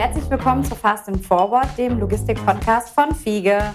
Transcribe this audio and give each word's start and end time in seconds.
herzlich 0.00 0.30
willkommen 0.30 0.64
zu 0.64 0.74
Fast 0.74 1.08
and 1.08 1.22
Forward, 1.22 1.76
dem 1.76 2.00
Logistik-Podcast 2.00 2.88
von 2.88 3.14
Fiege. 3.14 3.74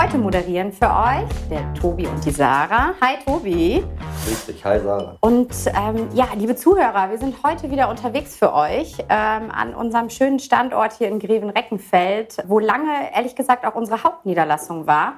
Heute 0.00 0.18
moderieren 0.18 0.72
für 0.72 0.86
euch 0.86 1.28
der 1.50 1.74
Tobi 1.74 2.06
und 2.06 2.24
die 2.24 2.30
Sarah. 2.30 2.94
Hi 3.00 3.16
Tobi. 3.26 3.84
Grüß 4.24 4.46
dich, 4.46 4.64
hi 4.64 4.78
Sarah. 4.78 5.16
Und 5.18 5.52
ähm, 5.66 6.10
ja, 6.14 6.28
liebe 6.36 6.54
Zuhörer, 6.54 7.10
wir 7.10 7.18
sind 7.18 7.34
heute 7.44 7.72
wieder 7.72 7.88
unterwegs 7.88 8.36
für 8.36 8.54
euch 8.54 8.98
ähm, 9.08 9.50
an 9.50 9.74
unserem 9.74 10.10
schönen 10.10 10.38
Standort 10.38 10.92
hier 10.92 11.08
in 11.08 11.18
Greven-Reckenfeld, 11.18 12.44
wo 12.46 12.60
lange, 12.60 13.12
ehrlich 13.12 13.34
gesagt, 13.34 13.66
auch 13.66 13.74
unsere 13.74 14.04
Hauptniederlassung 14.04 14.86
war. 14.86 15.14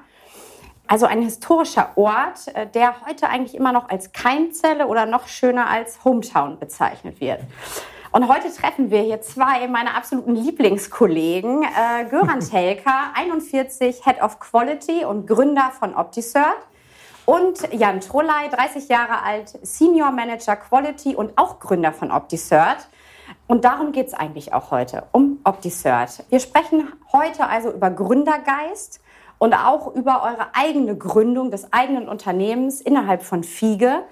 Also 0.86 1.04
ein 1.04 1.20
historischer 1.20 1.90
Ort, 1.96 2.48
äh, 2.54 2.66
der 2.66 2.94
heute 3.06 3.28
eigentlich 3.28 3.56
immer 3.56 3.72
noch 3.72 3.90
als 3.90 4.12
Keimzelle 4.12 4.86
oder 4.86 5.04
noch 5.04 5.28
schöner 5.28 5.68
als 5.68 6.02
Hometown 6.02 6.58
bezeichnet 6.58 7.20
wird. 7.20 7.40
Und 8.12 8.28
heute 8.28 8.52
treffen 8.52 8.90
wir 8.90 9.00
hier 9.00 9.20
zwei 9.20 9.66
meiner 9.68 9.96
absoluten 9.96 10.34
Lieblingskollegen. 10.34 11.62
Äh, 11.62 12.04
Göran 12.08 12.40
Telker, 12.50 13.12
41, 13.14 14.04
Head 14.04 14.22
of 14.22 14.38
Quality 14.38 15.04
und 15.04 15.26
Gründer 15.26 15.72
von 15.78 15.94
OptiCert. 15.94 16.56
Und 17.24 17.72
Jan 17.72 18.00
Trolley, 18.00 18.48
30 18.50 18.88
Jahre 18.88 19.22
alt, 19.24 19.58
Senior 19.62 20.12
Manager 20.12 20.54
Quality 20.54 21.16
und 21.16 21.36
auch 21.36 21.58
Gründer 21.58 21.92
von 21.92 22.12
OptiCert. 22.12 22.88
Und 23.48 23.64
darum 23.64 23.90
geht 23.90 24.06
es 24.06 24.14
eigentlich 24.14 24.52
auch 24.52 24.70
heute, 24.70 25.04
um 25.10 25.40
OptiCert. 25.42 26.24
Wir 26.28 26.38
sprechen 26.38 26.92
heute 27.12 27.48
also 27.48 27.72
über 27.72 27.90
Gründergeist 27.90 29.00
und 29.38 29.54
auch 29.54 29.94
über 29.94 30.22
eure 30.22 30.54
eigene 30.54 30.96
Gründung 30.96 31.50
des 31.50 31.72
eigenen 31.72 32.08
Unternehmens 32.08 32.80
innerhalb 32.80 33.22
von 33.22 33.42
Fiege. 33.42 34.04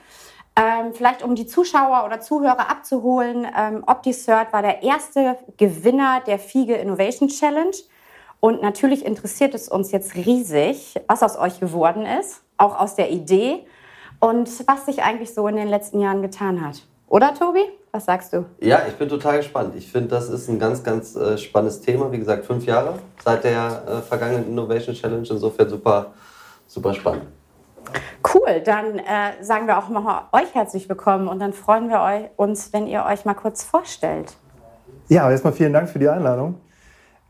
Ähm, 0.57 0.95
vielleicht 0.95 1.25
um 1.25 1.35
die 1.35 1.47
Zuschauer 1.47 2.05
oder 2.07 2.21
Zuhörer 2.21 2.71
abzuholen, 2.71 3.47
ähm, 3.59 3.83
OptiCert 3.87 4.53
war 4.53 4.63
der 4.63 4.83
erste 4.83 5.37
Gewinner 5.57 6.23
der 6.25 6.39
FIGE 6.39 6.75
Innovation 6.75 7.29
Challenge. 7.29 7.75
Und 8.39 8.63
natürlich 8.63 9.05
interessiert 9.05 9.55
es 9.55 9.69
uns 9.69 9.91
jetzt 9.91 10.15
riesig, 10.15 11.01
was 11.09 11.23
aus 11.23 11.37
euch 11.37 11.59
geworden 11.59 12.07
ist, 12.07 12.43
auch 12.57 12.79
aus 12.79 12.95
der 12.95 13.11
Idee 13.11 13.67
und 14.21 14.49
was 14.69 14.87
sich 14.87 15.03
eigentlich 15.03 15.35
so 15.35 15.49
in 15.49 15.57
den 15.57 15.69
letzten 15.69 15.99
Jahren 15.99 16.23
getan 16.23 16.65
hat. 16.65 16.83
Oder 17.09 17.35
Tobi? 17.35 17.65
Was 17.91 18.05
sagst 18.05 18.33
du? 18.33 18.45
Ja, 18.61 18.83
ich 18.89 18.95
bin 18.95 19.09
total 19.09 19.39
gespannt. 19.39 19.75
Ich 19.77 19.91
finde, 19.91 20.09
das 20.09 20.29
ist 20.29 20.49
ein 20.49 20.59
ganz, 20.59 20.83
ganz 20.83 21.17
äh, 21.17 21.39
spannendes 21.39 21.81
Thema. 21.81 22.11
Wie 22.13 22.19
gesagt, 22.19 22.45
fünf 22.45 22.65
Jahre 22.67 22.99
seit 23.25 23.45
der 23.45 23.83
äh, 23.87 24.03
vergangenen 24.03 24.49
Innovation 24.49 24.95
Challenge. 24.95 25.27
Insofern 25.31 25.69
super, 25.69 26.13
super 26.67 26.93
spannend. 26.93 27.27
Cool, 28.35 28.61
dann 28.65 28.99
äh, 28.99 29.43
sagen 29.43 29.67
wir 29.67 29.79
auch 29.79 29.89
mal 29.89 30.29
euch 30.33 30.55
herzlich 30.55 30.89
willkommen 30.89 31.29
und 31.29 31.41
dann 31.41 31.53
freuen 31.53 31.89
wir 31.89 32.01
euch, 32.01 32.31
uns, 32.37 32.73
wenn 32.73 32.87
ihr 32.87 33.05
euch 33.05 33.25
mal 33.25 33.35
kurz 33.35 33.63
vorstellt. 33.63 34.35
Ja, 35.09 35.31
erstmal 35.31 35.53
vielen 35.53 35.73
Dank 35.73 35.89
für 35.89 35.99
die 35.99 36.09
Einladung. 36.09 36.57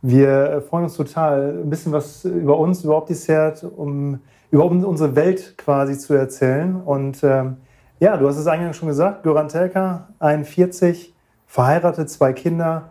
Wir 0.03 0.29
äh, 0.29 0.61
freuen 0.61 0.85
uns 0.85 0.97
total, 0.97 1.63
ein 1.63 1.71
bisschen 1.71 1.93
was 1.93 2.25
über 2.25 2.59
uns, 2.59 2.85
über 2.85 2.97
Optisert, 2.97 3.65
um 3.65 4.21
über 4.51 4.67
unsere 4.67 5.17
Welt 5.17 5.59
quasi 5.59 5.99
zu 5.99 6.15
erzählen. 6.15 6.77
Und 6.77 7.25
ähm, 7.25 7.57
ja, 7.99 8.17
du 8.17 8.29
hast 8.29 8.37
es 8.37 8.47
eingangs 8.47 8.77
schon 8.77 8.89
gesagt, 8.89 9.23
Göran 9.23 9.49
Telka, 9.49 10.09
41, 10.21 11.15
verheiratet, 11.47 12.11
zwei 12.11 12.33
Kinder. 12.33 12.91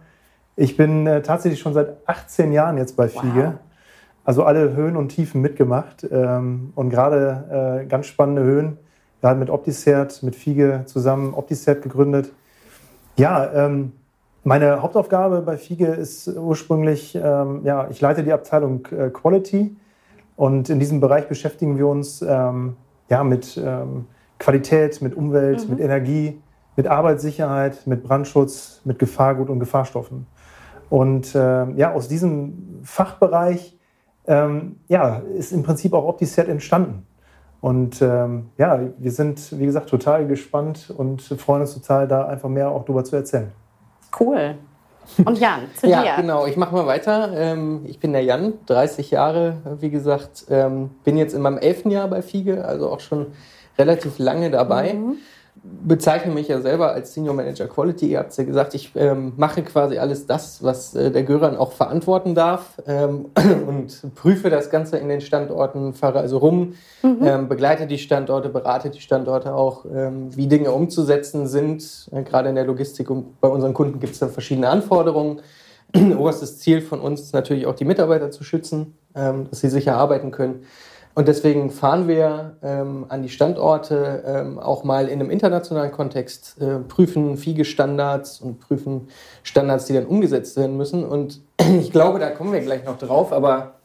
Ich 0.55 0.75
bin 0.75 1.07
äh, 1.07 1.21
tatsächlich 1.21 1.61
schon 1.61 1.73
seit 1.73 1.97
18 2.05 2.51
Jahren 2.51 2.77
jetzt 2.77 2.97
bei 2.97 3.07
Fiege. 3.07 3.53
Wow. 3.53 3.62
Also 4.25 4.43
alle 4.43 4.75
Höhen 4.75 4.95
und 4.95 5.09
Tiefen 5.09 5.41
mitgemacht 5.41 6.07
ähm, 6.09 6.71
und 6.75 6.89
gerade 6.89 7.81
äh, 7.83 7.85
ganz 7.87 8.05
spannende 8.05 8.43
Höhen. 8.43 8.77
Gerade 9.21 9.39
mit 9.39 9.49
Opticert, 9.49 10.21
mit 10.23 10.35
Fiege 10.35 10.83
zusammen 10.85 11.33
Opticert 11.33 11.81
gegründet. 11.81 12.31
Ja, 13.15 13.51
ähm, 13.53 13.93
meine 14.43 14.81
Hauptaufgabe 14.81 15.41
bei 15.41 15.57
Fiege 15.57 15.87
ist 15.87 16.27
ursprünglich, 16.27 17.15
ähm, 17.15 17.61
ja, 17.63 17.87
ich 17.89 18.01
leite 18.01 18.23
die 18.23 18.33
Abteilung 18.33 18.85
äh, 18.87 19.09
Quality 19.09 19.75
und 20.35 20.69
in 20.69 20.79
diesem 20.79 20.99
Bereich 20.99 21.27
beschäftigen 21.27 21.77
wir 21.77 21.87
uns 21.87 22.21
ähm, 22.21 22.75
ja, 23.09 23.23
mit 23.23 23.57
ähm, 23.63 24.05
Qualität, 24.39 25.01
mit 25.01 25.15
Umwelt, 25.15 25.63
mhm. 25.63 25.75
mit 25.75 25.79
Energie, 25.79 26.41
mit 26.75 26.87
Arbeitssicherheit, 26.87 27.87
mit 27.87 28.03
Brandschutz, 28.03 28.81
mit 28.83 28.99
Gefahrgut 28.99 29.49
und 29.49 29.59
Gefahrstoffen. 29.59 30.27
Und 30.89 31.33
äh, 31.35 31.71
ja, 31.71 31.93
aus 31.93 32.07
diesem 32.07 32.81
Fachbereich 32.83 33.77
ähm, 34.27 34.77
ja, 34.87 35.21
ist 35.35 35.51
im 35.51 35.63
Prinzip 35.63 35.93
auch 35.93 36.05
OptiSet 36.05 36.47
entstanden. 36.47 37.05
Und 37.61 38.01
ähm, 38.01 38.49
ja, 38.57 38.79
wir 38.97 39.11
sind, 39.11 39.57
wie 39.57 39.65
gesagt, 39.65 39.89
total 39.89 40.27
gespannt 40.27 40.93
und 40.95 41.21
freuen 41.21 41.61
uns 41.61 41.73
total, 41.73 42.07
da 42.07 42.25
einfach 42.25 42.49
mehr 42.49 42.69
auch 42.69 42.83
drüber 42.83 43.03
zu 43.03 43.15
erzählen. 43.15 43.51
Cool. 44.19 44.55
Und 45.23 45.39
Jan, 45.39 45.61
zu 45.75 45.87
ja, 45.87 46.01
dir. 46.01 46.07
Ja, 46.07 46.15
genau. 46.17 46.45
Ich 46.45 46.57
mache 46.57 46.75
mal 46.75 46.85
weiter. 46.85 47.31
Ähm, 47.33 47.81
ich 47.85 47.99
bin 47.99 48.11
der 48.11 48.23
Jan, 48.23 48.53
30 48.65 49.11
Jahre, 49.11 49.57
wie 49.79 49.89
gesagt. 49.89 50.45
Ähm, 50.49 50.91
bin 51.03 51.17
jetzt 51.17 51.33
in 51.33 51.41
meinem 51.41 51.57
elften 51.57 51.89
Jahr 51.89 52.07
bei 52.09 52.21
Fiege, 52.21 52.65
also 52.65 52.89
auch 52.89 52.99
schon 52.99 53.27
relativ 53.77 54.19
lange 54.19 54.51
dabei. 54.51 54.95
Mhm 54.95 55.17
bezeichne 55.63 56.33
mich 56.33 56.47
ja 56.47 56.59
selber 56.59 56.91
als 56.91 57.13
Senior 57.13 57.33
Manager 57.33 57.67
Quality. 57.67 58.07
Ihr 58.07 58.19
habt 58.19 58.31
es 58.31 58.37
ja 58.37 58.43
gesagt, 58.43 58.73
ich 58.73 58.91
ähm, 58.95 59.33
mache 59.37 59.61
quasi 59.61 59.97
alles 59.97 60.25
das, 60.25 60.63
was 60.63 60.93
äh, 60.93 61.11
der 61.11 61.23
Göran 61.23 61.55
auch 61.55 61.71
verantworten 61.71 62.35
darf 62.35 62.81
ähm, 62.85 63.27
und 63.67 64.15
prüfe 64.15 64.49
das 64.49 64.69
Ganze 64.69 64.97
in 64.97 65.07
den 65.07 65.21
Standorten, 65.21 65.93
fahre 65.93 66.19
also 66.19 66.37
rum, 66.37 66.73
mhm. 67.01 67.19
ähm, 67.23 67.47
begleite 67.47 67.87
die 67.87 67.97
Standorte, 67.97 68.49
berate 68.49 68.89
die 68.89 68.99
Standorte 68.99 69.53
auch, 69.53 69.85
ähm, 69.85 70.35
wie 70.35 70.47
Dinge 70.47 70.71
umzusetzen 70.71 71.47
sind. 71.47 72.09
Äh, 72.11 72.23
gerade 72.23 72.49
in 72.49 72.55
der 72.55 72.65
Logistik 72.65 73.09
und 73.09 73.39
bei 73.39 73.47
unseren 73.47 73.73
Kunden 73.73 73.99
gibt 73.99 74.13
es 74.13 74.19
da 74.19 74.27
verschiedene 74.27 74.69
Anforderungen. 74.69 75.41
Oberstes 76.17 76.59
Ziel 76.59 76.81
von 76.81 76.99
uns 76.99 77.21
ist 77.21 77.33
natürlich 77.33 77.67
auch 77.67 77.75
die 77.75 77.85
Mitarbeiter 77.85 78.31
zu 78.31 78.43
schützen, 78.43 78.97
ähm, 79.15 79.47
dass 79.49 79.61
sie 79.61 79.69
sicher 79.69 79.95
arbeiten 79.95 80.31
können. 80.31 80.65
Und 81.15 81.27
deswegen 81.27 81.69
fahren 81.69 82.07
wir 82.07 82.57
ähm, 82.63 83.05
an 83.09 83.21
die 83.21 83.29
Standorte 83.29 84.23
ähm, 84.25 84.57
auch 84.57 84.83
mal 84.83 85.07
in 85.07 85.19
einem 85.19 85.29
internationalen 85.29 85.91
Kontext, 85.91 86.59
äh, 86.59 86.79
prüfen 86.79 87.37
FIGE-Standards 87.37 88.41
und 88.41 88.59
prüfen 88.59 89.09
Standards, 89.43 89.85
die 89.85 89.93
dann 89.93 90.07
umgesetzt 90.07 90.57
werden 90.57 90.75
müssen. 90.75 91.05
Und 91.05 91.41
ich 91.79 91.91
glaube, 91.91 92.17
da 92.17 92.31
kommen 92.31 92.51
wir 92.51 92.61
gleich 92.61 92.83
noch 92.83 92.97
drauf, 92.97 93.31
aber 93.31 93.75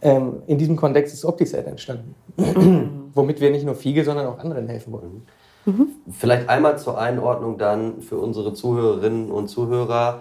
ähm, 0.00 0.42
in 0.46 0.56
diesem 0.56 0.76
Kontext 0.76 1.12
ist 1.12 1.26
OptiSet 1.26 1.66
entstanden, 1.66 2.14
womit 3.14 3.40
wir 3.40 3.50
nicht 3.50 3.66
nur 3.66 3.74
FIGE, 3.74 4.04
sondern 4.04 4.26
auch 4.26 4.38
anderen 4.38 4.66
helfen 4.66 4.94
wollen. 4.94 5.26
Mhm. 5.66 5.88
Vielleicht 6.10 6.48
einmal 6.48 6.78
zur 6.78 6.98
Einordnung 6.98 7.58
dann 7.58 8.00
für 8.00 8.16
unsere 8.16 8.54
Zuhörerinnen 8.54 9.30
und 9.30 9.48
Zuhörer, 9.48 10.20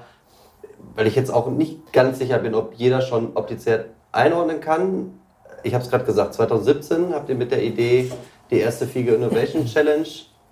weil 0.95 1.07
ich 1.07 1.15
jetzt 1.15 1.33
auch 1.33 1.49
nicht 1.49 1.93
ganz 1.93 2.19
sicher 2.19 2.39
bin, 2.39 2.55
ob 2.55 2.73
jeder 2.73 2.99
schon 2.99 3.37
OptiSet 3.37 3.85
einordnen 4.11 4.59
kann 4.59 5.11
ich 5.65 5.73
habe 5.73 5.83
es 5.83 5.89
gerade 5.89 6.05
gesagt, 6.05 6.33
2017 6.35 7.13
habt 7.13 7.29
ihr 7.29 7.35
mit 7.35 7.51
der 7.51 7.63
Idee 7.63 8.11
die 8.51 8.59
erste 8.59 8.85
Fiege 8.85 9.15
Innovation 9.15 9.65
Challenge 9.73 10.07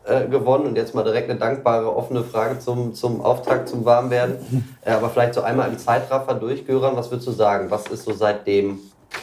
äh, 0.06 0.28
gewonnen 0.28 0.66
und 0.66 0.76
jetzt 0.76 0.96
mal 0.96 1.04
direkt 1.04 1.30
eine 1.30 1.40
dankbare, 1.40 1.96
offene 1.96 2.24
Frage 2.24 2.60
zum, 2.60 2.94
zum 2.94 3.22
Auftakt, 3.22 3.70
zum 3.70 3.86
Warmwerden. 3.86 4.38
Äh, 4.86 4.92
aber 4.92 5.10
vielleicht 5.10 5.34
so 5.34 5.42
einmal 5.42 5.70
im 5.70 5.78
Zeitraffer 5.78 6.34
durchgören, 6.34 6.98
was 6.98 7.10
würdest 7.10 7.26
du 7.26 7.32
sagen? 7.32 7.72
Was 7.72 7.88
ist 7.88 8.04
so 8.04 8.12
seitdem 8.12 8.80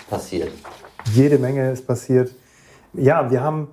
passiert? 0.08 0.48
Jede 1.12 1.36
Menge 1.36 1.70
ist 1.70 1.86
passiert. 1.86 2.30
Ja, 2.94 3.30
wir 3.30 3.42
haben 3.42 3.68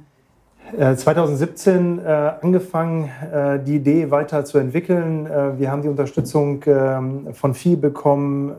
2017 0.76 2.00
äh, 2.00 2.02
äh, 2.02 2.32
angefangen, 2.42 3.10
äh, 3.32 3.60
die 3.64 3.78
Idee 3.78 4.12
weiterzuentwickeln. 4.12 5.26
Äh, 5.26 5.58
wir 5.60 5.72
haben 5.72 5.82
die 5.82 5.88
Unterstützung 5.88 6.62
ähm, 6.68 7.34
von 7.34 7.54
FI 7.54 7.78
bekommen 7.78 8.54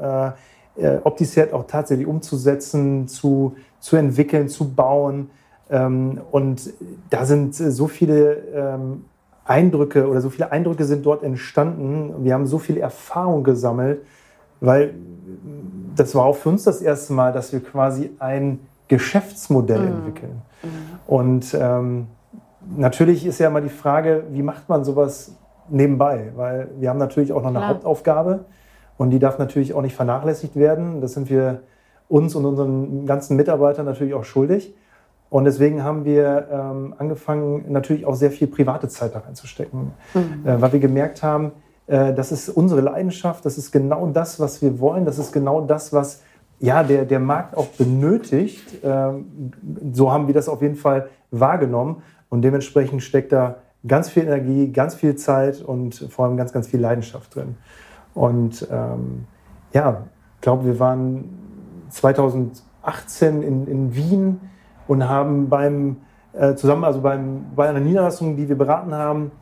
äh, 0.78 0.98
OptiSet 1.02 1.52
auch 1.52 1.66
tatsächlich 1.66 2.06
umzusetzen, 2.06 3.08
zu, 3.08 3.56
zu 3.80 3.96
entwickeln, 3.96 4.48
zu 4.48 4.72
bauen. 4.72 5.30
Ähm, 5.70 6.20
und 6.30 6.72
da 7.10 7.24
sind 7.24 7.54
so 7.54 7.88
viele 7.88 8.36
ähm, 8.54 9.04
Eindrücke 9.44 10.08
oder 10.08 10.20
so 10.20 10.30
viele 10.30 10.52
Eindrücke 10.52 10.84
sind 10.84 11.04
dort 11.04 11.22
entstanden. 11.22 12.24
Wir 12.24 12.34
haben 12.34 12.46
so 12.46 12.58
viel 12.58 12.76
Erfahrung 12.76 13.44
gesammelt, 13.44 14.02
weil 14.60 14.94
das 15.96 16.14
war 16.14 16.24
auch 16.26 16.36
für 16.36 16.50
uns 16.50 16.64
das 16.64 16.80
erste 16.82 17.12
Mal, 17.12 17.32
dass 17.32 17.52
wir 17.52 17.60
quasi 17.60 18.10
ein 18.18 18.60
Geschäftsmodell 18.88 19.80
mhm. 19.80 19.96
entwickeln. 19.96 20.42
Mhm. 20.62 20.68
Und 21.06 21.56
ähm, 21.58 22.06
natürlich 22.76 23.26
ist 23.26 23.38
ja 23.38 23.48
immer 23.48 23.60
die 23.60 23.68
Frage, 23.68 24.24
wie 24.30 24.42
macht 24.42 24.68
man 24.68 24.84
sowas 24.84 25.34
nebenbei? 25.68 26.32
Weil 26.36 26.68
wir 26.78 26.90
haben 26.90 26.98
natürlich 26.98 27.32
auch 27.32 27.42
noch 27.42 27.48
eine 27.48 27.58
Klar. 27.58 27.70
Hauptaufgabe. 27.70 28.44
Und 28.98 29.10
die 29.10 29.18
darf 29.18 29.38
natürlich 29.38 29.72
auch 29.72 29.80
nicht 29.80 29.94
vernachlässigt 29.96 30.56
werden. 30.56 31.00
Das 31.00 31.14
sind 31.14 31.30
wir 31.30 31.60
uns 32.08 32.34
und 32.34 32.44
unseren 32.44 33.06
ganzen 33.06 33.36
Mitarbeitern 33.36 33.86
natürlich 33.86 34.12
auch 34.12 34.24
schuldig. 34.24 34.74
Und 35.30 35.44
deswegen 35.44 35.84
haben 35.84 36.04
wir 36.04 36.48
ähm, 36.50 36.94
angefangen, 36.98 37.66
natürlich 37.68 38.06
auch 38.06 38.14
sehr 38.14 38.30
viel 38.30 38.48
private 38.48 38.88
Zeit 38.88 39.14
da 39.14 39.20
reinzustecken, 39.20 39.92
mhm. 40.14 40.46
äh, 40.46 40.60
weil 40.60 40.72
wir 40.72 40.80
gemerkt 40.80 41.22
haben, 41.22 41.52
äh, 41.86 42.14
das 42.14 42.32
ist 42.32 42.48
unsere 42.48 42.80
Leidenschaft, 42.80 43.44
das 43.44 43.58
ist 43.58 43.70
genau 43.70 44.06
das, 44.06 44.40
was 44.40 44.62
wir 44.62 44.80
wollen, 44.80 45.04
das 45.04 45.18
ist 45.18 45.32
genau 45.32 45.60
das, 45.60 45.92
was 45.92 46.22
ja, 46.60 46.82
der, 46.82 47.04
der 47.04 47.20
Markt 47.20 47.56
auch 47.56 47.66
benötigt. 47.66 48.78
Ähm, 48.82 49.52
so 49.92 50.10
haben 50.10 50.26
wir 50.26 50.34
das 50.34 50.48
auf 50.48 50.62
jeden 50.62 50.74
Fall 50.74 51.08
wahrgenommen. 51.30 52.02
Und 52.30 52.42
dementsprechend 52.42 53.02
steckt 53.02 53.32
da 53.32 53.56
ganz 53.86 54.08
viel 54.08 54.24
Energie, 54.24 54.72
ganz 54.72 54.94
viel 54.94 55.16
Zeit 55.16 55.62
und 55.62 55.94
vor 56.10 56.24
allem 56.24 56.36
ganz, 56.36 56.52
ganz 56.52 56.66
viel 56.66 56.80
Leidenschaft 56.80 57.34
drin. 57.34 57.56
Und 58.14 58.66
ähm, 58.70 59.26
ja, 59.72 60.04
ich 60.36 60.40
glaube, 60.40 60.64
wir 60.64 60.80
waren 60.80 61.24
2018 61.90 63.42
in, 63.42 63.66
in 63.66 63.94
Wien 63.94 64.40
und 64.86 65.08
haben 65.08 65.48
beim 65.48 65.96
äh, 66.32 66.54
zusammen, 66.54 66.84
also 66.84 67.00
beim, 67.00 67.46
bei 67.54 67.68
einer 67.68 67.80
Niederlassung, 67.80 68.36
die 68.36 68.48
wir 68.48 68.56
beraten 68.56 68.94
haben, 68.94 69.32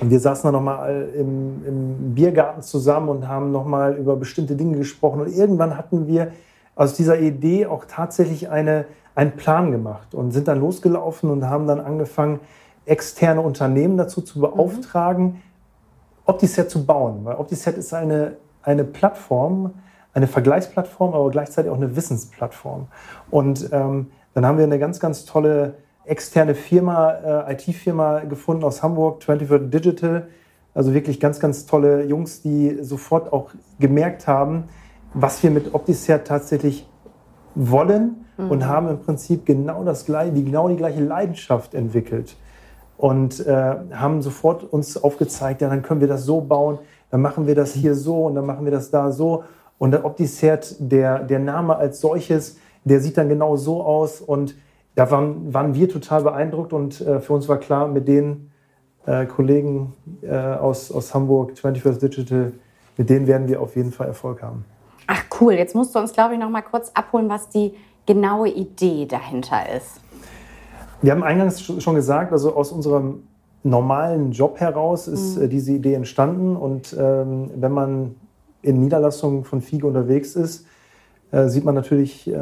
und 0.00 0.10
wir 0.10 0.20
saßen 0.20 0.44
dann 0.44 0.54
nochmal 0.54 1.08
im, 1.14 1.64
im 1.66 2.14
Biergarten 2.14 2.62
zusammen 2.62 3.08
und 3.08 3.26
haben 3.26 3.50
nochmal 3.50 3.96
über 3.96 4.14
bestimmte 4.16 4.54
Dinge 4.54 4.78
gesprochen. 4.78 5.22
Und 5.22 5.28
irgendwann 5.28 5.76
hatten 5.76 6.06
wir 6.06 6.30
aus 6.76 6.94
dieser 6.94 7.18
Idee 7.18 7.66
auch 7.66 7.84
tatsächlich 7.84 8.48
eine, 8.48 8.84
einen 9.16 9.32
Plan 9.32 9.72
gemacht 9.72 10.14
und 10.14 10.30
sind 10.30 10.46
dann 10.46 10.60
losgelaufen 10.60 11.30
und 11.30 11.48
haben 11.48 11.66
dann 11.66 11.80
angefangen, 11.80 12.38
externe 12.86 13.40
Unternehmen 13.40 13.96
dazu 13.96 14.22
zu 14.22 14.40
beauftragen, 14.40 15.24
mhm. 15.24 15.36
OptiSet 16.28 16.70
zu 16.70 16.84
bauen. 16.84 17.24
Weil 17.24 17.36
OptiSet 17.36 17.76
ist 17.76 17.92
eine, 17.94 18.36
eine 18.62 18.84
Plattform, 18.84 19.74
eine 20.12 20.28
Vergleichsplattform, 20.28 21.14
aber 21.14 21.30
gleichzeitig 21.30 21.70
auch 21.70 21.76
eine 21.76 21.96
Wissensplattform. 21.96 22.86
Und 23.30 23.70
ähm, 23.72 24.10
dann 24.34 24.46
haben 24.46 24.58
wir 24.58 24.64
eine 24.64 24.78
ganz, 24.78 25.00
ganz 25.00 25.24
tolle 25.24 25.74
externe 26.04 26.54
Firma, 26.54 27.46
äh, 27.48 27.54
IT-Firma 27.54 28.20
gefunden 28.20 28.64
aus 28.64 28.82
Hamburg, 28.82 29.22
24 29.22 29.70
Digital. 29.70 30.28
Also 30.74 30.94
wirklich 30.94 31.18
ganz, 31.18 31.40
ganz 31.40 31.66
tolle 31.66 32.04
Jungs, 32.04 32.42
die 32.42 32.78
sofort 32.82 33.32
auch 33.32 33.50
gemerkt 33.80 34.26
haben, 34.26 34.64
was 35.14 35.42
wir 35.42 35.50
mit 35.50 35.74
OptiSert 35.74 36.26
tatsächlich 36.26 36.86
wollen 37.54 38.26
mhm. 38.36 38.50
und 38.50 38.66
haben 38.66 38.88
im 38.88 39.00
Prinzip 39.00 39.46
genau 39.46 39.82
das 39.82 40.04
gleiche, 40.04 40.32
die, 40.32 40.44
genau 40.44 40.68
die 40.68 40.76
gleiche 40.76 41.00
Leidenschaft 41.00 41.74
entwickelt 41.74 42.36
und 42.98 43.46
äh, 43.46 43.76
haben 43.92 44.20
sofort 44.20 44.64
uns 44.64 45.02
aufgezeigt, 45.02 45.62
ja, 45.62 45.68
dann 45.68 45.82
können 45.82 46.00
wir 46.00 46.08
das 46.08 46.24
so 46.24 46.40
bauen, 46.40 46.78
dann 47.10 47.22
machen 47.22 47.46
wir 47.46 47.54
das 47.54 47.72
hier 47.72 47.94
so 47.94 48.26
und 48.26 48.34
dann 48.34 48.44
machen 48.44 48.64
wir 48.64 48.72
das 48.72 48.90
da 48.90 49.10
so. 49.12 49.44
Und 49.78 49.92
der 49.92 50.04
OptiCert, 50.04 50.76
der, 50.80 51.20
der 51.20 51.38
Name 51.38 51.76
als 51.76 52.00
solches, 52.00 52.58
der 52.84 53.00
sieht 53.00 53.16
dann 53.16 53.28
genau 53.28 53.56
so 53.56 53.82
aus 53.82 54.20
und 54.20 54.56
da 54.96 55.10
waren, 55.12 55.54
waren 55.54 55.74
wir 55.74 55.88
total 55.88 56.24
beeindruckt 56.24 56.72
und 56.72 57.00
äh, 57.00 57.20
für 57.20 57.32
uns 57.32 57.48
war 57.48 57.58
klar, 57.58 57.86
mit 57.86 58.08
den 58.08 58.50
äh, 59.06 59.26
Kollegen 59.26 59.94
äh, 60.22 60.36
aus, 60.36 60.90
aus 60.90 61.14
Hamburg, 61.14 61.52
21st 61.52 62.00
Digital, 62.00 62.52
mit 62.96 63.08
denen 63.08 63.28
werden 63.28 63.46
wir 63.46 63.62
auf 63.62 63.76
jeden 63.76 63.92
Fall 63.92 64.08
Erfolg 64.08 64.42
haben. 64.42 64.64
Ach 65.06 65.22
cool, 65.40 65.52
jetzt 65.52 65.76
musst 65.76 65.94
du 65.94 66.00
uns, 66.00 66.12
glaube 66.12 66.34
ich, 66.34 66.40
noch 66.40 66.50
mal 66.50 66.62
kurz 66.62 66.90
abholen, 66.94 67.28
was 67.28 67.48
die 67.48 67.74
genaue 68.06 68.48
Idee 68.48 69.06
dahinter 69.06 69.72
ist. 69.76 70.00
Wir 71.00 71.12
haben 71.12 71.22
eingangs 71.22 71.60
schon 71.60 71.94
gesagt, 71.94 72.32
also 72.32 72.54
aus 72.54 72.72
unserem 72.72 73.22
normalen 73.62 74.32
Job 74.32 74.58
heraus 74.60 75.08
ist 75.08 75.36
mhm. 75.36 75.44
Äh, 75.44 75.48
diese 75.48 75.72
Idee 75.72 75.94
entstanden 75.94 76.56
und 76.56 76.96
ähm, 76.98 77.50
wenn 77.56 77.72
man 77.72 78.14
in 78.62 78.80
Niederlassungen 78.80 79.44
von 79.44 79.60
FIGE 79.60 79.86
unterwegs 79.86 80.34
ist, 80.34 80.66
äh, 81.30 81.48
sieht 81.48 81.64
man 81.64 81.74
natürlich 81.74 82.28
äh, 82.28 82.38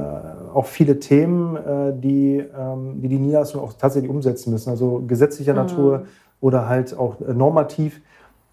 auch 0.55 0.67
viele 0.67 0.99
Themen, 0.99 1.57
äh, 1.57 1.93
die, 1.95 2.39
ähm, 2.39 3.01
die 3.03 3.09
die 3.09 3.19
Niederlassung 3.19 3.63
auch 3.63 3.73
tatsächlich 3.75 4.11
umsetzen 4.11 4.53
müssen. 4.53 4.71
Also 4.71 5.03
gesetzlicher 5.07 5.53
mhm. 5.53 5.59
Natur 5.59 6.07
oder 6.41 6.69
halt 6.69 6.97
auch 6.97 7.21
äh, 7.21 7.35
normativ. 7.35 8.01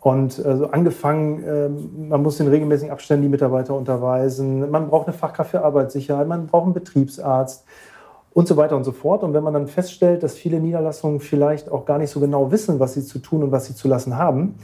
Und 0.02 0.46
also 0.46 0.68
angefangen, 0.68 1.44
ähm, 1.48 2.10
man 2.10 2.22
muss 2.24 2.40
in 2.40 2.48
regelmäßigen 2.48 2.92
Abständen 2.92 3.24
die 3.24 3.30
Mitarbeiter 3.30 3.74
unterweisen, 3.74 4.70
man 4.70 4.90
braucht 4.90 5.08
eine 5.08 5.16
Fachkraft 5.16 5.52
für 5.52 5.64
Arbeitssicherheit, 5.64 6.28
man 6.28 6.48
braucht 6.48 6.66
einen 6.66 6.74
Betriebsarzt 6.74 7.64
und 8.34 8.48
so 8.48 8.58
weiter 8.58 8.76
und 8.76 8.84
so 8.84 8.92
fort. 8.92 9.24
Und 9.24 9.34
wenn 9.34 9.44
man 9.44 9.54
dann 9.54 9.68
feststellt, 9.68 10.24
dass 10.24 10.34
viele 10.34 10.60
Niederlassungen 10.60 11.20
vielleicht 11.20 11.72
auch 11.72 11.86
gar 11.86 11.98
nicht 11.98 12.10
so 12.10 12.20
genau 12.20 12.52
wissen, 12.52 12.80
was 12.80 12.94
sie 12.94 13.04
zu 13.04 13.20
tun 13.20 13.44
und 13.44 13.52
was 13.52 13.66
sie 13.66 13.76
zu 13.76 13.88
lassen 13.88 14.18
haben, 14.18 14.56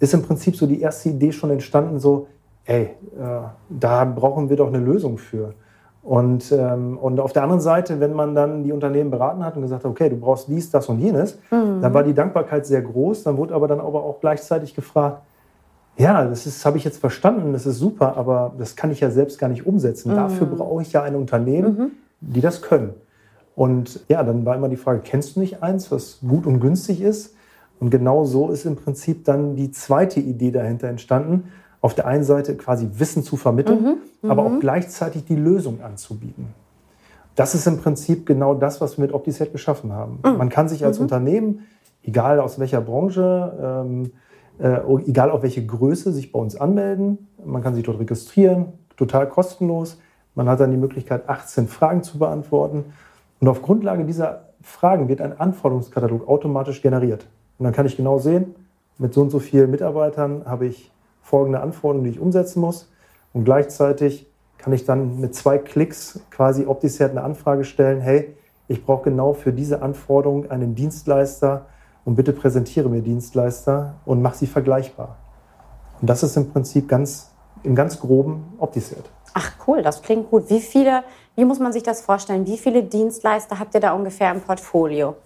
ist 0.00 0.14
im 0.14 0.22
Prinzip 0.22 0.56
so 0.56 0.66
die 0.66 0.80
erste 0.80 1.08
Idee 1.08 1.32
schon 1.32 1.50
entstanden, 1.50 1.98
so, 1.98 2.26
ey, 2.66 2.82
äh, 2.82 2.90
da 3.68 4.04
brauchen 4.04 4.50
wir 4.50 4.56
doch 4.56 4.68
eine 4.68 4.78
Lösung 4.78 5.18
für. 5.18 5.54
Und, 6.02 6.52
ähm, 6.52 6.98
und 6.98 7.18
auf 7.18 7.32
der 7.32 7.44
anderen 7.44 7.62
Seite, 7.62 7.98
wenn 7.98 8.12
man 8.12 8.34
dann 8.34 8.62
die 8.62 8.72
Unternehmen 8.72 9.10
beraten 9.10 9.42
hat 9.42 9.56
und 9.56 9.62
gesagt 9.62 9.84
hat, 9.84 9.90
okay, 9.90 10.10
du 10.10 10.16
brauchst 10.16 10.48
dies, 10.48 10.70
das 10.70 10.90
und 10.90 10.98
jenes, 10.98 11.38
mhm. 11.50 11.80
dann 11.80 11.94
war 11.94 12.02
die 12.02 12.12
Dankbarkeit 12.12 12.66
sehr 12.66 12.82
groß. 12.82 13.22
Dann 13.22 13.38
wurde 13.38 13.54
aber 13.54 13.68
dann 13.68 13.80
aber 13.80 14.02
auch 14.02 14.20
gleichzeitig 14.20 14.74
gefragt, 14.74 15.22
ja, 15.96 16.26
das 16.26 16.66
habe 16.66 16.76
ich 16.76 16.84
jetzt 16.84 16.98
verstanden, 16.98 17.52
das 17.52 17.66
ist 17.66 17.78
super, 17.78 18.16
aber 18.16 18.52
das 18.58 18.76
kann 18.76 18.90
ich 18.90 19.00
ja 19.00 19.10
selbst 19.10 19.38
gar 19.38 19.48
nicht 19.48 19.64
umsetzen. 19.64 20.10
Mhm. 20.10 20.16
Dafür 20.16 20.46
brauche 20.46 20.82
ich 20.82 20.92
ja 20.92 21.02
ein 21.02 21.14
Unternehmen, 21.14 21.78
mhm. 21.78 21.90
die 22.20 22.40
das 22.42 22.60
können. 22.60 22.94
Und 23.54 24.00
ja, 24.08 24.22
dann 24.22 24.44
war 24.44 24.56
immer 24.56 24.68
die 24.68 24.76
Frage, 24.76 25.00
kennst 25.04 25.36
du 25.36 25.40
nicht 25.40 25.62
eins, 25.62 25.90
was 25.92 26.18
gut 26.20 26.46
und 26.46 26.60
günstig 26.60 27.00
ist? 27.00 27.34
Und 27.80 27.90
genau 27.90 28.24
so 28.24 28.50
ist 28.50 28.64
im 28.64 28.76
Prinzip 28.76 29.24
dann 29.24 29.56
die 29.56 29.70
zweite 29.70 30.20
Idee 30.20 30.50
dahinter 30.50 30.88
entstanden 30.88 31.44
auf 31.80 31.94
der 31.94 32.06
einen 32.06 32.24
Seite 32.24 32.56
quasi 32.56 32.88
Wissen 32.94 33.22
zu 33.22 33.36
vermitteln, 33.36 33.98
mhm, 34.22 34.30
aber 34.30 34.46
auch 34.46 34.52
mhm. 34.52 34.60
gleichzeitig 34.60 35.26
die 35.26 35.36
Lösung 35.36 35.82
anzubieten. 35.82 36.54
Das 37.34 37.54
ist 37.54 37.66
im 37.66 37.76
Prinzip 37.76 38.24
genau 38.24 38.54
das, 38.54 38.80
was 38.80 38.96
wir 38.96 39.04
mit 39.04 39.12
OptiSet 39.12 39.52
geschaffen 39.52 39.92
haben. 39.92 40.18
Mhm. 40.24 40.38
Man 40.38 40.48
kann 40.48 40.66
sich 40.66 40.84
als 40.86 40.98
mhm. 40.98 41.02
Unternehmen, 41.02 41.66
egal 42.02 42.40
aus 42.40 42.58
welcher 42.58 42.80
Branche, 42.80 43.84
ähm, 43.86 44.12
äh, 44.58 44.80
egal 45.06 45.30
auf 45.30 45.42
welche 45.42 45.66
Größe, 45.66 46.10
sich 46.12 46.32
bei 46.32 46.38
uns 46.38 46.56
anmelden. 46.56 47.28
Man 47.44 47.62
kann 47.62 47.74
sich 47.74 47.84
dort 47.84 47.98
registrieren, 47.98 48.72
total 48.96 49.28
kostenlos. 49.28 49.98
Man 50.34 50.48
hat 50.48 50.60
dann 50.60 50.70
die 50.70 50.78
Möglichkeit, 50.78 51.28
18 51.28 51.68
Fragen 51.68 52.02
zu 52.02 52.18
beantworten. 52.18 52.86
Und 53.40 53.48
auf 53.48 53.62
Grundlage 53.62 54.04
dieser 54.04 54.48
Fragen 54.62 55.08
wird 55.08 55.20
ein 55.20 55.38
Anforderungskatalog 55.38 56.26
automatisch 56.28 56.82
generiert. 56.82 57.26
Und 57.58 57.64
dann 57.64 57.72
kann 57.72 57.86
ich 57.86 57.96
genau 57.96 58.18
sehen, 58.18 58.54
mit 58.98 59.12
so 59.12 59.22
und 59.22 59.30
so 59.30 59.38
vielen 59.38 59.70
Mitarbeitern 59.70 60.42
habe 60.46 60.66
ich 60.66 60.90
folgende 61.22 61.60
Anforderungen, 61.60 62.04
die 62.04 62.10
ich 62.10 62.20
umsetzen 62.20 62.60
muss. 62.60 62.90
Und 63.32 63.44
gleichzeitig 63.44 64.26
kann 64.58 64.72
ich 64.72 64.84
dann 64.84 65.20
mit 65.20 65.34
zwei 65.34 65.58
Klicks 65.58 66.20
quasi 66.30 66.66
OptiSet 66.66 67.10
eine 67.10 67.22
Anfrage 67.22 67.64
stellen, 67.64 68.00
hey, 68.00 68.34
ich 68.68 68.84
brauche 68.84 69.04
genau 69.04 69.34
für 69.34 69.52
diese 69.52 69.82
Anforderung 69.82 70.50
einen 70.50 70.74
Dienstleister 70.74 71.66
und 72.04 72.14
bitte 72.14 72.32
präsentiere 72.32 72.88
mir 72.88 73.02
Dienstleister 73.02 73.94
und 74.04 74.22
mach 74.22 74.34
sie 74.34 74.46
vergleichbar. 74.46 75.16
Und 76.00 76.08
das 76.08 76.22
ist 76.22 76.36
im 76.36 76.50
Prinzip 76.50 76.88
ganz, 76.88 77.30
im 77.62 77.74
ganz 77.74 78.00
groben 78.00 78.54
OptiSet. 78.58 79.10
Ach 79.34 79.52
cool, 79.66 79.82
das 79.82 80.02
klingt 80.02 80.30
gut. 80.30 80.48
Wie 80.48 80.60
viele, 80.60 81.02
wie 81.36 81.44
muss 81.44 81.58
man 81.58 81.72
sich 81.72 81.82
das 81.82 82.00
vorstellen? 82.00 82.46
Wie 82.46 82.58
viele 82.58 82.82
Dienstleister 82.82 83.58
habt 83.58 83.74
ihr 83.74 83.80
da 83.80 83.92
ungefähr 83.92 84.30
im 84.30 84.40
Portfolio? 84.40 85.16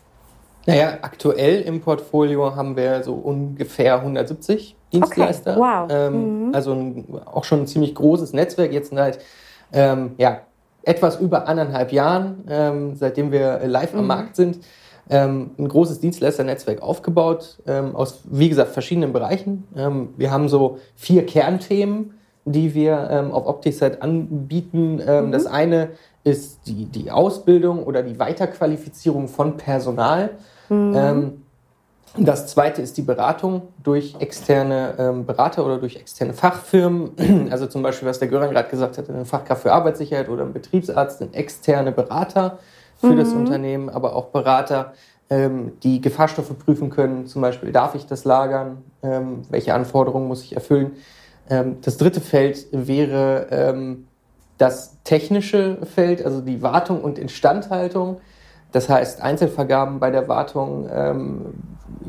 Naja, 0.67 0.99
aktuell 1.01 1.63
im 1.63 1.81
Portfolio 1.81 2.55
haben 2.55 2.77
wir 2.77 3.03
so 3.03 3.15
ungefähr 3.15 3.97
170 3.97 4.77
Dienstleister. 4.93 5.53
Okay. 5.53 5.61
Wow. 5.61 5.89
Ähm, 5.91 6.49
mhm. 6.49 6.55
Also 6.55 6.73
ein, 6.73 7.05
auch 7.25 7.45
schon 7.45 7.61
ein 7.61 7.67
ziemlich 7.67 7.95
großes 7.95 8.33
Netzwerk, 8.33 8.73
jetzt 8.73 8.91
seit 8.91 9.19
ähm, 9.73 10.13
ja, 10.19 10.41
etwas 10.83 11.21
über 11.21 11.49
anderthalb 11.49 11.93
Jahren, 11.93 12.45
ähm, 12.49 12.97
seitdem 12.97 13.33
wir 13.33 13.61
live 13.67 13.93
mhm. 13.93 14.01
am 14.01 14.07
Markt 14.07 14.37
sind. 14.37 14.61
Ähm, 15.11 15.53
ein 15.59 15.69
großes 15.69 16.01
Dienstleisternetzwerk 16.01 16.83
aufgebaut, 16.83 17.61
ähm, 17.67 17.97
aus, 17.97 18.21
wie 18.25 18.51
gesagt, 18.51 18.73
verschiedenen 18.73 19.15
Bereichen. 19.15 19.67
Ähm, 19.75 20.11
wir 20.19 20.31
haben 20.31 20.51
so 20.51 20.79
vier 20.97 21.25
Kernthemen, 21.25 22.18
die 22.45 22.75
wir 22.75 23.29
auf 23.33 23.47
OptiSite 23.47 24.03
anbieten. 24.03 24.97
Mhm. 24.97 25.33
Das 25.33 25.47
eine 25.47 25.91
ist 26.25 26.67
die, 26.67 26.87
die 26.87 27.11
Ausbildung 27.11 27.83
oder 27.83 28.03
die 28.03 28.19
Weiterqualifizierung 28.19 29.29
von 29.29 29.57
Personal. 29.57 30.31
Mhm. 30.69 31.43
Das 32.17 32.49
zweite 32.49 32.83
ist 32.83 32.97
die 32.97 33.03
Beratung 33.03 33.63
durch 33.83 34.17
externe 34.19 34.95
ähm, 34.99 35.27
Berater 35.27 35.65
oder 35.65 35.79
durch 35.79 35.97
externe 35.97 36.33
Fachfirmen. 36.33 37.49
Also 37.51 37.67
zum 37.67 37.83
Beispiel, 37.83 38.09
was 38.09 38.19
der 38.19 38.29
Göran 38.29 38.51
gerade 38.51 38.69
gesagt 38.69 38.99
hat, 38.99 39.09
eine 39.09 39.25
Fachkraft 39.25 39.63
für 39.63 39.73
Arbeitssicherheit 39.73 40.29
oder 40.29 40.45
ein 40.45 40.53
Betriebsarzt, 40.53 41.23
ein 41.23 41.35
externe 41.35 41.93
Berater 41.93 42.59
für 42.97 43.09
mhm. 43.09 43.19
das 43.19 43.33
Unternehmen, 43.33 43.89
aber 43.89 44.17
auch 44.17 44.27
Berater, 44.27 44.93
ähm, 45.31 45.73
die 45.83 46.01
Gefahrstoffe 46.01 46.59
prüfen 46.59 46.91
können. 46.91 47.27
Zum 47.27 47.43
Beispiel, 47.43 47.71
darf 47.71 47.95
ich 47.95 48.07
das 48.07 48.25
lagern? 48.25 48.79
Ähm, 49.03 49.43
welche 49.51 49.75
Anforderungen 49.75 50.27
muss 50.27 50.43
ich 50.43 50.55
erfüllen? 50.55 50.93
Ähm, 51.51 51.79
das 51.83 51.97
dritte 51.97 52.21
Feld 52.21 52.67
wäre 52.73 53.47
ähm, 53.51 54.07
das 54.59 54.97
technische 55.05 55.79
Feld, 55.95 56.25
also 56.25 56.41
die 56.41 56.63
Wartung 56.63 57.03
und 57.03 57.19
Instandhaltung. 57.19 58.21
Das 58.73 58.89
heißt, 58.89 59.23
Einzelvergaben 59.23 59.99
bei 59.99 60.11
der 60.11 60.29
Wartung, 60.29 60.89
ähm, 60.93 61.55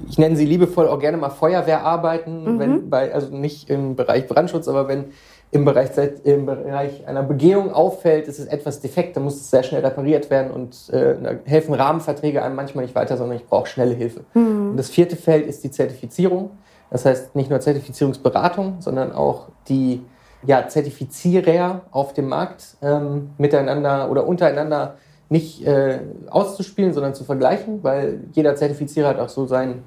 ich 0.09 0.17
nenne 0.17 0.35
sie 0.35 0.45
liebevoll 0.45 0.87
auch 0.87 0.99
gerne 0.99 1.17
mal 1.17 1.29
Feuerwehrarbeiten, 1.29 2.55
mhm. 2.55 2.59
wenn 2.59 2.89
bei, 2.89 3.13
also 3.13 3.35
nicht 3.35 3.69
im 3.69 3.95
Bereich 3.95 4.27
Brandschutz, 4.27 4.67
aber 4.67 4.87
wenn 4.87 5.05
im 5.51 5.65
Bereich, 5.65 5.89
im 6.25 6.45
Bereich 6.45 7.07
einer 7.07 7.23
Begehung 7.23 7.71
auffällt, 7.71 8.27
ist 8.27 8.39
es 8.39 8.45
etwas 8.45 8.81
defekt, 8.81 9.15
dann 9.15 9.23
muss 9.23 9.35
es 9.35 9.49
sehr 9.49 9.63
schnell 9.63 9.83
repariert 9.83 10.29
werden 10.29 10.51
und 10.51 10.89
äh, 10.93 11.15
da 11.21 11.31
helfen 11.45 11.73
Rahmenverträge 11.73 12.43
einem 12.43 12.55
manchmal 12.55 12.83
nicht 12.83 12.93
weiter, 12.93 13.17
sondern 13.17 13.37
ich 13.37 13.45
brauche 13.45 13.67
schnelle 13.67 13.95
Hilfe. 13.95 14.21
Mhm. 14.33 14.71
Und 14.71 14.77
das 14.77 14.89
vierte 14.89 15.15
Feld 15.15 15.47
ist 15.47 15.63
die 15.63 15.71
Zertifizierung. 15.71 16.51
Das 16.91 17.05
heißt 17.05 17.35
nicht 17.35 17.49
nur 17.49 17.59
Zertifizierungsberatung, 17.59 18.77
sondern 18.79 19.11
auch 19.11 19.47
die 19.67 20.03
ja, 20.43 20.67
Zertifizierer 20.67 21.81
auf 21.91 22.13
dem 22.13 22.29
Markt 22.29 22.77
ähm, 22.81 23.31
miteinander 23.37 24.09
oder 24.09 24.25
untereinander 24.25 24.95
nicht 25.29 25.65
äh, 25.65 25.99
auszuspielen, 26.29 26.93
sondern 26.93 27.13
zu 27.13 27.23
vergleichen, 27.23 27.83
weil 27.83 28.21
jeder 28.33 28.55
Zertifizierer 28.55 29.09
hat 29.09 29.19
auch 29.19 29.29
so 29.29 29.45
sein 29.45 29.83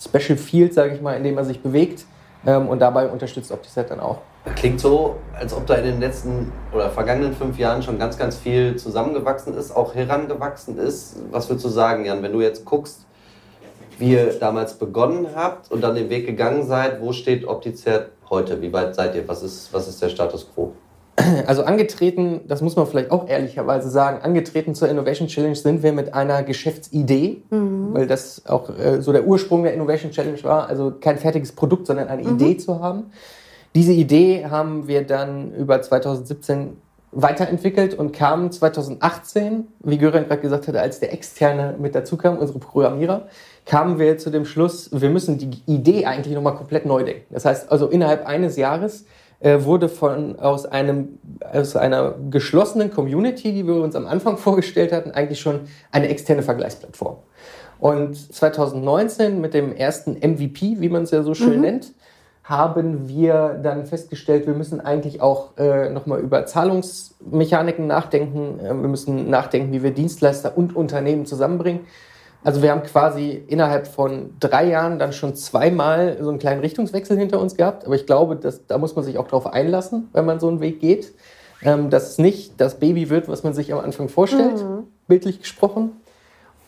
Special 0.00 0.38
Field, 0.38 0.74
sage 0.74 0.94
ich 0.94 1.02
mal, 1.02 1.14
in 1.14 1.24
dem 1.24 1.36
er 1.36 1.44
sich 1.44 1.60
bewegt. 1.60 2.06
Ähm, 2.46 2.68
und 2.68 2.78
dabei 2.78 3.08
unterstützt 3.08 3.50
OptiSet 3.50 3.90
dann 3.90 4.00
auch. 4.00 4.18
Klingt 4.54 4.80
so, 4.80 5.16
als 5.34 5.52
ob 5.52 5.66
da 5.66 5.74
in 5.74 5.84
den 5.84 6.00
letzten 6.00 6.52
oder 6.72 6.88
vergangenen 6.90 7.32
fünf 7.32 7.58
Jahren 7.58 7.82
schon 7.82 7.98
ganz, 7.98 8.16
ganz 8.16 8.36
viel 8.36 8.76
zusammengewachsen 8.76 9.54
ist, 9.54 9.74
auch 9.74 9.94
herangewachsen 9.94 10.78
ist. 10.78 11.16
Was 11.32 11.48
würdest 11.48 11.64
du 11.64 11.68
sagen, 11.68 12.04
Jan, 12.04 12.22
wenn 12.22 12.32
du 12.32 12.40
jetzt 12.40 12.64
guckst, 12.64 13.05
wie 13.98 14.12
ihr 14.12 14.32
damals 14.38 14.74
begonnen 14.74 15.28
habt 15.34 15.70
und 15.70 15.82
dann 15.82 15.94
den 15.94 16.10
Weg 16.10 16.26
gegangen 16.26 16.66
seid, 16.66 17.00
wo 17.00 17.12
steht 17.12 17.46
Optizert 17.46 18.10
heute? 18.28 18.60
Wie 18.60 18.72
weit 18.72 18.94
seid 18.94 19.14
ihr? 19.14 19.26
Was 19.28 19.42
ist, 19.42 19.72
was 19.72 19.88
ist 19.88 20.02
der 20.02 20.08
Status 20.08 20.48
quo? 20.54 20.72
Also 21.46 21.62
angetreten, 21.64 22.42
das 22.46 22.60
muss 22.60 22.76
man 22.76 22.86
vielleicht 22.86 23.10
auch 23.10 23.28
ehrlicherweise 23.28 23.88
sagen, 23.88 24.22
angetreten 24.22 24.74
zur 24.74 24.88
Innovation 24.88 25.28
Challenge 25.28 25.56
sind 25.56 25.82
wir 25.82 25.92
mit 25.92 26.14
einer 26.14 26.42
Geschäftsidee, 26.42 27.42
mhm. 27.50 27.94
weil 27.94 28.06
das 28.06 28.44
auch 28.46 28.68
äh, 28.78 29.00
so 29.00 29.12
der 29.12 29.26
Ursprung 29.26 29.62
der 29.62 29.72
Innovation 29.72 30.10
Challenge 30.10 30.42
war, 30.44 30.68
also 30.68 30.92
kein 31.00 31.18
fertiges 31.18 31.52
Produkt, 31.52 31.86
sondern 31.86 32.08
eine 32.08 32.22
mhm. 32.22 32.34
Idee 32.34 32.56
zu 32.58 32.80
haben. 32.80 33.10
Diese 33.74 33.92
Idee 33.92 34.46
haben 34.46 34.88
wir 34.88 35.06
dann 35.06 35.52
über 35.54 35.80
2017 35.80 36.76
weiterentwickelt 37.12 37.94
und 37.94 38.12
kamen 38.12 38.52
2018, 38.52 39.68
wie 39.84 39.98
Göran 39.98 40.26
gerade 40.26 40.42
gesagt 40.42 40.68
hatte, 40.68 40.80
als 40.80 41.00
der 41.00 41.12
Externe 41.12 41.74
mit 41.78 41.94
dazu 41.94 42.16
kam, 42.16 42.38
unsere 42.38 42.58
Programmierer, 42.58 43.28
kamen 43.66 43.98
wir 43.98 44.16
zu 44.16 44.30
dem 44.30 44.46
Schluss, 44.46 44.88
wir 44.92 45.10
müssen 45.10 45.38
die 45.38 45.60
Idee 45.66 46.06
eigentlich 46.06 46.34
nochmal 46.34 46.54
komplett 46.54 46.86
neu 46.86 47.02
denken. 47.02 47.34
Das 47.34 47.44
heißt 47.44 47.70
also 47.70 47.88
innerhalb 47.88 48.24
eines 48.24 48.56
Jahres 48.56 49.04
äh, 49.40 49.64
wurde 49.64 49.88
von, 49.88 50.38
aus, 50.38 50.64
einem, 50.64 51.18
aus 51.52 51.76
einer 51.76 52.14
geschlossenen 52.30 52.90
Community, 52.90 53.52
die 53.52 53.66
wir 53.66 53.74
uns 53.74 53.96
am 53.96 54.06
Anfang 54.06 54.38
vorgestellt 54.38 54.92
hatten, 54.92 55.10
eigentlich 55.10 55.40
schon 55.40 55.60
eine 55.90 56.08
externe 56.08 56.42
Vergleichsplattform. 56.42 57.16
Und 57.78 58.16
2019 58.16 59.40
mit 59.40 59.52
dem 59.52 59.74
ersten 59.74 60.12
MVP, 60.12 60.76
wie 60.80 60.88
man 60.88 61.02
es 61.02 61.10
ja 61.10 61.22
so 61.22 61.34
schön 61.34 61.56
mhm. 61.56 61.60
nennt, 61.60 61.92
haben 62.44 63.08
wir 63.08 63.58
dann 63.60 63.86
festgestellt, 63.86 64.46
wir 64.46 64.54
müssen 64.54 64.80
eigentlich 64.80 65.20
auch 65.20 65.58
äh, 65.58 65.90
nochmal 65.90 66.20
über 66.20 66.46
Zahlungsmechaniken 66.46 67.88
nachdenken. 67.88 68.60
Äh, 68.60 68.68
wir 68.68 68.88
müssen 68.88 69.28
nachdenken, 69.28 69.72
wie 69.72 69.82
wir 69.82 69.90
Dienstleister 69.90 70.56
und 70.56 70.76
Unternehmen 70.76 71.26
zusammenbringen. 71.26 71.80
Also 72.46 72.62
wir 72.62 72.70
haben 72.70 72.84
quasi 72.84 73.42
innerhalb 73.48 73.88
von 73.88 74.30
drei 74.38 74.68
Jahren 74.68 75.00
dann 75.00 75.12
schon 75.12 75.34
zweimal 75.34 76.16
so 76.20 76.28
einen 76.28 76.38
kleinen 76.38 76.60
Richtungswechsel 76.60 77.18
hinter 77.18 77.40
uns 77.40 77.56
gehabt. 77.56 77.84
Aber 77.84 77.96
ich 77.96 78.06
glaube, 78.06 78.36
dass, 78.36 78.64
da 78.68 78.78
muss 78.78 78.94
man 78.94 79.04
sich 79.04 79.18
auch 79.18 79.24
darauf 79.24 79.48
einlassen, 79.48 80.08
wenn 80.12 80.24
man 80.24 80.38
so 80.38 80.46
einen 80.46 80.60
Weg 80.60 80.78
geht. 80.78 81.12
Ähm, 81.60 81.90
dass 81.90 82.10
es 82.10 82.18
nicht 82.18 82.60
das 82.60 82.78
Baby 82.78 83.10
wird, 83.10 83.26
was 83.26 83.42
man 83.42 83.52
sich 83.52 83.72
am 83.72 83.80
Anfang 83.80 84.08
vorstellt, 84.08 84.62
mhm. 84.62 84.84
bildlich 85.08 85.40
gesprochen. 85.40 86.00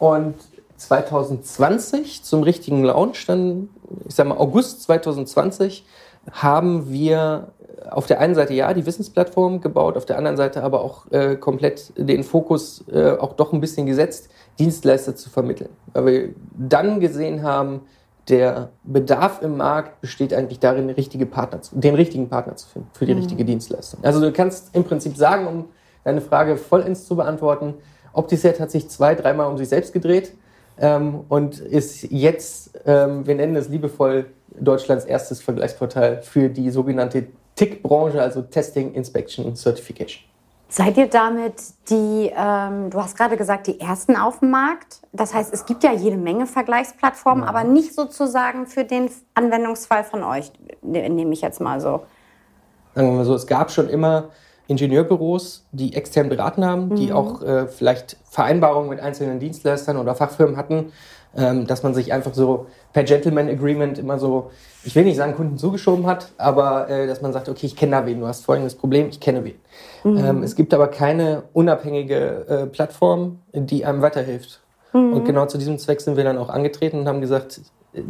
Und 0.00 0.34
2020 0.78 2.24
zum 2.24 2.42
richtigen 2.42 2.82
Launch, 2.82 3.24
dann, 3.26 3.68
ich 4.08 4.16
sag 4.16 4.26
mal, 4.26 4.36
August 4.36 4.82
2020, 4.82 5.86
haben 6.32 6.90
wir 6.90 7.52
auf 7.88 8.06
der 8.06 8.18
einen 8.18 8.34
Seite 8.34 8.52
ja 8.52 8.74
die 8.74 8.84
Wissensplattform 8.84 9.60
gebaut, 9.60 9.96
auf 9.96 10.06
der 10.06 10.18
anderen 10.18 10.36
Seite 10.36 10.64
aber 10.64 10.82
auch 10.82 11.10
äh, 11.12 11.36
komplett 11.36 11.92
den 11.96 12.24
Fokus 12.24 12.84
äh, 12.92 13.12
auch 13.12 13.34
doch 13.34 13.52
ein 13.52 13.60
bisschen 13.60 13.86
gesetzt, 13.86 14.28
Dienstleister 14.58 15.14
zu 15.16 15.30
vermitteln. 15.30 15.70
Weil 15.92 16.06
wir 16.06 16.28
dann 16.56 17.00
gesehen 17.00 17.42
haben, 17.42 17.82
der 18.28 18.70
Bedarf 18.84 19.42
im 19.42 19.56
Markt 19.56 20.00
besteht 20.00 20.34
eigentlich 20.34 20.58
darin, 20.58 20.88
den, 20.88 20.94
richtige 20.94 21.26
Partner 21.26 21.62
zu, 21.62 21.76
den 21.78 21.94
richtigen 21.94 22.28
Partner 22.28 22.56
zu 22.56 22.68
finden 22.68 22.88
für 22.92 23.06
die 23.06 23.14
mhm. 23.14 23.20
richtige 23.20 23.44
Dienstleistung. 23.44 24.00
Also 24.02 24.20
du 24.20 24.32
kannst 24.32 24.74
im 24.74 24.84
Prinzip 24.84 25.16
sagen, 25.16 25.46
um 25.46 25.64
deine 26.04 26.20
Frage 26.20 26.56
vollends 26.56 27.06
zu 27.06 27.16
beantworten, 27.16 27.74
OptiSet 28.12 28.60
hat 28.60 28.70
sich 28.70 28.88
zwei, 28.88 29.14
dreimal 29.14 29.50
um 29.50 29.56
sich 29.56 29.68
selbst 29.68 29.92
gedreht 29.92 30.32
ähm, 30.78 31.20
und 31.28 31.58
ist 31.58 32.10
jetzt, 32.10 32.78
ähm, 32.84 33.26
wir 33.26 33.34
nennen 33.34 33.56
es 33.56 33.68
liebevoll, 33.68 34.26
Deutschlands 34.60 35.04
erstes 35.04 35.40
Vergleichsportal 35.40 36.22
für 36.22 36.48
die 36.48 36.70
sogenannte 36.70 37.26
TIC-Branche, 37.54 38.20
also 38.20 38.42
Testing, 38.42 38.92
Inspection 38.94 39.44
und 39.44 39.56
Certification. 39.56 40.27
Seid 40.70 40.98
ihr 40.98 41.08
damit 41.08 41.54
die, 41.88 42.30
ähm, 42.36 42.90
du 42.90 43.00
hast 43.00 43.16
gerade 43.16 43.38
gesagt, 43.38 43.66
die 43.66 43.80
ersten 43.80 44.16
auf 44.16 44.40
dem 44.40 44.50
Markt? 44.50 45.00
Das 45.12 45.32
heißt, 45.32 45.52
es 45.52 45.64
gibt 45.64 45.82
ja 45.82 45.92
jede 45.92 46.18
Menge 46.18 46.46
Vergleichsplattformen, 46.46 47.44
ja. 47.44 47.48
aber 47.48 47.64
nicht 47.64 47.94
sozusagen 47.94 48.66
für 48.66 48.84
den 48.84 49.10
Anwendungsfall 49.32 50.04
von 50.04 50.22
euch, 50.22 50.52
ne, 50.82 51.08
nehme 51.08 51.32
ich 51.32 51.40
jetzt 51.40 51.62
mal 51.62 51.80
so. 51.80 52.02
Sagen 52.94 53.08
wir 53.08 53.16
mal 53.16 53.24
so, 53.24 53.34
es 53.34 53.46
gab 53.46 53.70
schon 53.70 53.88
immer 53.88 54.28
Ingenieurbüros, 54.66 55.66
die 55.72 55.94
extern 55.94 56.28
beraten 56.28 56.62
haben, 56.62 56.88
mhm. 56.88 56.96
die 56.96 57.12
auch 57.14 57.40
äh, 57.40 57.66
vielleicht 57.66 58.18
Vereinbarungen 58.24 58.90
mit 58.90 59.00
einzelnen 59.00 59.40
Dienstleistern 59.40 59.96
oder 59.96 60.14
Fachfirmen 60.14 60.58
hatten, 60.58 60.92
ähm, 61.36 61.66
dass 61.66 61.82
man 61.82 61.94
sich 61.94 62.12
einfach 62.12 62.34
so 62.34 62.66
per 62.92 63.04
Gentleman 63.04 63.48
Agreement 63.48 63.98
immer 63.98 64.18
so, 64.18 64.50
ich 64.84 64.94
will 64.94 65.04
nicht 65.04 65.16
sagen, 65.16 65.34
Kunden 65.34 65.58
zugeschoben 65.58 66.06
hat, 66.06 66.32
aber 66.38 66.88
äh, 66.88 67.06
dass 67.06 67.22
man 67.22 67.32
sagt, 67.32 67.48
okay, 67.48 67.66
ich 67.66 67.76
kenne 67.76 67.92
da 67.92 68.06
wen, 68.06 68.20
du 68.20 68.26
hast 68.26 68.44
folgendes 68.44 68.74
Problem, 68.74 69.08
ich 69.08 69.20
kenne 69.20 69.44
wen. 69.44 69.54
Mhm. 70.04 70.18
Ähm, 70.18 70.42
es 70.42 70.56
gibt 70.56 70.74
aber 70.74 70.88
keine 70.88 71.44
unabhängige 71.52 72.46
äh, 72.48 72.66
Plattform, 72.66 73.40
die 73.52 73.84
einem 73.84 74.02
weiterhilft. 74.02 74.60
Mhm. 74.92 75.12
Und 75.12 75.24
genau 75.24 75.46
zu 75.46 75.58
diesem 75.58 75.78
Zweck 75.78 76.00
sind 76.00 76.16
wir 76.16 76.24
dann 76.24 76.38
auch 76.38 76.48
angetreten 76.48 77.00
und 77.00 77.08
haben 77.08 77.20
gesagt, 77.20 77.60
äh, 77.92 78.02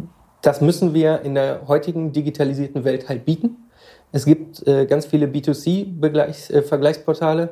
das 0.42 0.60
müssen 0.60 0.92
wir 0.94 1.22
in 1.22 1.34
der 1.34 1.62
heutigen 1.66 2.12
digitalisierten 2.12 2.84
Welt 2.84 3.08
halt 3.08 3.24
bieten. 3.24 3.56
Es 4.12 4.24
gibt 4.24 4.64
äh, 4.66 4.86
ganz 4.86 5.06
viele 5.06 5.26
B2C-Vergleichsportale, 5.26 7.50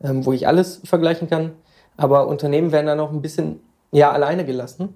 äh, 0.00 0.08
ähm, 0.08 0.24
wo 0.24 0.32
ich 0.32 0.46
alles 0.46 0.80
vergleichen 0.84 1.28
kann. 1.28 1.54
Aber 1.96 2.28
Unternehmen 2.28 2.70
werden 2.72 2.86
dann 2.86 3.00
auch 3.00 3.10
ein 3.10 3.22
bisschen 3.22 3.60
ja, 3.90 4.12
alleine 4.12 4.44
gelassen. 4.44 4.94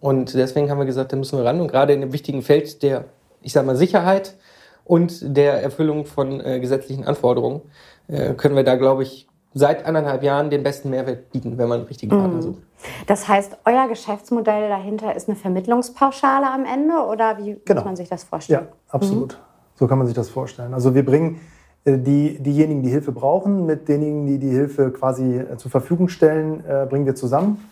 Und 0.00 0.34
deswegen 0.34 0.70
haben 0.70 0.78
wir 0.78 0.86
gesagt, 0.86 1.12
da 1.12 1.16
müssen 1.16 1.38
wir 1.38 1.44
ran. 1.44 1.60
Und 1.60 1.68
gerade 1.68 1.92
in 1.92 2.00
dem 2.00 2.12
wichtigen 2.12 2.42
Feld 2.42 2.82
der, 2.82 3.04
ich 3.42 3.52
sag 3.52 3.66
mal, 3.66 3.76
Sicherheit 3.76 4.36
und 4.84 5.36
der 5.36 5.62
Erfüllung 5.62 6.04
von 6.04 6.40
äh, 6.40 6.60
gesetzlichen 6.60 7.04
Anforderungen 7.04 7.62
äh, 8.08 8.34
können 8.34 8.56
wir 8.56 8.64
da, 8.64 8.76
glaube 8.76 9.02
ich, 9.02 9.28
seit 9.54 9.84
anderthalb 9.84 10.22
Jahren 10.22 10.50
den 10.50 10.62
besten 10.62 10.90
Mehrwert 10.90 11.30
bieten, 11.30 11.58
wenn 11.58 11.68
man 11.68 11.80
einen 11.80 11.88
richtigen 11.88 12.10
Partner 12.10 12.36
mhm. 12.36 12.42
sucht. 12.42 12.62
Das 13.06 13.26
heißt, 13.28 13.58
euer 13.64 13.88
Geschäftsmodell 13.88 14.68
dahinter 14.68 15.16
ist 15.16 15.28
eine 15.28 15.36
Vermittlungspauschale 15.36 16.50
am 16.50 16.64
Ende 16.64 16.94
oder 16.94 17.38
wie 17.38 17.60
genau. 17.64 17.80
muss 17.80 17.84
man 17.84 17.96
sich 17.96 18.08
das 18.08 18.24
vorstellen? 18.24 18.66
Ja, 18.66 18.72
absolut. 18.88 19.34
Mhm. 19.34 19.38
So 19.74 19.86
kann 19.86 19.98
man 19.98 20.06
sich 20.06 20.16
das 20.16 20.28
vorstellen. 20.28 20.74
Also 20.74 20.94
wir 20.94 21.04
bringen 21.04 21.40
äh, 21.84 21.98
die, 21.98 22.38
diejenigen, 22.38 22.82
die 22.82 22.90
Hilfe 22.90 23.12
brauchen, 23.12 23.66
mit 23.66 23.88
denjenigen, 23.88 24.26
die 24.26 24.38
die 24.38 24.50
Hilfe 24.50 24.90
quasi 24.90 25.38
äh, 25.38 25.56
zur 25.56 25.70
Verfügung 25.70 26.08
stellen, 26.08 26.64
äh, 26.64 26.86
bringen 26.88 27.06
wir 27.06 27.14
zusammen. 27.14 27.64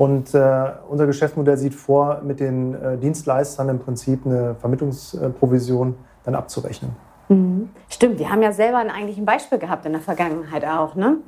Und 0.00 0.34
äh, 0.34 0.70
unser 0.88 1.06
Geschäftsmodell 1.06 1.58
sieht 1.58 1.74
vor, 1.74 2.22
mit 2.24 2.40
den 2.40 2.72
äh, 2.72 2.96
Dienstleistern 2.96 3.68
im 3.68 3.80
Prinzip 3.80 4.24
eine 4.24 4.54
Vermittlungsprovision 4.54 5.94
dann 6.24 6.34
abzurechnen. 6.34 6.96
Mhm. 7.28 7.68
Stimmt, 7.90 8.18
wir 8.18 8.30
haben 8.30 8.40
ja 8.40 8.50
selber 8.50 8.78
eigentlich 8.78 9.18
ein 9.18 9.26
Beispiel 9.26 9.58
gehabt 9.58 9.84
in 9.84 9.92
der 9.92 10.00
Vergangenheit 10.00 10.64
auch, 10.64 10.94
ne? 10.94 11.18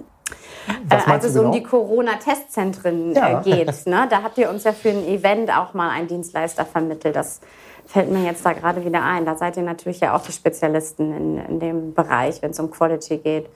Äh, 0.89 1.11
als 1.11 1.27
es 1.27 1.35
genau? 1.35 1.49
um 1.49 1.53
die 1.53 1.63
Corona-Testzentren 1.63 3.13
ja. 3.13 3.43
geht. 3.43 3.71
Ne? 3.85 4.07
Da 4.09 4.23
habt 4.23 4.39
ihr 4.39 4.49
uns 4.49 4.65
ja 4.65 4.73
für 4.73 4.89
ein 4.89 5.05
Event 5.05 5.55
auch 5.55 5.75
mal 5.75 5.91
einen 5.91 6.09
Dienstleister 6.09 6.65
vermittelt. 6.65 7.15
Das 7.15 7.43
fällt 7.85 8.11
mir 8.11 8.25
jetzt 8.25 8.47
da 8.47 8.55
gerade 8.55 8.87
wieder 8.87 9.03
ein. 9.03 9.27
Da 9.27 9.37
seid 9.37 9.59
ihr 9.59 9.65
natürlich 9.65 10.01
ja 10.01 10.17
auch 10.17 10.23
die 10.23 10.33
Spezialisten 10.33 11.13
in, 11.13 11.37
in 11.37 11.61
dem 11.61 11.93
Bereich, 11.93 12.41
wenn 12.41 12.53
es 12.53 12.59
um 12.59 12.71
Quality 12.71 13.19
geht. 13.19 13.51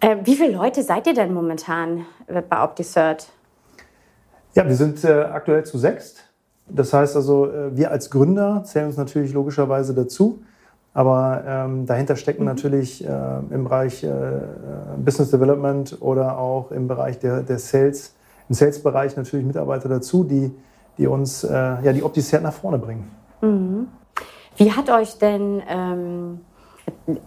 Äh, 0.00 0.16
wie 0.24 0.34
viele 0.34 0.50
Leute 0.50 0.82
seid 0.82 1.06
ihr 1.06 1.14
denn 1.14 1.32
momentan 1.32 2.06
bei 2.26 2.60
OptiCert? 2.64 3.28
Ja, 4.56 4.66
wir 4.66 4.74
sind 4.74 5.04
äh, 5.04 5.12
aktuell 5.12 5.66
zu 5.66 5.76
sechst. 5.76 6.24
Das 6.66 6.94
heißt 6.94 7.14
also, 7.14 7.46
äh, 7.46 7.76
wir 7.76 7.90
als 7.90 8.10
Gründer 8.10 8.62
zählen 8.64 8.86
uns 8.86 8.96
natürlich 8.96 9.34
logischerweise 9.34 9.94
dazu. 9.94 10.42
Aber 10.94 11.44
ähm, 11.46 11.84
dahinter 11.84 12.16
stecken 12.16 12.40
mhm. 12.40 12.48
natürlich 12.48 13.04
äh, 13.04 13.08
im 13.50 13.64
Bereich 13.64 14.02
äh, 14.02 14.08
Business 14.96 15.30
Development 15.30 15.98
oder 16.00 16.38
auch 16.38 16.70
im 16.70 16.88
Bereich 16.88 17.18
der, 17.18 17.42
der 17.42 17.58
Sales, 17.58 18.14
im 18.48 18.54
Sales-Bereich 18.54 19.14
natürlich 19.14 19.44
Mitarbeiter 19.44 19.90
dazu, 19.90 20.24
die, 20.24 20.50
die 20.96 21.06
uns 21.06 21.44
äh, 21.44 21.52
ja, 21.52 21.92
die 21.92 22.02
Opticert 22.02 22.42
nach 22.42 22.54
vorne 22.54 22.78
bringen. 22.78 23.10
Mhm. 23.42 23.88
Wie 24.56 24.72
hat 24.72 24.88
euch 24.88 25.18
denn 25.18 25.62
ähm, 25.68 26.40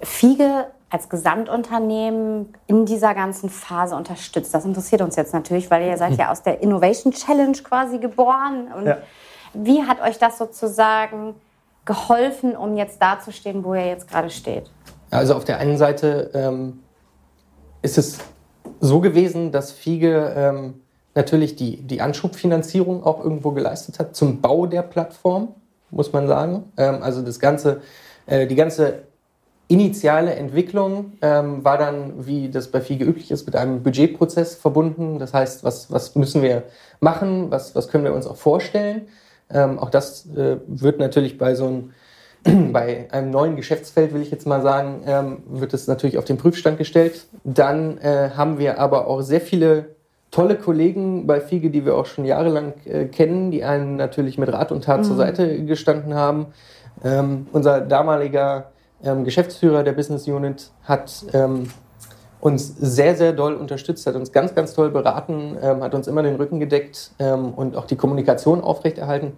Fiege 0.01 0.65
als 0.89 1.09
Gesamtunternehmen 1.09 2.53
in 2.67 2.85
dieser 2.85 3.13
ganzen 3.13 3.49
Phase 3.49 3.95
unterstützt? 3.95 4.53
Das 4.53 4.65
interessiert 4.65 5.01
uns 5.01 5.15
jetzt 5.15 5.33
natürlich, 5.33 5.69
weil 5.69 5.87
ihr 5.87 5.97
seid 5.97 6.17
ja 6.17 6.31
aus 6.31 6.43
der 6.43 6.61
Innovation 6.61 7.13
Challenge 7.13 7.57
quasi 7.63 7.99
geboren. 7.99 8.67
Und 8.75 8.87
ja. 8.87 8.97
wie 9.53 9.83
hat 9.83 10.01
euch 10.01 10.17
das 10.17 10.37
sozusagen 10.37 11.35
geholfen, 11.85 12.55
um 12.55 12.75
jetzt 12.75 13.01
dazustehen, 13.01 13.63
wo 13.63 13.73
ihr 13.73 13.87
jetzt 13.87 14.07
gerade 14.07 14.29
steht? 14.29 14.69
Also 15.11 15.35
auf 15.35 15.45
der 15.45 15.57
einen 15.59 15.77
Seite 15.77 16.31
ähm, 16.33 16.79
ist 17.81 17.97
es 17.97 18.19
so 18.79 18.99
gewesen, 18.99 19.51
dass 19.51 19.71
Fiege 19.71 20.33
ähm, 20.35 20.81
natürlich 21.15 21.55
die, 21.55 21.81
die 21.81 22.01
Anschubfinanzierung 22.01 23.03
auch 23.03 23.23
irgendwo 23.23 23.51
geleistet 23.51 23.99
hat 23.99 24.15
zum 24.15 24.41
Bau 24.41 24.67
der 24.67 24.83
Plattform 24.83 25.49
muss 25.91 26.13
man 26.13 26.27
sagen. 26.27 26.71
Ähm, 26.77 27.01
also 27.01 27.21
das 27.21 27.39
ganze, 27.39 27.81
äh, 28.25 28.47
die 28.47 28.55
ganze 28.55 29.03
initiale 29.69 30.35
Entwicklung 30.35 31.13
ähm, 31.21 31.63
war 31.63 31.77
dann, 31.77 32.25
wie 32.25 32.49
das 32.49 32.67
bei 32.67 32.81
FIGE 32.81 33.05
üblich 33.05 33.31
ist, 33.31 33.45
mit 33.45 33.55
einem 33.55 33.81
Budgetprozess 33.83 34.55
verbunden. 34.55 35.19
Das 35.19 35.33
heißt, 35.33 35.63
was, 35.63 35.89
was 35.91 36.15
müssen 36.15 36.41
wir 36.41 36.63
machen, 36.99 37.49
was, 37.49 37.75
was 37.75 37.87
können 37.87 38.03
wir 38.03 38.13
uns 38.13 38.27
auch 38.27 38.35
vorstellen. 38.35 39.07
Ähm, 39.51 39.79
auch 39.79 39.89
das 39.89 40.25
äh, 40.35 40.57
wird 40.67 40.99
natürlich 40.99 41.37
bei 41.37 41.55
so 41.55 41.67
einem 41.67 41.93
Bei 42.71 43.07
einem 43.11 43.31
neuen 43.31 43.55
Geschäftsfeld, 43.55 44.13
will 44.13 44.21
ich 44.21 44.31
jetzt 44.31 44.47
mal 44.47 44.61
sagen, 44.61 45.03
ähm, 45.05 45.43
wird 45.47 45.73
es 45.73 45.87
natürlich 45.87 46.17
auf 46.17 46.25
den 46.25 46.37
Prüfstand 46.37 46.77
gestellt. 46.77 47.25
Dann 47.43 47.97
äh, 47.97 48.29
haben 48.35 48.59
wir 48.59 48.79
aber 48.79 49.07
auch 49.07 49.21
sehr 49.21 49.41
viele 49.41 49.95
tolle 50.31 50.55
Kollegen 50.55 51.27
bei 51.27 51.41
FIGE, 51.41 51.69
die 51.69 51.85
wir 51.85 51.95
auch 51.95 52.05
schon 52.05 52.25
jahrelang 52.25 52.73
äh, 52.85 53.05
kennen, 53.05 53.51
die 53.51 53.63
einen 53.63 53.95
natürlich 53.95 54.37
mit 54.37 54.51
Rat 54.51 54.71
und 54.71 54.83
Tat 54.83 54.99
mhm. 54.99 55.03
zur 55.03 55.15
Seite 55.17 55.65
gestanden 55.65 56.13
haben. 56.13 56.47
Ähm, 57.03 57.47
unser 57.51 57.81
damaliger 57.81 58.71
ähm, 59.03 59.23
Geschäftsführer 59.23 59.83
der 59.83 59.93
Business 59.93 60.27
Unit 60.27 60.71
hat 60.83 61.25
ähm, 61.33 61.69
uns 62.41 62.75
sehr, 62.77 63.15
sehr 63.15 63.33
doll 63.33 63.55
unterstützt, 63.55 64.05
hat 64.07 64.15
uns 64.15 64.31
ganz, 64.31 64.55
ganz 64.55 64.73
toll 64.73 64.91
beraten, 64.91 65.57
ähm, 65.61 65.83
hat 65.83 65.93
uns 65.93 66.07
immer 66.07 66.23
den 66.23 66.35
Rücken 66.35 66.59
gedeckt 66.59 67.11
ähm, 67.19 67.53
und 67.53 67.75
auch 67.75 67.85
die 67.85 67.95
Kommunikation 67.95 68.61
aufrechterhalten. 68.61 69.33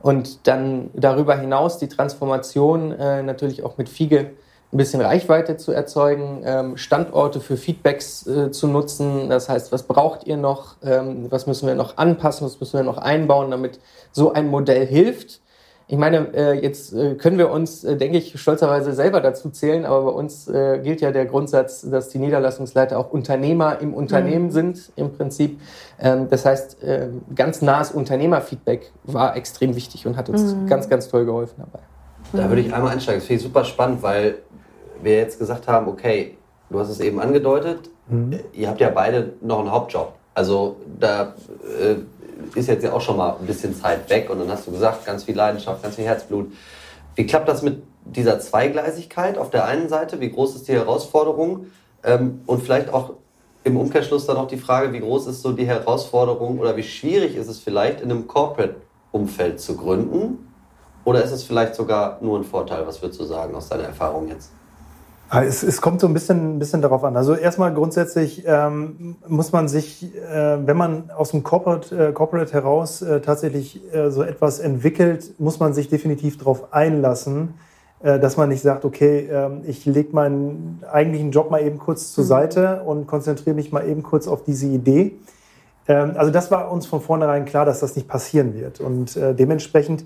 Und 0.00 0.46
dann 0.46 0.90
darüber 0.92 1.36
hinaus 1.36 1.78
die 1.78 1.88
Transformation 1.88 2.92
äh, 2.92 3.22
natürlich 3.22 3.64
auch 3.64 3.78
mit 3.78 3.88
Fiege 3.88 4.32
ein 4.72 4.76
bisschen 4.76 5.00
Reichweite 5.00 5.56
zu 5.56 5.72
erzeugen, 5.72 6.42
ähm, 6.44 6.76
Standorte 6.76 7.40
für 7.40 7.56
Feedbacks 7.56 8.26
äh, 8.26 8.50
zu 8.50 8.66
nutzen. 8.66 9.28
Das 9.30 9.48
heißt, 9.48 9.70
was 9.70 9.84
braucht 9.84 10.26
ihr 10.26 10.36
noch? 10.36 10.76
Ähm, 10.82 11.26
was 11.30 11.46
müssen 11.46 11.68
wir 11.68 11.76
noch 11.76 11.96
anpassen? 11.96 12.44
Was 12.44 12.58
müssen 12.58 12.76
wir 12.76 12.82
noch 12.82 12.98
einbauen, 12.98 13.52
damit 13.52 13.78
so 14.10 14.32
ein 14.32 14.48
Modell 14.48 14.84
hilft? 14.84 15.40
Ich 15.86 15.98
meine, 15.98 16.32
äh, 16.34 16.52
jetzt 16.62 16.94
äh, 16.94 17.14
können 17.14 17.36
wir 17.36 17.50
uns, 17.50 17.84
äh, 17.84 17.96
denke 17.96 18.16
ich, 18.16 18.40
stolzerweise 18.40 18.92
selber 18.92 19.20
dazu 19.20 19.50
zählen, 19.50 19.84
aber 19.84 20.04
bei 20.04 20.10
uns 20.12 20.46
gilt 20.46 21.00
ja 21.00 21.10
der 21.10 21.26
Grundsatz, 21.26 21.82
dass 21.82 22.08
die 22.08 22.18
Niederlassungsleiter 22.18 22.98
auch 22.98 23.12
Unternehmer 23.12 23.80
im 23.80 23.92
Unternehmen 23.92 24.46
mhm. 24.46 24.50
sind, 24.50 24.92
im 24.96 25.12
Prinzip. 25.12 25.60
Ähm, 26.00 26.28
das 26.30 26.46
heißt, 26.46 26.78
ganz 27.34 27.62
nahes 27.62 27.90
Unternehmerfeedback 27.90 28.92
war 29.04 29.36
extrem 29.36 29.76
wichtig 29.76 30.06
und 30.06 30.16
hat 30.16 30.28
uns 30.28 30.54
mhm. 30.54 30.66
ganz, 30.66 30.88
ganz 30.88 31.08
toll 31.08 31.24
geholfen 31.24 31.56
dabei. 31.58 31.80
Da 32.32 32.48
würde 32.48 32.62
ich 32.62 32.74
einmal 32.74 32.92
einsteigen. 32.92 33.20
Das 33.20 33.26
finde 33.26 33.40
ich 33.40 33.46
super 33.46 33.64
spannend, 33.64 34.02
weil 34.02 34.36
wir 35.02 35.18
jetzt 35.18 35.38
gesagt 35.38 35.68
haben, 35.68 35.88
okay, 35.88 36.36
du 36.70 36.80
hast 36.80 36.88
es 36.88 37.00
eben 37.00 37.20
angedeutet, 37.20 37.90
mhm. 38.08 38.40
ihr 38.52 38.68
habt 38.68 38.80
ja 38.80 38.90
beide 38.90 39.34
noch 39.40 39.60
einen 39.60 39.70
Hauptjob. 39.70 40.14
Also 40.34 40.76
da 40.98 41.34
ist 42.54 42.68
jetzt 42.68 42.84
ja 42.84 42.92
auch 42.92 43.00
schon 43.00 43.16
mal 43.16 43.36
ein 43.38 43.46
bisschen 43.46 43.74
Zeit 43.74 44.08
weg 44.10 44.30
und 44.30 44.38
dann 44.38 44.50
hast 44.50 44.66
du 44.66 44.72
gesagt, 44.72 45.04
ganz 45.04 45.24
viel 45.24 45.36
Leidenschaft, 45.36 45.82
ganz 45.82 45.96
viel 45.96 46.04
Herzblut. 46.04 46.52
Wie 47.14 47.26
klappt 47.26 47.48
das 47.48 47.62
mit 47.62 47.82
dieser 48.04 48.38
Zweigleisigkeit 48.40 49.38
auf 49.38 49.50
der 49.50 49.64
einen 49.64 49.88
Seite? 49.88 50.20
Wie 50.20 50.30
groß 50.30 50.56
ist 50.56 50.68
die 50.68 50.72
Herausforderung? 50.72 51.66
Ähm, 52.02 52.42
und 52.46 52.62
vielleicht 52.62 52.92
auch 52.92 53.14
im 53.64 53.76
Umkehrschluss 53.76 54.26
dann 54.26 54.36
auch 54.36 54.46
die 54.46 54.58
Frage, 54.58 54.92
wie 54.92 55.00
groß 55.00 55.26
ist 55.26 55.42
so 55.42 55.52
die 55.52 55.66
Herausforderung 55.66 56.58
oder 56.58 56.76
wie 56.76 56.82
schwierig 56.82 57.34
ist 57.36 57.48
es 57.48 57.58
vielleicht 57.58 58.00
in 58.00 58.10
einem 58.10 58.26
Corporate-Umfeld 58.26 59.60
zu 59.60 59.76
gründen? 59.76 60.52
Oder 61.04 61.22
ist 61.22 61.32
es 61.32 61.44
vielleicht 61.44 61.74
sogar 61.74 62.18
nur 62.20 62.38
ein 62.38 62.44
Vorteil? 62.44 62.86
Was 62.86 63.00
würdest 63.00 63.20
du 63.20 63.24
sagen 63.24 63.54
aus 63.54 63.68
deiner 63.68 63.84
Erfahrung 63.84 64.28
jetzt? 64.28 64.52
Ah, 65.30 65.42
es, 65.42 65.62
es, 65.62 65.80
kommt 65.80 66.00
so 66.00 66.06
ein 66.06 66.12
bisschen, 66.12 66.56
ein 66.56 66.58
bisschen 66.58 66.82
darauf 66.82 67.02
an. 67.02 67.16
Also 67.16 67.34
erstmal 67.34 67.72
grundsätzlich 67.72 68.44
ähm, 68.46 69.16
muss 69.26 69.52
man 69.52 69.68
sich, 69.68 70.14
äh, 70.14 70.66
wenn 70.66 70.76
man 70.76 71.10
aus 71.10 71.30
dem 71.30 71.42
Corporate, 71.42 72.08
äh, 72.08 72.12
Corporate 72.12 72.52
heraus 72.52 73.00
äh, 73.00 73.20
tatsächlich 73.20 73.80
äh, 73.92 74.10
so 74.10 74.22
etwas 74.22 74.60
entwickelt, 74.60 75.40
muss 75.40 75.58
man 75.60 75.72
sich 75.72 75.88
definitiv 75.88 76.38
darauf 76.38 76.72
einlassen, 76.72 77.54
äh, 78.02 78.20
dass 78.20 78.36
man 78.36 78.50
nicht 78.50 78.60
sagt, 78.62 78.84
okay, 78.84 79.28
ähm, 79.32 79.62
ich 79.66 79.86
lege 79.86 80.14
meinen 80.14 80.82
eigentlichen 80.92 81.30
Job 81.30 81.50
mal 81.50 81.62
eben 81.62 81.78
kurz 81.78 82.12
zur 82.12 82.24
mhm. 82.24 82.28
Seite 82.28 82.82
und 82.82 83.06
konzentriere 83.06 83.56
mich 83.56 83.72
mal 83.72 83.88
eben 83.88 84.02
kurz 84.02 84.28
auf 84.28 84.44
diese 84.44 84.66
Idee. 84.66 85.16
Ähm, 85.88 86.12
also 86.16 86.30
das 86.30 86.50
war 86.50 86.70
uns 86.70 86.84
von 86.86 87.00
vornherein 87.00 87.46
klar, 87.46 87.64
dass 87.64 87.80
das 87.80 87.96
nicht 87.96 88.08
passieren 88.08 88.54
wird. 88.54 88.78
Und 88.80 89.16
äh, 89.16 89.34
dementsprechend 89.34 90.04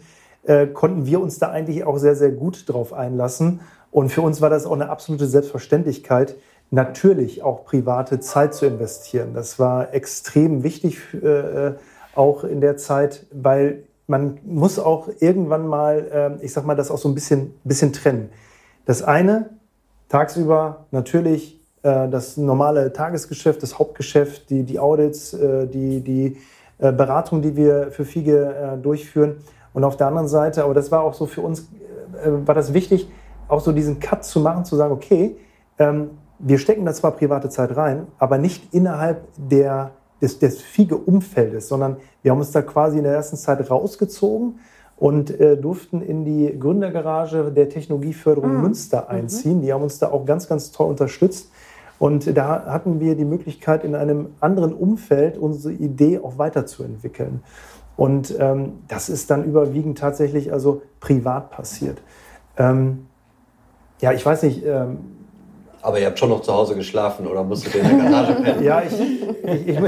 konnten 0.72 1.04
wir 1.04 1.20
uns 1.20 1.38
da 1.38 1.50
eigentlich 1.50 1.84
auch 1.84 1.98
sehr, 1.98 2.14
sehr 2.14 2.30
gut 2.30 2.70
drauf 2.70 2.94
einlassen 2.94 3.60
und 3.90 4.11
für 4.11 4.23
uns 4.23 4.40
war 4.40 4.50
das 4.50 4.66
auch 4.66 4.73
eine 4.73 4.90
absolute 4.90 5.26
Selbstverständlichkeit, 5.26 6.37
natürlich 6.71 7.42
auch 7.42 7.64
private 7.64 8.21
Zeit 8.21 8.54
zu 8.54 8.67
investieren. 8.67 9.32
Das 9.34 9.58
war 9.58 9.95
extrem 9.95 10.62
wichtig, 10.62 10.99
äh, 11.15 11.73
auch 12.15 12.45
in 12.45 12.60
der 12.60 12.76
Zeit, 12.76 13.26
weil 13.32 13.84
man 14.06 14.39
muss 14.45 14.78
auch 14.78 15.08
irgendwann 15.21 15.67
mal, 15.67 16.39
äh, 16.41 16.45
ich 16.45 16.52
sag 16.52 16.67
mal, 16.67 16.75
das 16.75 16.91
auch 16.91 16.99
so 16.99 17.08
ein 17.08 17.15
bisschen, 17.15 17.54
bisschen 17.65 17.93
trennen. 17.93 18.30
Das 18.84 19.02
eine, 19.02 19.50
tagsüber 20.08 20.86
natürlich 20.91 21.60
äh, 21.82 22.08
das 22.08 22.36
normale 22.36 22.93
Tagesgeschäft, 22.93 23.62
das 23.62 23.78
Hauptgeschäft, 23.78 24.50
die, 24.50 24.65
die 24.65 24.78
Audits, 24.78 25.34
äh, 25.34 25.67
die, 25.67 26.00
die 26.00 26.36
äh, 26.78 26.93
Beratung, 26.93 27.43
die 27.43 27.56
wir 27.56 27.91
für 27.91 28.04
FIGE 28.04 28.76
äh, 28.76 28.78
durchführen. 28.78 29.36
Und 29.75 29.84
auf 29.84 29.97
der 29.97 30.08
anderen 30.08 30.28
Seite, 30.28 30.65
aber 30.65 30.75
das 30.75 30.91
war 30.91 31.02
auch 31.02 31.15
so 31.15 31.26
für 31.26 31.43
uns, 31.43 31.69
war 32.25 32.54
das 32.54 32.73
wichtig, 32.73 33.08
auch 33.49 33.61
so 33.61 33.73
diesen 33.73 33.99
Cut 33.99 34.25
zu 34.25 34.41
machen, 34.41 34.65
zu 34.65 34.76
sagen, 34.76 34.93
okay, 34.93 35.37
ähm, 35.78 36.11
wir 36.39 36.58
stecken 36.58 36.84
da 36.84 36.93
zwar 36.93 37.13
private 37.13 37.49
Zeit 37.49 37.76
rein, 37.76 38.06
aber 38.19 38.39
nicht 38.39 38.73
innerhalb 38.73 39.23
der, 39.37 39.91
des, 40.21 40.39
des 40.39 40.63
FIGE-Umfeldes, 40.63 41.69
sondern 41.69 41.97
wir 42.23 42.30
haben 42.30 42.39
uns 42.39 42.52
da 42.52 42.63
quasi 42.63 42.99
in 42.99 43.04
der 43.04 43.15
ersten 43.15 43.37
Zeit 43.37 43.69
rausgezogen 43.71 44.61
und 44.97 45.30
äh, 45.41 45.56
durften 45.56 46.00
in 46.00 46.25
die 46.25 46.58
Gründergarage 46.58 47.50
der 47.52 47.69
Technologieförderung 47.69 48.56
mhm. 48.56 48.63
Münster 48.63 49.02
mhm. 49.02 49.17
einziehen. 49.17 49.63
Die 49.63 49.73
haben 49.73 49.82
uns 49.82 49.99
da 49.99 50.11
auch 50.11 50.25
ganz, 50.25 50.49
ganz 50.49 50.71
toll 50.71 50.89
unterstützt. 50.89 51.50
Und 51.99 52.37
da 52.37 52.65
hatten 52.67 53.00
wir 53.00 53.17
die 53.17 53.25
Möglichkeit, 53.25 53.82
in 53.82 53.97
einem 53.97 54.28
anderen 54.39 54.73
Umfeld 54.73 55.37
unsere 55.37 55.75
Idee 55.75 56.21
auch 56.21 56.39
weiterzuentwickeln. 56.39 57.43
Und 57.97 58.37
ähm, 58.39 58.75
das 58.87 59.08
ist 59.08 59.30
dann 59.30 59.43
überwiegend 59.43 59.99
tatsächlich 59.99 60.52
also 60.52 60.82
privat 61.00 61.50
passiert. 61.50 62.00
Ähm, 62.56 63.07
ja, 64.00 64.13
ich 64.13 64.25
weiß 64.25 64.43
nicht. 64.45 64.65
Ähm, 64.65 64.99
aber 65.82 66.00
ihr 66.00 66.06
habt 66.06 66.19
schon 66.19 66.30
noch 66.30 66.43
zu 66.43 66.52
Hause 66.52 66.75
geschlafen 66.75 67.26
oder 67.26 67.45
musstet 67.45 67.75
ihr 67.76 67.82
in 67.82 67.99
der 67.99 68.11
Garage 68.11 68.34
pennen? 68.43 68.63
ja, 68.65 68.82
ich, 68.82 69.00
ich, 69.00 69.69
ich, 69.69 69.78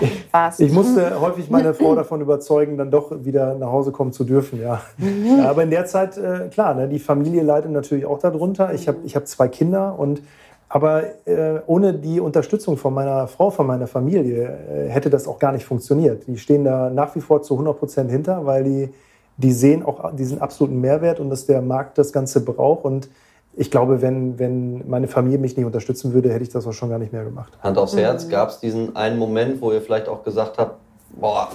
ich, 0.00 0.58
ich, 0.58 0.72
musste 0.72 1.20
häufig 1.20 1.50
meine 1.50 1.74
Frau 1.74 1.94
davon 1.94 2.20
überzeugen, 2.20 2.76
dann 2.76 2.90
doch 2.90 3.24
wieder 3.24 3.54
nach 3.54 3.70
Hause 3.70 3.92
kommen 3.92 4.12
zu 4.12 4.24
dürfen. 4.24 4.60
Ja. 4.60 4.82
ja 4.98 5.50
aber 5.50 5.62
in 5.62 5.70
der 5.70 5.86
Zeit, 5.86 6.16
äh, 6.16 6.48
klar, 6.50 6.74
ne, 6.74 6.88
die 6.88 6.98
Familie 6.98 7.42
leidet 7.42 7.70
natürlich 7.70 8.06
auch 8.06 8.18
darunter. 8.18 8.72
Ich 8.74 8.88
habe 8.88 8.98
ich 9.04 9.16
hab 9.16 9.26
zwei 9.26 9.48
Kinder 9.48 9.98
und 9.98 10.22
aber 10.68 11.26
äh, 11.26 11.60
ohne 11.66 11.92
die 11.92 12.18
Unterstützung 12.18 12.78
von 12.78 12.94
meiner 12.94 13.28
Frau, 13.28 13.50
von 13.50 13.66
meiner 13.66 13.86
Familie, 13.86 14.58
äh, 14.70 14.88
hätte 14.88 15.10
das 15.10 15.28
auch 15.28 15.38
gar 15.38 15.52
nicht 15.52 15.66
funktioniert. 15.66 16.26
Die 16.26 16.38
stehen 16.38 16.64
da 16.64 16.88
nach 16.88 17.14
wie 17.14 17.20
vor 17.20 17.42
zu 17.42 17.52
100 17.54 17.78
Prozent 17.78 18.10
hinter, 18.10 18.46
weil 18.46 18.64
die, 18.64 18.88
die 19.36 19.52
sehen 19.52 19.84
auch 19.84 20.16
diesen 20.16 20.40
absoluten 20.40 20.80
Mehrwert 20.80 21.20
und 21.20 21.28
dass 21.28 21.44
der 21.44 21.60
Markt 21.60 21.98
das 21.98 22.10
Ganze 22.10 22.42
braucht. 22.42 22.86
Und 22.86 23.10
ich 23.54 23.70
glaube, 23.70 24.00
wenn, 24.00 24.38
wenn 24.38 24.88
meine 24.88 25.08
Familie 25.08 25.38
mich 25.38 25.56
nicht 25.56 25.66
unterstützen 25.66 26.14
würde, 26.14 26.32
hätte 26.32 26.42
ich 26.42 26.48
das 26.48 26.66
auch 26.66 26.72
schon 26.72 26.88
gar 26.88 26.98
nicht 26.98 27.12
mehr 27.12 27.24
gemacht. 27.24 27.52
Hand 27.60 27.76
aufs 27.76 27.96
Herz, 27.96 28.26
mhm. 28.26 28.30
gab 28.30 28.48
es 28.48 28.60
diesen 28.60 28.96
einen 28.96 29.18
Moment, 29.18 29.60
wo 29.60 29.72
ihr 29.72 29.82
vielleicht 29.82 30.08
auch 30.08 30.22
gesagt 30.24 30.58
habt, 30.58 30.78
boah, 31.10 31.48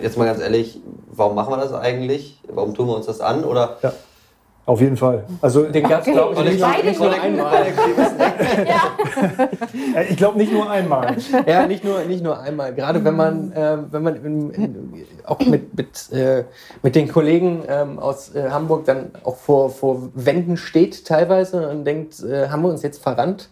jetzt 0.00 0.16
mal 0.16 0.26
ganz 0.26 0.40
ehrlich, 0.40 0.80
warum 1.10 1.34
machen 1.34 1.52
wir 1.52 1.56
das 1.56 1.72
eigentlich? 1.72 2.40
Warum 2.48 2.74
tun 2.74 2.86
wir 2.86 2.96
uns 2.96 3.06
das 3.06 3.20
an? 3.20 3.44
Oder 3.44 3.78
ja. 3.82 3.92
Auf 4.68 4.82
jeden 4.82 4.98
Fall. 4.98 5.24
Also 5.40 5.62
den 5.62 5.88
gab 5.88 6.06
es, 6.06 6.12
glaube 6.12 6.34
ich, 6.34 6.44
nicht, 6.44 6.60
nur, 6.60 6.84
nicht 6.84 7.00
nur 7.00 7.22
einmal. 7.22 7.66
ja. 8.66 10.02
ich 10.06 10.16
glaube 10.18 10.36
nicht 10.36 10.52
nur 10.52 10.68
einmal. 10.68 11.16
Ja, 11.46 11.66
nicht 11.66 11.84
nur, 11.84 12.00
nicht 12.02 12.22
nur 12.22 12.38
einmal. 12.38 12.74
Gerade 12.74 13.02
wenn 13.02 13.16
man, 13.16 13.50
äh, 13.52 13.78
wenn 13.90 14.02
man 14.02 14.16
in, 14.16 14.50
in, 14.50 15.06
auch 15.24 15.40
mit, 15.40 15.74
mit, 15.74 16.12
äh, 16.12 16.44
mit 16.82 16.96
den 16.96 17.08
Kollegen 17.08 17.62
ähm, 17.66 17.98
aus 17.98 18.34
äh, 18.34 18.50
Hamburg 18.50 18.84
dann 18.84 19.12
auch 19.24 19.36
vor, 19.36 19.70
vor 19.70 20.10
Wänden 20.14 20.58
steht 20.58 21.06
teilweise 21.06 21.70
und 21.70 21.86
denkt, 21.86 22.22
äh, 22.22 22.50
haben 22.50 22.60
wir 22.60 22.68
uns 22.68 22.82
jetzt 22.82 23.02
verrannt? 23.02 23.48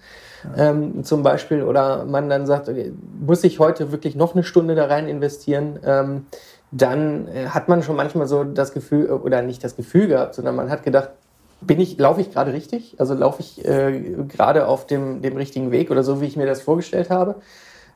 Ähm, 0.55 1.03
zum 1.03 1.23
Beispiel. 1.23 1.63
Oder 1.63 2.05
man 2.05 2.29
dann 2.29 2.45
sagt, 2.45 2.69
okay, 2.69 2.93
muss 3.25 3.43
ich 3.43 3.59
heute 3.59 3.91
wirklich 3.91 4.17
noch 4.17 4.35
eine 4.35 4.45
Stunde 4.45 4.75
da 4.75 4.85
rein 4.85 5.09
investieren? 5.09 5.79
Ähm, 5.83 6.27
dann 6.71 7.29
äh, 7.29 7.47
hat 7.49 7.69
man 7.69 7.83
schon 7.83 7.97
manchmal 7.97 8.27
so 8.27 8.45
das 8.45 8.73
Gefühl, 8.73 9.11
oder 9.11 9.43
nicht 9.43 9.63
das 9.63 9.77
Gefühl 9.77 10.09
gehabt, 10.09 10.35
sondern 10.35 10.57
man 10.57 10.71
hat 10.71 10.83
gedacht, 10.83 11.11
bin 11.61 11.81
ich, 11.81 11.99
laufe 11.99 12.21
ich 12.21 12.33
gerade 12.33 12.53
richtig? 12.53 12.97
Also 12.99 13.15
laufe 13.15 13.41
ich 13.41 13.65
äh, 13.65 14.15
gerade 14.29 14.67
auf 14.67 14.87
dem, 14.87 15.23
dem 15.23 15.37
richtigen 15.37 15.71
Weg 15.71 15.91
oder 15.91 16.03
so, 16.03 16.21
wie 16.21 16.27
ich 16.27 16.37
mir 16.37 16.47
das 16.47 16.61
vorgestellt 16.61 17.11
habe? 17.11 17.37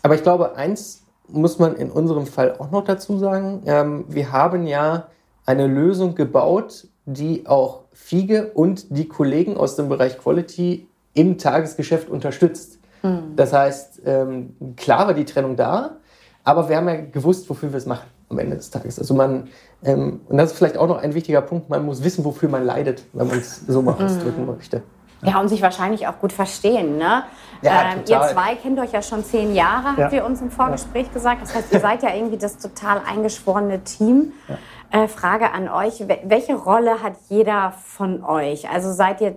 Aber 0.02 0.14
ich 0.14 0.22
glaube, 0.22 0.56
eins 0.56 1.02
muss 1.28 1.59
man 1.59 1.76
in 1.76 1.90
unserem 1.90 2.26
Fall 2.26 2.56
auch 2.59 2.70
noch 2.70 2.85
dazu 2.85 3.18
sagen. 3.18 3.62
Ähm, 3.66 4.04
wir 4.09 4.33
haben 4.33 4.66
ja 4.66 5.09
eine 5.46 5.66
Lösung 5.66 6.14
gebaut, 6.14 6.87
die 7.04 7.46
auch 7.46 7.83
Fiege 7.92 8.52
und 8.54 8.96
die 8.96 9.09
Kollegen 9.09 9.56
aus 9.56 9.76
dem 9.76 9.88
Bereich 9.88 10.18
Quality 10.18 10.87
im 11.12 11.38
Tagesgeschäft 11.38 12.09
unterstützt. 12.09 12.78
Mhm. 13.02 13.37
Das 13.37 13.52
heißt, 13.52 14.02
ähm, 14.06 14.56
klar 14.76 15.06
war 15.06 15.14
die 15.14 15.24
Trennung 15.24 15.56
da, 15.56 15.96
aber 16.44 16.68
wir 16.68 16.76
haben 16.76 16.88
ja 16.88 16.96
gewusst, 16.96 17.48
wofür 17.50 17.72
wir 17.72 17.78
es 17.78 17.87
machen 17.87 18.06
am 18.30 18.38
Ende 18.38 18.56
des 18.56 18.70
Tages. 18.70 18.98
Also 18.98 19.14
man, 19.14 19.48
ähm, 19.84 20.20
und 20.28 20.38
das 20.38 20.52
ist 20.52 20.58
vielleicht 20.58 20.76
auch 20.76 20.88
noch 20.88 20.98
ein 20.98 21.14
wichtiger 21.14 21.42
Punkt, 21.42 21.68
man 21.68 21.84
muss 21.84 22.02
wissen, 22.02 22.24
wofür 22.24 22.48
man 22.48 22.64
leidet, 22.64 23.04
wenn 23.12 23.26
man 23.26 23.38
es 23.38 23.66
so 23.66 23.82
mal 23.82 23.94
ausdrücken 23.94 24.46
möchte. 24.46 24.82
Ja, 25.22 25.38
und 25.38 25.48
sich 25.48 25.60
wahrscheinlich 25.60 26.06
auch 26.06 26.18
gut 26.18 26.32
verstehen. 26.32 26.96
Ne? 26.96 27.24
Ja, 27.60 27.92
ähm, 27.92 28.00
ihr 28.08 28.20
zwei 28.32 28.54
kennt 28.54 28.78
euch 28.78 28.92
ja 28.92 29.02
schon 29.02 29.22
zehn 29.22 29.54
Jahre, 29.54 29.88
habt 29.88 29.98
ja. 29.98 30.10
ihr 30.12 30.24
uns 30.24 30.40
im 30.40 30.50
Vorgespräch 30.50 31.08
ja. 31.08 31.12
gesagt. 31.12 31.42
Das 31.42 31.54
heißt, 31.54 31.72
ihr 31.72 31.80
seid 31.80 32.02
ja 32.02 32.14
irgendwie 32.14 32.38
das 32.38 32.56
total 32.56 33.02
eingeschworene 33.06 33.84
Team. 33.84 34.32
Ja. 34.48 35.02
Äh, 35.02 35.08
Frage 35.08 35.52
an 35.52 35.68
euch, 35.68 36.04
welche 36.24 36.54
Rolle 36.54 37.02
hat 37.02 37.12
jeder 37.28 37.74
von 37.84 38.24
euch? 38.24 38.68
Also 38.68 38.92
seid 38.92 39.20
ihr 39.20 39.36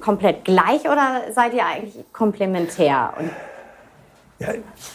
komplett 0.00 0.44
gleich 0.44 0.86
oder 0.86 1.20
seid 1.32 1.54
ihr 1.54 1.64
eigentlich 1.64 2.04
komplementär? 2.12 3.12
Und, 3.18 3.30
ja. 4.38 4.48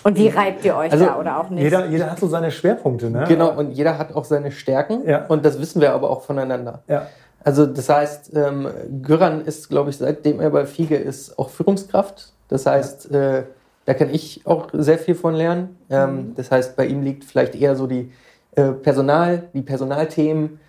und 0.03 0.17
wie 0.17 0.29
reibt 0.29 0.63
ihr 0.65 0.75
euch 0.75 0.91
also 0.91 1.06
da 1.06 1.19
oder 1.19 1.39
auch 1.39 1.49
nicht? 1.49 1.63
Jeder, 1.63 1.86
jeder 1.88 2.12
hat 2.12 2.19
so 2.19 2.27
seine 2.27 2.51
Schwerpunkte, 2.51 3.10
ne? 3.10 3.25
Genau, 3.27 3.51
und 3.51 3.71
jeder 3.71 3.97
hat 3.97 4.15
auch 4.15 4.25
seine 4.25 4.51
Stärken 4.51 5.08
ja. 5.08 5.25
und 5.27 5.43
das 5.45 5.60
wissen 5.60 5.82
wir 5.82 5.93
aber 5.93 6.10
auch 6.10 6.21
voneinander. 6.21 6.84
Ja. 6.88 7.08
Also 7.43 7.65
das 7.65 7.89
heißt, 7.89 8.32
ähm, 8.36 8.67
Göran 9.01 9.41
ist, 9.41 9.69
glaube 9.69 9.89
ich, 9.89 9.97
seitdem 9.97 10.39
er 10.39 10.49
bei 10.49 10.65
Fiege 10.65 10.95
ist, 10.95 11.38
auch 11.38 11.49
Führungskraft. 11.49 12.32
Das 12.47 12.65
heißt, 12.65 13.12
äh, 13.12 13.43
da 13.86 13.93
kann 13.93 14.10
ich 14.10 14.41
auch 14.45 14.69
sehr 14.71 14.97
viel 14.97 15.15
von 15.15 15.34
lernen. 15.34 15.77
Ähm, 15.89 16.15
mhm. 16.15 16.36
Das 16.36 16.51
heißt, 16.51 16.75
bei 16.75 16.86
ihm 16.86 17.01
liegt 17.01 17.25
vielleicht 17.25 17.56
eher 17.56 17.75
so 17.75 17.88
die 17.88 18.12
äh, 18.56 18.71
Personal, 18.71 19.49
die 19.53 19.62
Personalthemen, 19.62 20.60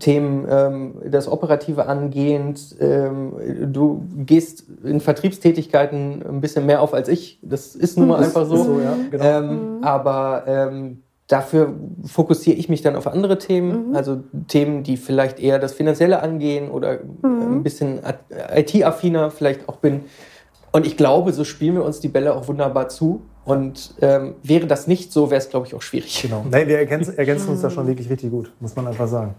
Themen 0.00 0.46
ähm, 0.50 0.94
das 1.04 1.28
Operative 1.28 1.86
angehend. 1.86 2.76
Ähm, 2.80 3.72
du 3.72 4.04
gehst 4.24 4.64
in 4.82 5.00
Vertriebstätigkeiten 5.00 6.24
ein 6.26 6.40
bisschen 6.40 6.66
mehr 6.66 6.82
auf 6.82 6.92
als 6.92 7.08
ich. 7.08 7.38
Das 7.42 7.76
ist 7.76 7.96
nun 7.96 8.08
mal 8.08 8.22
einfach 8.22 8.46
so. 8.46 8.56
so 8.56 8.80
ja, 8.80 8.96
genau. 9.10 9.24
ähm, 9.24 9.78
mhm. 9.78 9.84
Aber 9.84 10.44
ähm, 10.48 11.02
dafür 11.28 11.72
fokussiere 12.04 12.56
ich 12.56 12.68
mich 12.68 12.82
dann 12.82 12.96
auf 12.96 13.06
andere 13.06 13.38
Themen, 13.38 13.90
mhm. 13.90 13.96
also 13.96 14.18
Themen, 14.48 14.82
die 14.82 14.96
vielleicht 14.96 15.38
eher 15.38 15.60
das 15.60 15.72
Finanzielle 15.72 16.20
angehen 16.20 16.68
oder 16.70 16.98
mhm. 17.22 17.58
ein 17.58 17.62
bisschen 17.62 18.00
IT-affiner 18.54 19.30
vielleicht 19.30 19.68
auch 19.68 19.76
bin. 19.76 20.02
Und 20.72 20.84
ich 20.84 20.96
glaube, 20.96 21.32
so 21.32 21.44
spielen 21.44 21.76
wir 21.76 21.84
uns 21.84 22.00
die 22.00 22.08
Bälle 22.08 22.34
auch 22.34 22.48
wunderbar 22.48 22.88
zu. 22.88 23.22
Und 23.44 23.94
ähm, 24.00 24.34
wäre 24.42 24.66
das 24.66 24.88
nicht 24.88 25.12
so, 25.12 25.30
wäre 25.30 25.38
es, 25.38 25.48
glaube 25.48 25.68
ich, 25.68 25.74
auch 25.74 25.82
schwierig. 25.82 26.20
Genau. 26.20 26.44
Nein, 26.50 26.66
wir 26.66 26.78
ergänzen, 26.78 27.16
ergänzen 27.16 27.50
uns 27.50 27.62
da 27.62 27.70
schon 27.70 27.86
wirklich 27.86 28.10
richtig 28.10 28.32
gut, 28.32 28.52
muss 28.58 28.74
man 28.74 28.88
einfach 28.88 29.06
sagen. 29.06 29.36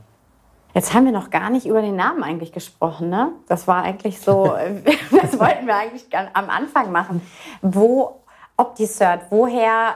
Jetzt 0.78 0.94
haben 0.94 1.06
wir 1.06 1.12
noch 1.12 1.32
gar 1.32 1.50
nicht 1.50 1.66
über 1.66 1.82
den 1.82 1.96
Namen 1.96 2.22
eigentlich 2.22 2.52
gesprochen, 2.52 3.10
ne? 3.10 3.32
Das 3.48 3.68
war 3.68 3.82
eigentlich 3.82 4.20
so, 4.20 4.44
das 5.24 5.40
wollten 5.40 5.66
wir 5.66 5.76
eigentlich 5.76 6.06
am 6.12 6.52
Anfang 6.52 6.92
machen. 6.92 7.24
Wo 7.64 8.22
OptiCert, 8.58 9.24
woher, 9.32 9.96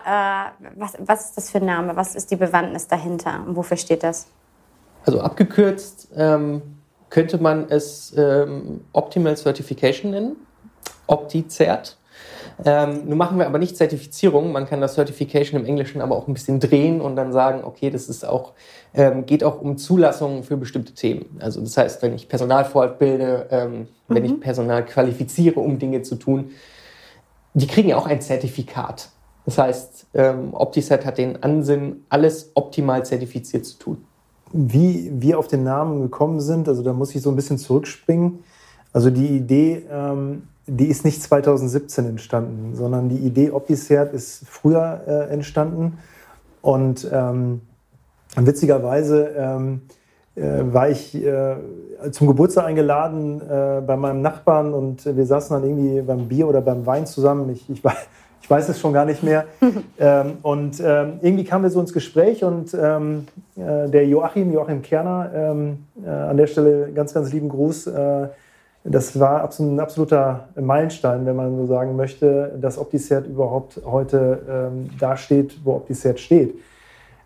äh, 0.59 0.65
was, 0.79 0.93
was 0.97 1.25
ist 1.25 1.37
das 1.37 1.51
für 1.51 1.59
ein 1.59 1.65
Name? 1.65 1.95
Was 1.95 2.15
ist 2.15 2.31
die 2.31 2.35
Bewandtnis 2.35 2.87
dahinter 2.87 3.43
und 3.45 3.55
wofür 3.55 3.77
steht 3.77 4.01
das? 4.01 4.25
Also 5.05 5.21
abgekürzt 5.21 6.07
ähm, 6.15 6.63
könnte 7.11 7.37
man 7.37 7.69
es 7.69 8.17
ähm, 8.17 8.83
Optimal 8.91 9.37
Certification 9.37 10.09
nennen. 10.09 10.35
OptiCert. 11.05 11.95
Ähm, 12.63 13.07
nun 13.07 13.17
machen 13.17 13.39
wir 13.39 13.47
aber 13.47 13.57
nicht 13.57 13.75
Zertifizierung. 13.75 14.51
Man 14.51 14.67
kann 14.67 14.81
das 14.81 14.95
Certification 14.95 15.59
im 15.59 15.65
Englischen 15.65 16.01
aber 16.01 16.15
auch 16.15 16.27
ein 16.27 16.33
bisschen 16.33 16.59
drehen 16.59 17.01
und 17.01 17.15
dann 17.15 17.33
sagen, 17.33 17.63
okay, 17.63 17.89
das 17.89 18.07
ist 18.07 18.23
auch, 18.23 18.53
ähm, 18.93 19.25
geht 19.25 19.43
auch 19.43 19.61
um 19.61 19.77
Zulassungen 19.77 20.43
für 20.43 20.57
bestimmte 20.57 20.93
Themen. 20.93 21.39
Also 21.39 21.61
das 21.61 21.75
heißt, 21.77 22.01
wenn 22.03 22.13
ich 22.13 22.29
Personal 22.29 22.65
fortbilde, 22.65 23.47
ähm, 23.49 23.71
mhm. 23.71 23.87
wenn 24.07 24.25
ich 24.25 24.31
mhm. 24.31 24.39
Personal 24.39 24.85
qualifiziere, 24.85 25.59
um 25.59 25.79
Dinge 25.79 26.03
zu 26.03 26.15
tun, 26.15 26.51
die 27.53 27.67
kriegen 27.67 27.89
ja 27.89 27.97
auch 27.97 28.05
ein 28.05 28.21
Zertifikat. 28.21 29.09
Das 29.45 29.57
heißt, 29.57 30.07
ähm, 30.13 30.53
OptiSet 30.53 31.05
hat 31.05 31.17
den 31.17 31.41
Ansinn, 31.41 32.05
alles 32.09 32.51
optimal 32.53 33.03
zertifiziert 33.05 33.65
zu 33.65 33.77
tun. 33.79 34.05
Wie 34.53 35.11
wir 35.15 35.39
auf 35.39 35.47
den 35.47 35.63
Namen 35.63 36.01
gekommen 36.01 36.39
sind, 36.41 36.67
also 36.67 36.83
da 36.83 36.93
muss 36.93 37.15
ich 37.15 37.21
so 37.21 37.29
ein 37.29 37.35
bisschen 37.35 37.57
zurückspringen. 37.57 38.43
Also 38.93 39.09
die 39.09 39.27
Idee, 39.27 39.83
ähm, 39.89 40.43
die 40.67 40.87
ist 40.87 41.05
nicht 41.05 41.21
2017 41.21 42.05
entstanden, 42.05 42.75
sondern 42.75 43.09
die 43.09 43.17
Idee 43.17 43.51
OptiCert 43.51 44.13
ist 44.13 44.43
früher 44.47 45.01
äh, 45.07 45.33
entstanden. 45.33 45.97
Und 46.61 47.07
ähm, 47.11 47.61
witzigerweise 48.35 49.31
ähm, 49.35 49.81
äh, 50.35 50.41
war 50.71 50.89
ich 50.89 51.15
äh, 51.15 51.55
zum 52.11 52.27
Geburtstag 52.27 52.65
eingeladen 52.65 53.41
äh, 53.41 53.81
bei 53.81 53.97
meinem 53.97 54.21
Nachbarn 54.21 54.73
und 54.73 55.05
wir 55.05 55.25
saßen 55.25 55.55
dann 55.55 55.67
irgendwie 55.67 56.01
beim 56.01 56.27
Bier 56.27 56.47
oder 56.47 56.61
beim 56.61 56.85
Wein 56.85 57.05
zusammen. 57.05 57.49
Ich, 57.49 57.69
ich, 57.69 57.83
weiß, 57.83 58.07
ich 58.41 58.49
weiß 58.49 58.69
es 58.69 58.79
schon 58.79 58.93
gar 58.93 59.05
nicht 59.05 59.23
mehr. 59.23 59.45
ähm, 59.99 60.37
und 60.43 60.79
ähm, 60.79 61.19
irgendwie 61.21 61.43
kamen 61.43 61.63
wir 61.63 61.71
so 61.71 61.81
ins 61.81 61.91
Gespräch 61.91 62.43
und 62.43 62.73
ähm, 62.79 63.25
äh, 63.55 63.89
der 63.89 64.07
Joachim, 64.07 64.53
Joachim 64.53 64.81
Kerner, 64.83 65.31
ähm, 65.33 65.85
äh, 66.05 66.09
an 66.09 66.37
der 66.37 66.47
Stelle 66.47 66.91
ganz, 66.93 67.13
ganz 67.13 67.33
lieben 67.33 67.49
Gruß 67.49 67.89
das 68.83 69.19
war 69.19 69.47
ein 69.59 69.79
absoluter 69.79 70.49
Meilenstein, 70.59 71.25
wenn 71.25 71.35
man 71.35 71.55
so 71.55 71.67
sagen 71.67 71.95
möchte, 71.95 72.57
dass 72.59 72.79
OptiCert 72.79 73.27
überhaupt 73.27 73.81
heute 73.85 74.41
ähm, 74.49 74.89
da 74.99 75.17
steht, 75.17 75.59
wo 75.63 75.75
OptiCert 75.75 76.19
steht. 76.19 76.55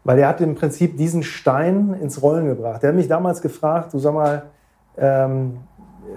Weil 0.03 0.19
er 0.19 0.27
hat 0.27 0.41
im 0.41 0.55
Prinzip 0.55 0.97
diesen 0.97 1.23
Stein 1.23 1.95
ins 2.01 2.21
Rollen 2.21 2.47
gebracht. 2.47 2.83
Er 2.83 2.89
hat 2.89 2.95
mich 2.95 3.07
damals 3.07 3.41
gefragt, 3.41 3.93
du 3.93 3.99
sag 3.99 4.13
mal, 4.13 4.43
ähm, 4.97 5.57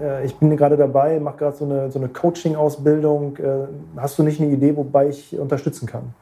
äh, 0.02 0.24
ich 0.26 0.34
bin 0.36 0.54
gerade 0.56 0.76
dabei, 0.76 1.20
mache 1.20 1.38
gerade 1.38 1.56
so 1.56 1.64
eine, 1.64 1.90
so 1.90 1.98
eine 1.98 2.08
Coaching-Ausbildung. 2.08 3.36
Äh, 3.36 3.68
hast 3.96 4.18
du 4.18 4.24
nicht 4.24 4.40
eine 4.40 4.50
Idee, 4.50 4.76
wobei 4.76 5.08
ich 5.08 5.38
unterstützen 5.38 5.86
kann? 5.86 6.14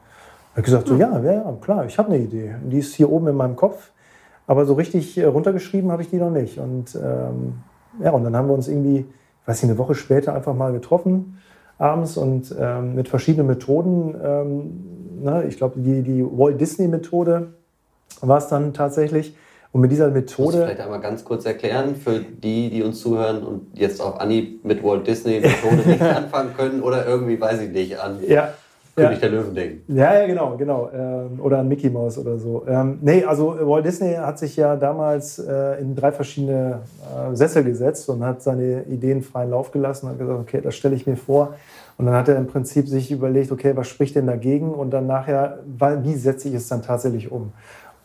Er 0.53 0.57
hat 0.57 0.65
gesagt, 0.65 0.87
so, 0.87 0.93
hm. 0.93 1.01
ja, 1.01 1.19
ja, 1.19 1.53
klar, 1.59 1.85
ich 1.85 1.97
habe 1.97 2.09
eine 2.09 2.23
Idee. 2.23 2.55
Die 2.63 2.79
ist 2.79 2.93
hier 2.93 3.11
oben 3.11 3.27
in 3.27 3.35
meinem 3.35 3.55
Kopf. 3.55 3.91
Aber 4.45 4.65
so 4.65 4.75
richtig 4.75 5.17
äh, 5.17 5.25
runtergeschrieben 5.25 5.91
habe 5.91 6.03
ich 6.03 6.09
die 6.09 6.17
noch 6.17 6.29
nicht. 6.29 6.59
Und 6.59 6.95
ähm, 6.95 7.63
ja, 8.03 8.11
und 8.11 8.23
dann 8.23 8.35
haben 8.35 8.47
wir 8.47 8.53
uns 8.53 8.67
irgendwie, 8.67 8.99
ich 8.99 9.47
weiß 9.47 9.63
nicht, 9.63 9.71
eine 9.71 9.77
Woche 9.77 9.95
später 9.95 10.33
einfach 10.33 10.53
mal 10.53 10.71
getroffen 10.71 11.37
abends 11.79 12.17
und 12.17 12.53
ähm, 12.59 12.95
mit 12.95 13.07
verschiedenen 13.07 13.47
Methoden. 13.47 14.15
Ähm, 14.23 15.23
ne, 15.23 15.45
ich 15.47 15.57
glaube, 15.57 15.79
die, 15.79 16.01
die 16.01 16.23
Walt 16.23 16.59
Disney-Methode 16.59 17.53
war 18.21 18.37
es 18.37 18.47
dann 18.47 18.73
tatsächlich. 18.73 19.35
Und 19.73 19.81
mit 19.81 19.91
dieser 19.91 20.09
Methode. 20.09 20.43
Kannst 20.43 20.55
du 20.55 20.63
vielleicht 20.63 20.79
einmal 20.79 21.01
ganz 21.01 21.25
kurz 21.25 21.45
erklären 21.45 21.95
für 21.95 22.19
die, 22.19 22.69
die 22.69 22.81
uns 22.83 22.99
zuhören 23.01 23.43
und 23.43 23.77
jetzt 23.77 24.01
auf 24.01 24.19
Anni 24.19 24.59
mit 24.63 24.83
Walt 24.83 25.05
Disney-Methode 25.05 25.87
nicht 25.87 26.01
anfangen 26.15 26.53
können 26.55 26.81
oder 26.81 27.05
irgendwie, 27.05 27.39
weiß 27.39 27.61
ich 27.61 27.71
nicht, 27.71 27.99
an. 27.99 28.17
Ja, 28.27 28.53
König 28.97 29.21
ja. 29.21 29.29
der 29.29 29.29
Löwen 29.29 29.53
denken. 29.53 29.95
Ja, 29.95 30.19
ja, 30.19 30.25
genau, 30.25 30.57
genau. 30.57 30.89
Ähm, 30.91 31.39
oder 31.39 31.59
an 31.59 31.67
Mickey 31.67 31.89
Mouse 31.89 32.17
oder 32.17 32.39
so. 32.39 32.65
Ähm, 32.67 32.97
nee, 33.01 33.23
also 33.23 33.55
Walt 33.61 33.85
Disney 33.85 34.13
hat 34.13 34.39
sich 34.39 34.57
ja 34.57 34.75
damals 34.75 35.37
äh, 35.37 35.79
in 35.79 35.95
drei 35.95 36.11
verschiedene 36.11 36.79
äh, 37.15 37.35
Sessel 37.35 37.63
gesetzt 37.63 38.09
und 38.09 38.25
hat 38.25 38.41
seine 38.41 38.83
Ideen 38.85 39.21
freien 39.21 39.51
Lauf 39.51 39.71
gelassen 39.71 40.07
und 40.07 40.13
hat 40.13 40.19
gesagt, 40.19 40.39
okay, 40.39 40.61
das 40.61 40.75
stelle 40.75 40.95
ich 40.95 41.05
mir 41.05 41.15
vor. 41.15 41.53
Und 41.99 42.07
dann 42.07 42.15
hat 42.15 42.27
er 42.27 42.37
im 42.37 42.47
Prinzip 42.47 42.87
sich 42.87 43.11
überlegt, 43.11 43.51
okay, 43.51 43.75
was 43.75 43.87
spricht 43.87 44.15
denn 44.15 44.27
dagegen? 44.27 44.73
Und 44.73 44.91
dann 44.91 45.05
nachher, 45.05 45.59
wie 46.03 46.15
setze 46.15 46.47
ich 46.47 46.55
es 46.55 46.67
dann 46.67 46.81
tatsächlich 46.81 47.31
um? 47.31 47.51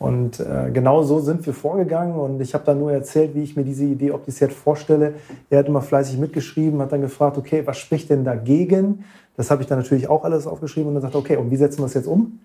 Und 0.03 0.41
äh, 0.41 0.69
genau 0.73 1.03
so 1.03 1.19
sind 1.21 1.45
wir 1.45 1.53
vorgegangen 1.53 2.15
und 2.15 2.41
ich 2.41 2.53
habe 2.53 2.65
dann 2.65 2.77
nur 2.77 2.91
erzählt, 2.91 3.35
wie 3.35 3.43
ich 3.43 3.55
mir 3.55 3.63
diese 3.63 3.85
Idee 3.85 4.11
ob 4.11 4.27
es 4.27 4.39
jetzt 4.41 4.55
vorstelle. 4.55 5.13
Er 5.49 5.59
hat 5.59 5.67
immer 5.69 5.81
fleißig 5.81 6.17
mitgeschrieben, 6.17 6.81
hat 6.81 6.91
dann 6.91 6.99
gefragt, 6.99 7.37
okay, 7.37 7.61
was 7.65 7.77
spricht 7.77 8.09
denn 8.09 8.25
dagegen? 8.25 9.05
Das 9.35 9.49
habe 9.51 9.61
ich 9.61 9.67
dann 9.67 9.79
natürlich 9.79 10.09
auch 10.09 10.23
alles 10.23 10.47
aufgeschrieben 10.47 10.89
und 10.89 10.95
dann 10.95 11.01
sagte, 11.01 11.17
okay, 11.17 11.37
und 11.37 11.51
wie 11.51 11.55
setzen 11.55 11.79
wir 11.79 11.85
es 11.85 11.93
jetzt 11.93 12.07
um? 12.07 12.39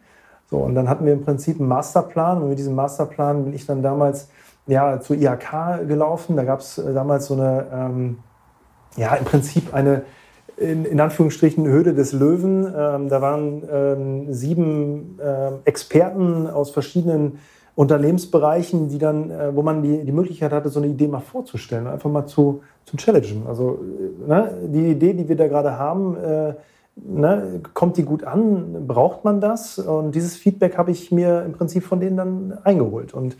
So, 0.50 0.58
und 0.58 0.74
dann 0.74 0.88
hatten 0.88 1.04
wir 1.04 1.12
im 1.12 1.22
Prinzip 1.22 1.60
einen 1.60 1.68
Masterplan 1.68 2.42
und 2.42 2.48
mit 2.48 2.58
diesem 2.58 2.74
Masterplan 2.74 3.44
bin 3.44 3.54
ich 3.54 3.66
dann 3.66 3.82
damals 3.82 4.28
ja, 4.66 5.00
zur 5.00 5.16
IHK 5.16 5.86
gelaufen. 5.86 6.36
Da 6.36 6.44
gab 6.44 6.60
es 6.60 6.78
äh, 6.78 6.94
damals 6.94 7.26
so 7.26 7.34
eine, 7.34 7.66
ähm, 7.72 8.18
ja, 8.96 9.14
im 9.14 9.24
Prinzip 9.24 9.74
eine, 9.74 10.02
in, 10.56 10.84
in, 10.84 11.00
Anführungsstrichen 11.00 11.66
Höhle 11.66 11.94
des 11.94 12.12
Löwen. 12.12 12.64
Ähm, 12.64 13.08
da 13.08 13.20
waren 13.20 13.62
ähm, 13.70 14.32
sieben 14.32 15.18
äh, 15.20 15.50
Experten 15.64 16.46
aus 16.46 16.70
verschiedenen 16.70 17.38
Unternehmensbereichen, 17.74 18.88
die 18.88 18.98
dann, 18.98 19.30
äh, 19.30 19.54
wo 19.54 19.62
man 19.62 19.82
die, 19.82 20.04
die 20.04 20.12
Möglichkeit 20.12 20.52
hatte, 20.52 20.68
so 20.68 20.80
eine 20.80 20.88
Idee 20.88 21.08
mal 21.08 21.20
vorzustellen, 21.20 21.86
einfach 21.86 22.10
mal 22.10 22.26
zu, 22.26 22.62
zu 22.84 22.96
challengen. 22.96 23.46
Also 23.46 23.78
äh, 24.26 24.28
ne, 24.28 24.52
die 24.66 24.90
Idee, 24.90 25.12
die 25.12 25.28
wir 25.28 25.36
da 25.36 25.46
gerade 25.46 25.78
haben, 25.78 26.16
äh, 26.16 26.54
ne, 27.04 27.60
kommt 27.74 27.96
die 27.96 28.04
gut 28.04 28.24
an? 28.24 28.86
Braucht 28.86 29.24
man 29.24 29.40
das? 29.40 29.78
Und 29.78 30.14
dieses 30.14 30.36
Feedback 30.36 30.76
habe 30.76 30.90
ich 30.90 31.12
mir 31.12 31.42
im 31.44 31.52
Prinzip 31.52 31.84
von 31.84 32.00
denen 32.00 32.16
dann 32.16 32.58
eingeholt. 32.64 33.14
Und 33.14 33.36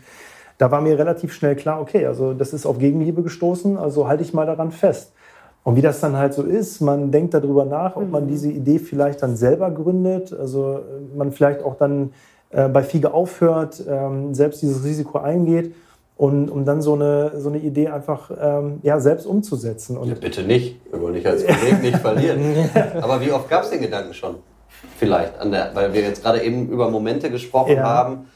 da 0.57 0.71
war 0.71 0.81
mir 0.81 0.97
relativ 0.99 1.33
schnell 1.33 1.55
klar, 1.55 1.81
okay, 1.81 2.05
also 2.05 2.33
das 2.33 2.53
ist 2.53 2.65
auf 2.65 2.79
Gegenliebe 2.79 3.23
gestoßen, 3.23 3.77
also 3.77 4.07
halte 4.07 4.23
ich 4.23 4.33
mal 4.33 4.45
daran 4.45 4.71
fest. 4.71 5.13
Und 5.63 5.75
wie 5.75 5.81
das 5.81 5.99
dann 5.99 6.17
halt 6.17 6.33
so 6.33 6.43
ist, 6.43 6.81
man 6.81 7.11
denkt 7.11 7.33
darüber 7.33 7.65
nach, 7.65 7.95
ob 7.95 8.09
man 8.09 8.25
mhm. 8.25 8.29
diese 8.29 8.49
Idee 8.49 8.79
vielleicht 8.79 9.21
dann 9.23 9.35
selber 9.35 9.71
gründet, 9.71 10.33
also 10.33 10.81
man 11.15 11.31
vielleicht 11.31 11.63
auch 11.63 11.75
dann 11.75 12.11
äh, 12.49 12.67
bei 12.67 12.83
FIGE 12.83 13.13
aufhört, 13.13 13.83
ähm, 13.87 14.33
selbst 14.33 14.61
dieses 14.61 14.83
Risiko 14.83 15.19
eingeht 15.19 15.75
und 16.19 16.49
um 16.49 16.65
dann 16.65 16.81
so 16.81 16.95
eine, 16.95 17.39
so 17.39 17.47
eine 17.47 17.59
Idee 17.59 17.87
einfach 17.87 18.29
ähm, 18.37 18.81
ja, 18.83 18.99
selbst 18.99 19.25
umzusetzen. 19.25 19.95
Und 19.95 20.09
ja, 20.09 20.15
bitte 20.15 20.43
nicht, 20.43 20.75
wir 20.91 21.01
wollen 21.01 21.13
dich 21.13 21.25
als 21.25 21.47
Kollegen 21.47 21.79
nicht 21.79 21.97
verlieren. 21.97 22.69
Aber 23.01 23.21
wie 23.21 23.31
oft 23.31 23.49
gab 23.49 23.63
es 23.63 23.69
den 23.69 23.79
Gedanken 23.79 24.13
schon? 24.13 24.35
Vielleicht, 24.97 25.39
an 25.39 25.53
der, 25.53 25.73
weil 25.73 25.93
wir 25.93 26.01
jetzt 26.01 26.21
gerade 26.21 26.41
eben 26.43 26.67
über 26.67 26.89
Momente 26.89 27.31
gesprochen 27.31 27.77
ja. 27.77 27.83
haben, 27.83 28.27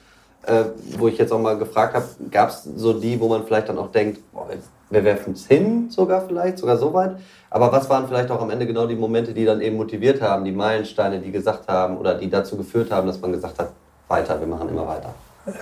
äh, 0.47 0.63
wo 0.97 1.09
ich 1.09 1.17
jetzt 1.17 1.33
auch 1.33 1.41
mal 1.41 1.57
gefragt 1.57 1.93
habe, 1.93 2.05
gab 2.31 2.51
es 2.51 2.63
so 2.63 2.93
die, 2.93 3.19
wo 3.19 3.27
man 3.27 3.43
vielleicht 3.43 3.67
dann 3.67 3.77
auch 3.77 3.91
denkt, 3.91 4.21
boah, 4.31 4.47
wir 4.89 5.03
werfen 5.03 5.33
es 5.33 5.45
hin, 5.45 5.89
sogar 5.89 6.21
vielleicht, 6.21 6.59
sogar 6.59 6.77
so 6.77 6.93
weit. 6.93 7.17
Aber 7.49 7.69
was 7.73 7.89
waren 7.89 8.07
vielleicht 8.07 8.31
auch 8.31 8.41
am 8.41 8.49
Ende 8.49 8.65
genau 8.65 8.87
die 8.87 8.95
Momente, 8.95 9.33
die 9.33 9.43
dann 9.43 9.59
eben 9.59 9.75
motiviert 9.75 10.21
haben, 10.21 10.45
die 10.45 10.53
Meilensteine, 10.53 11.19
die 11.19 11.33
gesagt 11.33 11.67
haben 11.67 11.97
oder 11.97 12.15
die 12.15 12.29
dazu 12.29 12.55
geführt 12.55 12.91
haben, 12.91 13.07
dass 13.07 13.19
man 13.19 13.33
gesagt 13.33 13.59
hat, 13.59 13.73
weiter, 14.07 14.39
wir 14.39 14.47
machen 14.47 14.69
immer 14.69 14.87
weiter? 14.87 15.13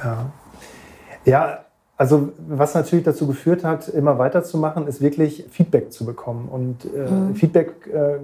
Ja, 0.03 0.31
ja 1.25 1.65
Also 2.01 2.29
was 2.47 2.73
natürlich 2.73 3.05
dazu 3.05 3.27
geführt 3.27 3.63
hat, 3.63 3.87
immer 3.87 4.17
weiterzumachen, 4.17 4.87
ist 4.87 5.01
wirklich 5.01 5.45
Feedback 5.51 5.93
zu 5.93 6.03
bekommen. 6.03 6.49
Und 6.49 6.83
äh, 6.85 7.11
mhm. 7.11 7.35
Feedback 7.35 7.87
äh, 7.93 8.17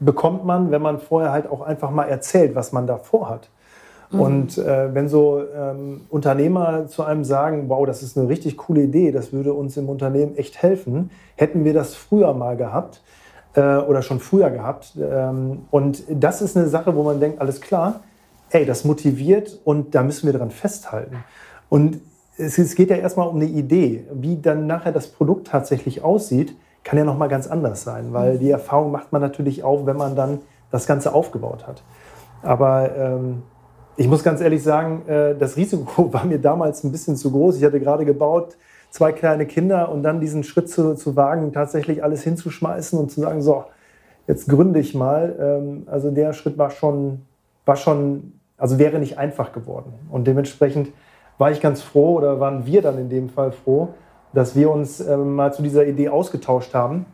bekommt 0.00 0.46
man, 0.46 0.70
wenn 0.70 0.80
man 0.80 0.98
vorher 0.98 1.30
halt 1.30 1.46
auch 1.46 1.60
einfach 1.60 1.90
mal 1.90 2.04
erzählt, 2.04 2.54
was 2.54 2.72
man 2.72 2.86
da 2.86 2.96
vorhat. 2.96 3.50
Mhm. 4.10 4.20
Und 4.20 4.56
äh, 4.56 4.94
wenn 4.94 5.10
so 5.10 5.42
ähm, 5.54 6.06
Unternehmer 6.08 6.86
zu 6.86 7.02
einem 7.04 7.22
sagen, 7.22 7.68
wow, 7.68 7.84
das 7.86 8.02
ist 8.02 8.16
eine 8.16 8.30
richtig 8.30 8.56
coole 8.56 8.84
Idee, 8.84 9.12
das 9.12 9.30
würde 9.30 9.52
uns 9.52 9.76
im 9.76 9.90
Unternehmen 9.90 10.34
echt 10.38 10.62
helfen, 10.62 11.10
hätten 11.36 11.66
wir 11.66 11.74
das 11.74 11.94
früher 11.94 12.32
mal 12.32 12.56
gehabt 12.56 13.02
äh, 13.56 13.76
oder 13.76 14.00
schon 14.00 14.20
früher 14.20 14.48
gehabt. 14.48 14.94
Ähm, 14.98 15.66
und 15.70 16.02
das 16.08 16.40
ist 16.40 16.56
eine 16.56 16.68
Sache, 16.68 16.96
wo 16.96 17.02
man 17.02 17.20
denkt, 17.20 17.42
alles 17.42 17.60
klar, 17.60 18.00
ey, 18.48 18.64
das 18.64 18.86
motiviert 18.86 19.60
und 19.64 19.94
da 19.94 20.02
müssen 20.02 20.24
wir 20.24 20.32
dran 20.32 20.50
festhalten. 20.50 21.16
Und 21.68 22.00
es, 22.38 22.58
es 22.58 22.74
geht 22.74 22.90
ja 22.90 22.96
erstmal 22.96 23.28
um 23.28 23.36
eine 23.36 23.46
Idee. 23.46 24.06
Wie 24.12 24.40
dann 24.40 24.66
nachher 24.66 24.92
das 24.92 25.08
Produkt 25.08 25.48
tatsächlich 25.48 26.02
aussieht, 26.02 26.56
kann 26.84 26.98
ja 26.98 27.04
nochmal 27.04 27.28
ganz 27.28 27.46
anders 27.46 27.82
sein, 27.82 28.12
weil 28.12 28.34
mhm. 28.34 28.38
die 28.38 28.50
Erfahrung 28.50 28.90
macht 28.92 29.12
man 29.12 29.20
natürlich 29.20 29.64
auch, 29.64 29.84
wenn 29.84 29.96
man 29.96 30.16
dann 30.16 30.38
das 30.70 30.86
Ganze 30.86 31.12
aufgebaut 31.12 31.66
hat. 31.66 31.82
Aber 32.42 32.96
ähm, 32.96 33.42
ich 33.96 34.08
muss 34.08 34.22
ganz 34.22 34.40
ehrlich 34.40 34.62
sagen, 34.62 35.06
äh, 35.08 35.34
das 35.36 35.56
Risiko 35.56 36.12
war 36.12 36.24
mir 36.24 36.38
damals 36.38 36.84
ein 36.84 36.92
bisschen 36.92 37.16
zu 37.16 37.30
groß. 37.30 37.56
Ich 37.56 37.64
hatte 37.64 37.80
gerade 37.80 38.04
gebaut, 38.04 38.56
zwei 38.90 39.12
kleine 39.12 39.44
Kinder 39.44 39.90
und 39.90 40.02
dann 40.02 40.20
diesen 40.20 40.44
Schritt 40.44 40.70
zu, 40.70 40.94
zu 40.94 41.16
wagen, 41.16 41.52
tatsächlich 41.52 42.02
alles 42.02 42.22
hinzuschmeißen 42.22 42.98
und 42.98 43.10
zu 43.10 43.20
sagen, 43.20 43.42
so, 43.42 43.64
jetzt 44.26 44.48
gründe 44.48 44.78
ich 44.78 44.94
mal. 44.94 45.36
Ähm, 45.40 45.82
also 45.86 46.10
der 46.10 46.32
Schritt 46.32 46.56
war 46.58 46.70
schon, 46.70 47.22
war 47.66 47.76
schon, 47.76 48.34
also 48.56 48.78
wäre 48.78 48.98
nicht 48.98 49.18
einfach 49.18 49.52
geworden. 49.52 49.92
Und 50.10 50.26
dementsprechend 50.26 50.90
war 51.38 51.50
ich 51.50 51.60
ganz 51.60 51.80
froh 51.80 52.16
oder 52.16 52.40
waren 52.40 52.66
wir 52.66 52.82
dann 52.82 52.98
in 52.98 53.08
dem 53.08 53.28
Fall 53.28 53.52
froh, 53.52 53.94
dass 54.32 54.54
wir 54.54 54.70
uns 54.70 55.00
ähm, 55.00 55.34
mal 55.34 55.52
zu 55.52 55.62
dieser 55.62 55.86
Idee 55.86 56.08
ausgetauscht 56.08 56.74
haben 56.74 57.06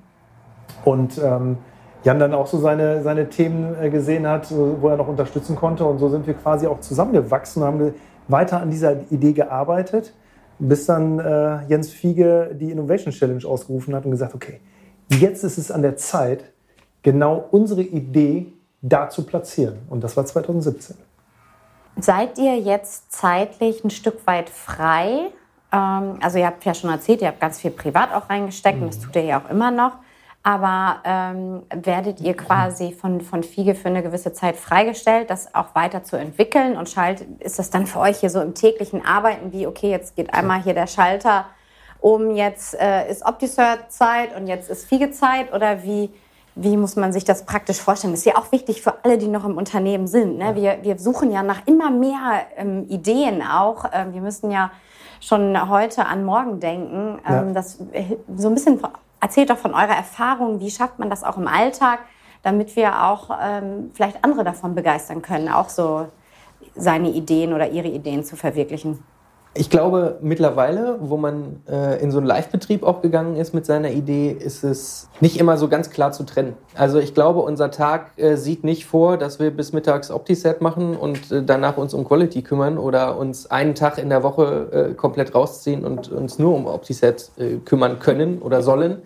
und 0.84 1.20
ähm, 1.22 1.58
Jan 2.04 2.18
dann 2.18 2.34
auch 2.34 2.46
so 2.46 2.58
seine, 2.58 3.02
seine 3.02 3.28
Themen 3.30 3.74
äh, 3.80 3.88
gesehen 3.88 4.26
hat, 4.26 4.52
wo 4.52 4.88
er 4.88 4.96
noch 4.96 5.08
unterstützen 5.08 5.56
konnte. 5.56 5.84
Und 5.87 5.98
so 5.98 6.08
sind 6.10 6.26
wir 6.26 6.34
quasi 6.34 6.66
auch 6.66 6.80
zusammengewachsen 6.80 7.62
und 7.62 7.68
haben 7.68 7.94
weiter 8.28 8.60
an 8.60 8.70
dieser 8.70 9.10
Idee 9.10 9.32
gearbeitet, 9.32 10.12
bis 10.58 10.87
dann 10.87 11.18
äh, 11.18 11.64
Jens 11.66 11.90
Fiege 11.90 12.54
die 12.54 12.70
Innovation 12.70 13.12
Challenge 13.12 13.44
ausgerufen 13.46 13.94
hat 13.94 14.04
und 14.04 14.10
gesagt, 14.10 14.34
okay, 14.34 14.60
jetzt 15.08 15.44
ist 15.44 15.56
es 15.56 15.70
an 15.70 15.82
der 15.82 15.96
Zeit, 15.96 16.52
genau 17.02 17.44
unsere 17.50 17.82
Idee 17.82 18.52
da 18.82 19.08
zu 19.08 19.24
platzieren. 19.24 19.78
Und 19.88 20.04
das 20.04 20.16
war 20.16 20.26
2017. 20.26 20.96
Seid 21.96 22.38
ihr 22.38 22.59
jetzt 22.59 23.12
zeitlich 23.12 23.85
ein 23.85 23.90
Stück 23.90 24.26
weit 24.26 24.50
frei? 24.50 25.30
Ähm, 25.72 26.18
also 26.20 26.38
ihr 26.38 26.46
habt 26.46 26.64
ja 26.64 26.74
schon 26.74 26.90
erzählt, 26.90 27.22
ihr 27.22 27.28
habt 27.28 27.40
ganz 27.40 27.61
viel 27.61 27.70
privat 27.70 28.12
auch 28.12 28.28
reingesteckt 28.28 28.78
mhm. 28.78 28.85
und 28.85 28.94
das 28.94 29.00
tut 29.00 29.14
ihr 29.16 29.24
ja 29.24 29.40
auch 29.40 29.50
immer 29.50 29.70
noch. 29.70 29.92
Aber 30.46 31.00
ähm, 31.04 31.62
werdet 31.74 32.20
ihr 32.20 32.37
quasi 32.37 32.92
von, 32.92 33.22
von 33.22 33.42
Fiege 33.42 33.74
für 33.74 33.88
eine 33.88 34.02
gewisse 34.02 34.35
Zeit 34.35 34.57
freigestellt, 34.57 35.30
das 35.30 35.54
auch 35.54 35.74
weiter 35.74 36.04
zu 36.04 36.16
entwickeln? 36.16 36.76
Und 36.76 36.90
schalt, 36.90 37.22
ist 37.40 37.59
das 37.59 37.70
dann 37.70 37.87
für 37.87 37.98
euch 37.98 38.18
hier 38.18 38.28
so 38.28 38.42
im 38.42 38.54
täglichen 38.54 39.02
Arbeiten 39.07 39.52
wie, 39.52 39.66
okay, 39.66 39.90
jetzt 39.90 40.16
geht 40.16 40.35
einmal 40.35 40.62
hier 40.62 40.74
der 40.74 40.87
Schalter 40.87 41.46
um, 42.00 42.37
jetzt 42.37 42.78
äh, 42.78 43.11
ist 43.11 43.24
Optisert-Zeit 43.24 44.37
und 44.37 44.46
jetzt 44.46 44.68
ist 44.68 44.87
Fiege-Zeit? 44.87 45.54
Oder 45.54 45.83
wie, 45.83 46.11
wie 46.56 46.76
muss 46.76 46.96
man 46.96 47.12
sich 47.12 47.24
das 47.24 47.44
praktisch 47.44 47.78
vorstellen? 47.78 48.12
Das 48.12 48.20
ist 48.20 48.26
ja 48.26 48.36
auch 48.36 48.52
wichtig 48.52 48.80
für 48.80 49.04
alle, 49.04 49.18
die 49.18 49.26
noch 49.26 49.44
im 49.44 49.56
Unternehmen 49.56 50.06
sind. 50.06 50.38
Ne? 50.38 50.54
Wir, 50.54 50.78
wir 50.82 50.98
suchen 50.98 51.32
ja 51.32 51.42
nach 51.42 51.66
immer 51.66 51.90
mehr 51.90 52.42
ähm, 52.56 52.86
Ideen 52.88 53.42
auch. 53.42 53.86
Ähm, 53.92 54.14
wir 54.14 54.20
müssen 54.20 54.50
ja 54.50 54.70
schon 55.20 55.68
heute 55.68 56.06
an 56.06 56.24
morgen 56.24 56.60
denken. 56.60 57.18
Ähm, 57.28 57.48
ja. 57.48 57.52
Das 57.52 57.80
äh, 57.92 58.16
so 58.36 58.48
ein 58.48 58.54
bisschen 58.54 58.80
erzählt 59.20 59.50
doch 59.50 59.58
von 59.58 59.74
eurer 59.74 59.96
Erfahrung. 59.96 60.60
Wie 60.60 60.70
schafft 60.70 60.98
man 60.98 61.10
das 61.10 61.24
auch 61.24 61.36
im 61.36 61.48
Alltag, 61.48 62.00
damit 62.42 62.76
wir 62.76 63.04
auch 63.04 63.30
ähm, 63.42 63.90
vielleicht 63.92 64.22
andere 64.22 64.44
davon 64.44 64.76
begeistern 64.76 65.22
können, 65.22 65.48
auch 65.48 65.68
so 65.68 66.06
seine 66.76 67.10
Ideen 67.10 67.52
oder 67.52 67.68
ihre 67.68 67.88
Ideen 67.88 68.22
zu 68.22 68.36
verwirklichen? 68.36 69.02
Ich 69.56 69.70
glaube, 69.70 70.18
mittlerweile, 70.20 70.96
wo 71.00 71.16
man 71.16 71.62
äh, 71.70 72.02
in 72.02 72.10
so 72.10 72.18
einen 72.18 72.26
Live-Betrieb 72.26 72.82
auch 72.82 73.02
gegangen 73.02 73.36
ist 73.36 73.54
mit 73.54 73.64
seiner 73.64 73.92
Idee, 73.92 74.32
ist 74.32 74.64
es 74.64 75.08
nicht 75.20 75.38
immer 75.38 75.56
so 75.56 75.68
ganz 75.68 75.90
klar 75.90 76.10
zu 76.10 76.24
trennen. 76.24 76.54
Also 76.74 76.98
ich 76.98 77.14
glaube, 77.14 77.40
unser 77.40 77.70
Tag 77.70 78.10
äh, 78.16 78.34
sieht 78.34 78.64
nicht 78.64 78.84
vor, 78.84 79.16
dass 79.16 79.38
wir 79.38 79.52
bis 79.52 79.72
mittags 79.72 80.10
Optiset 80.10 80.60
machen 80.60 80.96
und 80.96 81.30
äh, 81.30 81.44
danach 81.44 81.76
uns 81.76 81.94
um 81.94 82.04
Quality 82.04 82.42
kümmern 82.42 82.78
oder 82.78 83.16
uns 83.16 83.48
einen 83.48 83.76
Tag 83.76 83.98
in 83.98 84.08
der 84.08 84.24
Woche 84.24 84.90
äh, 84.90 84.94
komplett 84.94 85.36
rausziehen 85.36 85.84
und 85.84 86.10
uns 86.10 86.40
nur 86.40 86.52
um 86.52 86.66
Optiset 86.66 87.30
äh, 87.38 87.58
kümmern 87.58 88.00
können 88.00 88.42
oder 88.42 88.60
sollen. 88.60 89.02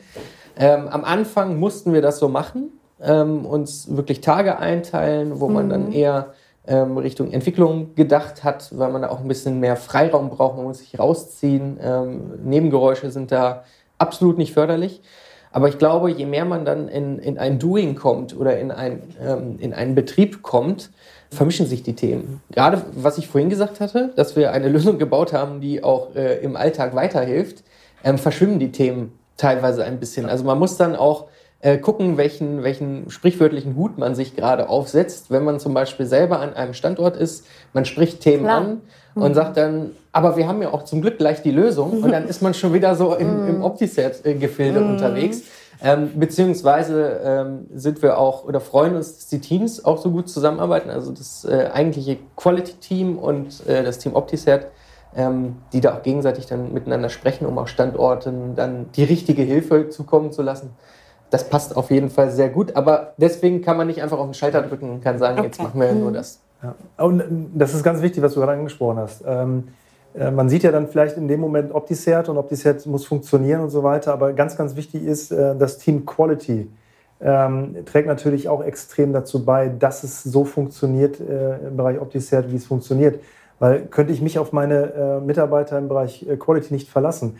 Ähm, 0.56 0.88
am 0.88 1.04
Anfang 1.04 1.60
mussten 1.60 1.92
wir 1.92 2.00
das 2.00 2.18
so 2.18 2.30
machen, 2.30 2.72
ähm, 3.02 3.44
uns 3.44 3.94
wirklich 3.94 4.22
Tage 4.22 4.58
einteilen, 4.58 5.40
wo 5.40 5.48
man 5.48 5.66
mhm. 5.66 5.70
dann 5.70 5.92
eher 5.92 6.32
ähm, 6.68 6.98
Richtung 6.98 7.32
Entwicklung 7.32 7.94
gedacht 7.94 8.44
hat, 8.44 8.76
weil 8.78 8.90
man 8.90 9.02
da 9.02 9.08
auch 9.08 9.20
ein 9.20 9.28
bisschen 9.28 9.58
mehr 9.58 9.76
Freiraum 9.76 10.30
braucht, 10.30 10.56
man 10.56 10.66
muss 10.66 10.78
sich 10.78 10.98
rausziehen. 10.98 11.78
Ähm, 11.82 12.44
Nebengeräusche 12.44 13.10
sind 13.10 13.32
da 13.32 13.64
absolut 13.98 14.38
nicht 14.38 14.52
förderlich. 14.52 15.00
Aber 15.50 15.68
ich 15.68 15.78
glaube, 15.78 16.10
je 16.10 16.26
mehr 16.26 16.44
man 16.44 16.64
dann 16.64 16.88
in, 16.88 17.18
in 17.18 17.38
ein 17.38 17.58
Doing 17.58 17.94
kommt 17.94 18.36
oder 18.36 18.58
in, 18.58 18.70
ein, 18.70 19.02
ähm, 19.20 19.56
in 19.58 19.72
einen 19.72 19.94
Betrieb 19.94 20.42
kommt, 20.42 20.90
vermischen 21.30 21.66
sich 21.66 21.82
die 21.82 21.94
Themen. 21.94 22.42
Gerade 22.50 22.82
was 22.94 23.18
ich 23.18 23.28
vorhin 23.28 23.48
gesagt 23.48 23.80
hatte, 23.80 24.12
dass 24.14 24.36
wir 24.36 24.52
eine 24.52 24.68
Lösung 24.68 24.98
gebaut 24.98 25.32
haben, 25.32 25.60
die 25.60 25.82
auch 25.82 26.14
äh, 26.14 26.38
im 26.40 26.56
Alltag 26.56 26.94
weiterhilft, 26.94 27.64
ähm, 28.04 28.18
verschwimmen 28.18 28.58
die 28.58 28.72
Themen 28.72 29.18
teilweise 29.36 29.84
ein 29.84 29.98
bisschen. 29.98 30.26
Also 30.26 30.44
man 30.44 30.58
muss 30.58 30.76
dann 30.76 30.96
auch 30.96 31.28
äh, 31.60 31.78
gucken, 31.78 32.16
welchen, 32.16 32.62
welchen 32.62 33.10
sprichwörtlichen 33.10 33.74
Hut 33.74 33.98
man 33.98 34.14
sich 34.14 34.36
gerade 34.36 34.68
aufsetzt. 34.68 35.30
Wenn 35.30 35.44
man 35.44 35.58
zum 35.58 35.74
Beispiel 35.74 36.06
selber 36.06 36.38
an 36.40 36.54
einem 36.54 36.72
Standort 36.72 37.16
ist, 37.16 37.46
man 37.72 37.84
spricht 37.84 38.20
Themen 38.20 38.44
Klar. 38.44 38.58
an 38.58 38.80
und 39.16 39.30
mhm. 39.30 39.34
sagt 39.34 39.56
dann, 39.56 39.90
aber 40.12 40.36
wir 40.36 40.46
haben 40.46 40.62
ja 40.62 40.72
auch 40.72 40.84
zum 40.84 41.00
Glück 41.00 41.18
gleich 41.18 41.42
die 41.42 41.50
Lösung 41.50 42.02
und 42.02 42.12
dann 42.12 42.28
ist 42.28 42.42
man 42.42 42.54
schon 42.54 42.74
wieder 42.74 42.94
so 42.94 43.14
im, 43.14 43.42
mhm. 43.42 43.48
im 43.48 43.62
Optiset-Gefilde 43.62 44.80
mhm. 44.80 44.90
unterwegs. 44.90 45.42
Ähm, 45.80 46.10
beziehungsweise 46.16 47.20
ähm, 47.24 47.66
sind 47.74 48.02
wir 48.02 48.18
auch 48.18 48.44
oder 48.44 48.60
freuen 48.60 48.96
uns, 48.96 49.16
dass 49.16 49.26
die 49.28 49.40
Teams 49.40 49.84
auch 49.84 49.98
so 49.98 50.10
gut 50.10 50.28
zusammenarbeiten. 50.28 50.90
Also 50.90 51.12
das 51.12 51.44
äh, 51.44 51.70
eigentliche 51.72 52.18
Quality-Team 52.36 53.16
und 53.16 53.66
äh, 53.66 53.84
das 53.84 53.98
Team 53.98 54.14
Optiset, 54.14 54.66
ähm, 55.16 55.56
die 55.72 55.80
da 55.80 55.94
auch 55.94 56.02
gegenseitig 56.02 56.46
dann 56.46 56.72
miteinander 56.72 57.08
sprechen, 57.08 57.46
um 57.46 57.58
auf 57.58 57.68
Standorten 57.68 58.56
dann 58.56 58.86
die 58.96 59.04
richtige 59.04 59.42
Hilfe 59.42 59.88
zukommen 59.88 60.32
zu 60.32 60.42
lassen 60.42 60.70
das 61.30 61.48
passt 61.48 61.76
auf 61.76 61.90
jeden 61.90 62.10
Fall 62.10 62.30
sehr 62.30 62.48
gut. 62.48 62.76
Aber 62.76 63.12
deswegen 63.16 63.62
kann 63.62 63.76
man 63.76 63.86
nicht 63.86 64.02
einfach 64.02 64.18
auf 64.18 64.26
den 64.26 64.34
Schalter 64.34 64.62
drücken 64.62 64.90
und 64.90 65.04
kann 65.04 65.18
sagen, 65.18 65.38
okay. 65.38 65.46
jetzt 65.46 65.62
machen 65.62 65.80
wir 65.80 65.92
nur 65.92 66.12
das. 66.12 66.40
Ja. 66.62 66.74
Und 67.04 67.22
das 67.54 67.74
ist 67.74 67.84
ganz 67.84 68.02
wichtig, 68.02 68.22
was 68.22 68.34
du 68.34 68.40
gerade 68.40 68.52
angesprochen 68.52 68.98
hast. 68.98 69.22
Ähm, 69.26 69.68
äh, 70.14 70.30
man 70.30 70.48
sieht 70.48 70.62
ja 70.62 70.72
dann 70.72 70.88
vielleicht 70.88 71.16
in 71.16 71.28
dem 71.28 71.40
Moment 71.40 71.72
Opticert 71.72 72.28
und 72.28 72.36
Opticert 72.36 72.84
muss 72.86 73.06
funktionieren 73.06 73.60
und 73.60 73.70
so 73.70 73.82
weiter. 73.82 74.12
Aber 74.12 74.32
ganz, 74.32 74.56
ganz 74.56 74.76
wichtig 74.76 75.04
ist, 75.04 75.30
äh, 75.30 75.54
das 75.56 75.78
Team 75.78 76.06
Quality 76.06 76.68
ähm, 77.20 77.84
trägt 77.84 78.06
natürlich 78.06 78.48
auch 78.48 78.62
extrem 78.62 79.12
dazu 79.12 79.44
bei, 79.44 79.68
dass 79.68 80.04
es 80.04 80.22
so 80.22 80.44
funktioniert 80.44 81.20
äh, 81.20 81.58
im 81.68 81.76
Bereich 81.76 82.00
Opticert, 82.00 82.50
wie 82.50 82.56
es 82.56 82.66
funktioniert. 82.66 83.20
Weil 83.58 83.86
könnte 83.86 84.12
ich 84.12 84.22
mich 84.22 84.38
auf 84.38 84.52
meine 84.52 84.92
äh, 84.92 85.20
Mitarbeiter 85.20 85.78
im 85.78 85.88
Bereich 85.88 86.28
äh, 86.28 86.36
Quality 86.36 86.72
nicht 86.72 86.88
verlassen, 86.88 87.36
äh, 87.36 87.38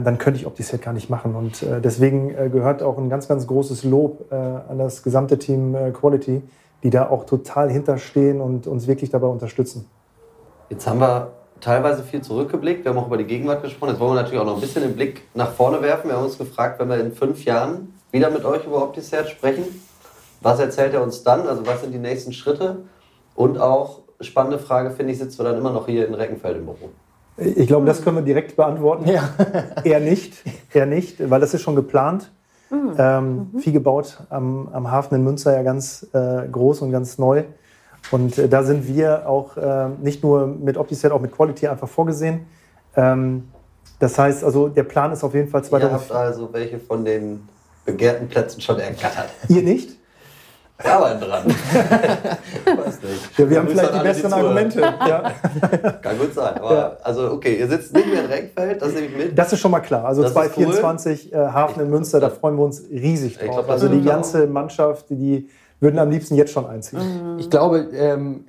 dann 0.00 0.18
könnte 0.18 0.40
ich 0.40 0.46
OptiSet 0.46 0.82
gar 0.82 0.92
nicht 0.92 1.10
machen. 1.10 1.34
Und 1.34 1.62
äh, 1.62 1.80
deswegen 1.80 2.30
äh, 2.30 2.48
gehört 2.48 2.82
auch 2.82 2.98
ein 2.98 3.08
ganz, 3.08 3.28
ganz 3.28 3.46
großes 3.46 3.84
Lob 3.84 4.32
an 4.32 4.78
das 4.78 5.02
gesamte 5.02 5.38
Team 5.38 5.76
Quality, 5.92 6.42
die 6.82 6.90
da 6.90 7.08
auch 7.08 7.24
total 7.24 7.70
hinterstehen 7.70 8.40
und 8.40 8.66
uns 8.66 8.86
wirklich 8.86 9.10
dabei 9.10 9.26
unterstützen. 9.26 9.86
Jetzt 10.68 10.86
haben 10.86 11.00
wir 11.00 11.32
teilweise 11.60 12.02
viel 12.02 12.20
zurückgeblickt. 12.20 12.84
Wir 12.84 12.90
haben 12.90 12.98
auch 12.98 13.06
über 13.06 13.16
die 13.16 13.24
Gegenwart 13.24 13.62
gesprochen. 13.62 13.90
Jetzt 13.90 14.00
wollen 14.00 14.12
wir 14.12 14.22
natürlich 14.22 14.40
auch 14.40 14.46
noch 14.46 14.56
ein 14.56 14.60
bisschen 14.60 14.82
den 14.82 14.94
Blick 14.94 15.22
nach 15.34 15.52
vorne 15.52 15.80
werfen. 15.82 16.08
Wir 16.08 16.16
haben 16.16 16.24
uns 16.24 16.38
gefragt, 16.38 16.78
wenn 16.78 16.88
wir 16.88 17.00
in 17.00 17.12
fünf 17.12 17.44
Jahren 17.44 17.94
wieder 18.10 18.30
mit 18.30 18.44
euch 18.44 18.64
über 18.64 18.82
OptiSearch 18.82 19.30
sprechen, 19.30 19.64
was 20.40 20.60
erzählt 20.60 20.94
er 20.94 21.02
uns 21.02 21.22
dann? 21.24 21.48
Also 21.48 21.66
was 21.66 21.80
sind 21.80 21.92
die 21.92 21.98
nächsten 21.98 22.32
Schritte? 22.32 22.78
Und 23.34 23.58
auch, 23.58 24.00
spannende 24.20 24.58
Frage, 24.58 24.90
finde 24.90 25.12
ich, 25.12 25.18
sitzen 25.18 25.38
wir 25.38 25.44
dann 25.44 25.58
immer 25.58 25.72
noch 25.72 25.86
hier 25.86 26.06
in 26.06 26.14
Reckenfeld 26.14 26.58
im 26.58 26.64
Büro. 26.64 26.90
Ich 27.38 27.68
glaube, 27.68 27.86
das 27.86 28.02
können 28.02 28.16
wir 28.16 28.22
direkt 28.22 28.56
beantworten. 28.56 29.08
Ja. 29.08 29.30
eher 29.84 30.00
nicht, 30.00 30.34
eher 30.72 30.86
nicht, 30.86 31.30
weil 31.30 31.40
das 31.40 31.54
ist 31.54 31.62
schon 31.62 31.76
geplant. 31.76 32.30
Mhm. 32.70 32.94
Ähm, 32.98 33.50
mhm. 33.52 33.58
Viel 33.60 33.72
gebaut 33.72 34.18
am, 34.28 34.68
am, 34.72 34.90
Hafen 34.90 35.14
in 35.14 35.24
Münster 35.24 35.54
ja 35.54 35.62
ganz 35.62 36.06
äh, 36.12 36.46
groß 36.50 36.82
und 36.82 36.90
ganz 36.92 37.16
neu. 37.16 37.44
Und 38.10 38.36
äh, 38.38 38.48
da 38.48 38.62
sind 38.62 38.86
wir 38.88 39.28
auch 39.28 39.56
äh, 39.56 39.88
nicht 40.02 40.22
nur 40.22 40.46
mit 40.46 40.76
OptiSet, 40.76 41.12
auch 41.12 41.20
mit 41.20 41.32
Quality 41.32 41.68
einfach 41.68 41.88
vorgesehen. 41.88 42.46
Ähm, 42.94 43.48
das 43.98 44.18
heißt, 44.18 44.44
also 44.44 44.68
der 44.68 44.84
Plan 44.84 45.12
ist 45.12 45.24
auf 45.24 45.34
jeden 45.34 45.48
Fall 45.48 45.64
2000. 45.64 45.90
Ihr 45.90 45.98
habt 45.98 46.12
also 46.12 46.52
welche 46.52 46.78
von 46.78 47.04
den 47.04 47.48
begehrten 47.84 48.28
Plätzen 48.28 48.60
schon 48.60 48.78
ergattert. 48.78 49.30
Ihr 49.48 49.62
nicht? 49.62 49.97
Wir 50.80 50.92
arbeiten 50.92 51.20
dran. 51.20 51.44
Weiß 51.46 53.02
nicht. 53.02 53.38
Ja, 53.38 53.50
wir 53.50 53.58
haben 53.58 53.68
vielleicht 53.68 53.94
die 53.94 53.98
besseren 53.98 54.32
Argumente. 54.32 54.80
Ja. 54.80 55.32
Kann 56.02 56.18
gut 56.18 56.34
sein. 56.34 56.56
Aber 56.56 56.74
ja. 56.74 56.96
Also, 57.02 57.32
okay, 57.32 57.56
ihr 57.58 57.66
sitzt 57.66 57.92
nicht 57.92 58.06
mehr 58.06 58.24
in 58.24 58.30
Reckfeld, 58.30 58.80
das 58.80 58.92
nehme 58.92 59.06
ich 59.06 59.16
mit. 59.16 59.38
Das 59.38 59.52
ist 59.52 59.58
schon 59.58 59.72
mal 59.72 59.80
klar. 59.80 60.04
Also 60.04 60.22
2024 60.22 61.32
cool. 61.32 61.38
äh, 61.38 61.46
Hafen 61.48 61.82
in 61.82 61.90
Münster, 61.90 62.20
da 62.20 62.30
freuen 62.30 62.56
wir 62.56 62.64
uns 62.64 62.84
riesig 62.90 63.38
drauf. 63.38 63.56
Glaub, 63.56 63.70
also 63.70 63.88
die 63.88 64.02
ganze 64.02 64.46
Mannschaft, 64.46 65.10
die 65.10 65.48
würden 65.80 65.98
am 65.98 66.10
liebsten 66.10 66.36
jetzt 66.36 66.52
schon 66.52 66.66
einziehen. 66.66 67.38
Ich 67.38 67.50
glaube, 67.50 67.88
ähm, 67.92 68.44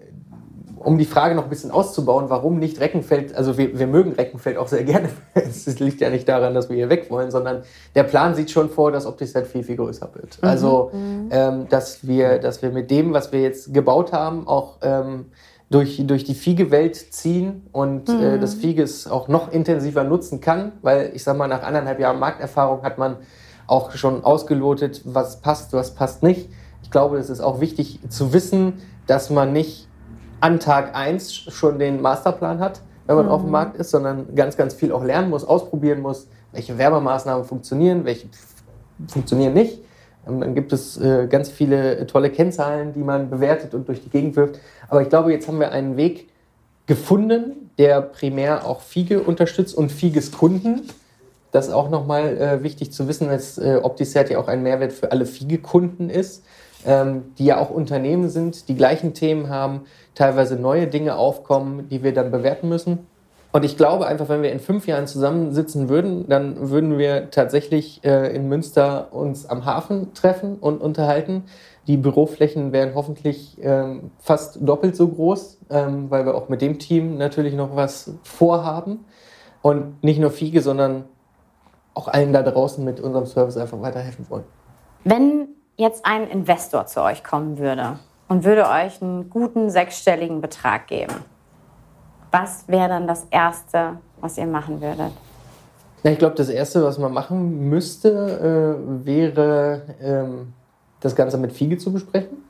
um 0.79 0.97
die 0.97 1.05
Frage 1.05 1.35
noch 1.35 1.43
ein 1.43 1.49
bisschen 1.49 1.71
auszubauen, 1.71 2.29
warum 2.29 2.59
nicht 2.59 2.79
Reckenfeld, 2.79 3.35
also 3.35 3.57
wir, 3.57 3.77
wir 3.77 3.87
mögen 3.87 4.13
Reckenfeld 4.13 4.57
auch 4.57 4.67
sehr 4.67 4.83
gerne. 4.85 5.09
es 5.33 5.79
liegt 5.79 6.01
ja 6.01 6.09
nicht 6.09 6.27
daran, 6.27 6.53
dass 6.53 6.69
wir 6.69 6.75
hier 6.75 6.89
weg 6.89 7.09
wollen, 7.09 7.31
sondern 7.31 7.63
der 7.95 8.03
Plan 8.03 8.35
sieht 8.35 8.51
schon 8.51 8.69
vor, 8.69 8.91
dass 8.91 9.05
OptiSet 9.05 9.47
viel, 9.47 9.63
viel 9.63 9.75
größer 9.75 10.09
wird. 10.13 10.41
Mhm. 10.41 10.47
Also, 10.47 10.91
mhm. 10.93 11.29
ähm, 11.31 11.67
dass, 11.69 12.07
wir, 12.07 12.39
dass 12.39 12.61
wir 12.61 12.71
mit 12.71 12.89
dem, 12.91 13.13
was 13.13 13.31
wir 13.31 13.41
jetzt 13.41 13.73
gebaut 13.73 14.13
haben, 14.13 14.47
auch 14.47 14.77
ähm, 14.81 15.25
durch, 15.69 16.01
durch 16.05 16.23
die 16.23 16.33
Fiege-Welt 16.33 16.95
ziehen 16.95 17.67
und 17.71 18.09
äh, 18.09 18.13
mhm. 18.13 18.23
äh, 18.23 18.39
das 18.39 18.55
Fieges 18.55 19.07
auch 19.07 19.27
noch 19.27 19.51
intensiver 19.51 20.03
nutzen 20.03 20.41
kann, 20.41 20.71
weil 20.81 21.11
ich 21.13 21.23
sag 21.23 21.37
mal, 21.37 21.47
nach 21.47 21.63
anderthalb 21.63 21.99
Jahren 21.99 22.19
Markterfahrung 22.19 22.83
hat 22.83 22.97
man 22.97 23.17
auch 23.67 23.91
schon 23.91 24.23
ausgelotet, 24.23 25.01
was 25.05 25.41
passt, 25.41 25.73
was 25.73 25.93
passt 25.93 26.23
nicht. 26.23 26.49
Ich 26.81 26.89
glaube, 26.89 27.17
es 27.17 27.29
ist 27.29 27.39
auch 27.39 27.61
wichtig 27.61 27.99
zu 28.09 28.33
wissen, 28.33 28.81
dass 29.05 29.29
man 29.29 29.53
nicht 29.53 29.88
an 30.39 30.60
Tag 30.60 30.95
1 30.95 31.34
schon 31.34 31.80
den 31.80 32.02
Masterplan 32.02 32.60
hat, 32.60 32.82
wenn 33.08 33.15
man 33.15 33.25
mhm. 33.25 33.32
auf 33.32 33.41
dem 33.41 33.52
Markt 33.52 33.78
ist, 33.78 33.91
sondern 33.91 34.36
ganz, 34.36 34.58
ganz 34.58 34.73
viel 34.73 34.91
auch 34.91 35.04
lernen 35.04 35.30
muss, 35.30 35.43
ausprobieren 35.43 36.02
muss, 36.02 36.28
welche 36.52 36.78
Werbemaßnahmen 36.78 37.45
funktionieren, 37.45 38.06
welche 38.06 38.28
funktionieren 39.08 39.54
nicht. 39.54 39.80
Ähm, 40.28 40.41
dann 40.41 40.56
gibt 40.56 40.73
es 40.73 40.97
äh, 40.97 41.28
ganz 41.28 41.49
viele 41.49 42.06
tolle 42.08 42.30
Kennzahlen, 42.30 42.93
die 42.93 43.02
man 43.02 43.30
bewertet 43.30 43.73
und 43.73 43.88
durch 43.88 44.02
die 44.02 44.10
Gegend 44.10 44.36
wirft. 44.36 44.60
Aber 44.88 45.02
ich 45.02 45.10
glaube, 45.10 45.32
jetzt 45.32 45.47
haben 45.47 45.60
wir 45.60 45.71
einen 45.71 45.97
Weg 45.97 46.30
gefunden, 46.86 47.71
der 47.78 48.02
primär 48.02 48.65
auch 48.65 48.82
Fiege 48.82 49.21
unterstützt 49.21 49.75
und 49.75 49.91
Fieges 49.91 50.32
Kunden. 50.32 50.82
Das 51.52 51.67
ist 51.67 51.73
auch 51.73 51.89
nochmal 51.89 52.38
äh, 52.38 52.63
wichtig 52.63 52.91
zu 52.91 53.08
wissen, 53.08 53.28
dass 53.30 53.58
äh, 53.58 53.80
OptiCert 53.82 54.30
ja 54.30 54.39
auch 54.39 54.47
ein 54.47 54.62
Mehrwert 54.62 54.93
für 54.93 55.12
alle 55.12 55.25
Fiege-Kunden 55.25 56.10
ist 56.10 56.43
ähm, 56.85 57.33
die 57.37 57.45
ja 57.45 57.57
auch 57.59 57.69
Unternehmen 57.69 58.29
sind, 58.29 58.69
die 58.69 58.75
gleichen 58.75 59.13
Themen 59.13 59.49
haben, 59.49 59.81
teilweise 60.15 60.55
neue 60.55 60.87
Dinge 60.87 61.15
aufkommen, 61.15 61.89
die 61.89 62.03
wir 62.03 62.13
dann 62.13 62.31
bewerten 62.31 62.69
müssen. 62.69 63.07
Und 63.51 63.65
ich 63.65 63.77
glaube 63.77 64.05
einfach, 64.05 64.29
wenn 64.29 64.43
wir 64.43 64.51
in 64.51 64.59
fünf 64.59 64.85
Jahren 64.85 65.07
zusammensitzen 65.07 65.89
würden, 65.89 66.27
dann 66.29 66.69
würden 66.69 66.99
wir 66.99 67.31
tatsächlich 67.31 68.03
äh, 68.03 68.33
in 68.35 68.47
Münster 68.47 69.11
uns 69.11 69.47
am 69.47 69.65
Hafen 69.65 70.13
treffen 70.13 70.57
und 70.57 70.81
unterhalten. 70.81 71.45
Die 71.87 71.97
Büroflächen 71.97 72.71
wären 72.71 72.93
hoffentlich 72.93 73.57
ähm, 73.61 74.11
fast 74.19 74.59
doppelt 74.61 74.95
so 74.95 75.07
groß, 75.07 75.61
ähm, 75.71 76.11
weil 76.11 76.27
wir 76.27 76.35
auch 76.35 76.47
mit 76.47 76.61
dem 76.61 76.77
Team 76.77 77.17
natürlich 77.17 77.55
noch 77.55 77.75
was 77.75 78.13
vorhaben. 78.21 79.05
Und 79.63 80.03
nicht 80.03 80.19
nur 80.19 80.29
Fiege, 80.29 80.61
sondern 80.61 81.05
auch 81.95 82.07
allen 82.07 82.31
da 82.31 82.43
draußen 82.43 82.85
mit 82.85 82.99
unserem 82.99 83.25
Service 83.25 83.57
einfach 83.57 83.81
weiterhelfen 83.81 84.29
wollen. 84.29 84.45
Wenn 85.03 85.48
jetzt 85.79 86.05
ein 86.05 86.27
Investor 86.27 86.85
zu 86.85 87.01
euch 87.01 87.23
kommen 87.23 87.57
würde 87.57 87.99
und 88.27 88.43
würde 88.43 88.67
euch 88.67 89.01
einen 89.01 89.29
guten 89.29 89.69
sechsstelligen 89.69 90.41
Betrag 90.41 90.87
geben, 90.87 91.15
was 92.31 92.67
wäre 92.67 92.89
dann 92.89 93.07
das 93.07 93.25
Erste, 93.31 93.97
was 94.19 94.37
ihr 94.37 94.45
machen 94.45 94.81
würdet? 94.81 95.11
Ja, 96.03 96.11
ich 96.11 96.19
glaube, 96.19 96.35
das 96.35 96.49
Erste, 96.49 96.83
was 96.83 96.97
man 96.97 97.13
machen 97.13 97.69
müsste, 97.69 98.77
äh, 98.79 99.05
wäre, 99.05 99.81
ähm, 100.01 100.53
das 100.99 101.15
Ganze 101.15 101.37
mit 101.37 101.53
Fiege 101.53 101.77
zu 101.77 101.91
besprechen. 101.91 102.43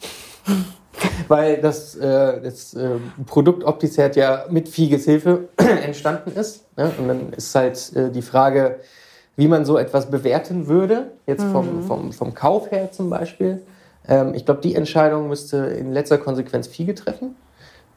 Weil 1.28 1.62
das, 1.62 1.96
äh, 1.96 2.42
das 2.42 2.74
äh, 2.74 2.98
Produkt 3.28 3.64
Opticert 3.64 4.16
ja 4.16 4.46
mit 4.50 4.68
Fieges 4.68 5.06
Hilfe 5.06 5.50
entstanden 5.58 6.32
ist. 6.32 6.66
Ne? 6.78 6.92
Und 6.98 7.08
dann 7.08 7.34
ist 7.34 7.54
halt 7.54 7.96
äh, 7.96 8.10
die 8.10 8.24
Frage, 8.24 8.80
wie 9.40 9.48
man 9.48 9.64
so 9.64 9.78
etwas 9.78 10.12
bewerten 10.12 10.68
würde, 10.68 11.14
jetzt 11.26 11.46
vom, 11.46 11.78
mhm. 11.78 11.84
vom, 11.84 12.12
vom 12.12 12.34
Kauf 12.34 12.72
her 12.72 12.92
zum 12.92 13.10
Beispiel. 13.10 13.62
Ähm, 14.06 14.34
ich 14.34 14.44
glaube, 14.44 14.60
die 14.60 14.76
Entscheidung 14.76 15.30
müsste 15.30 15.60
in 15.60 15.94
letzter 15.94 16.18
Konsequenz 16.18 16.68
Fiege 16.68 16.94
treffen. 16.94 17.38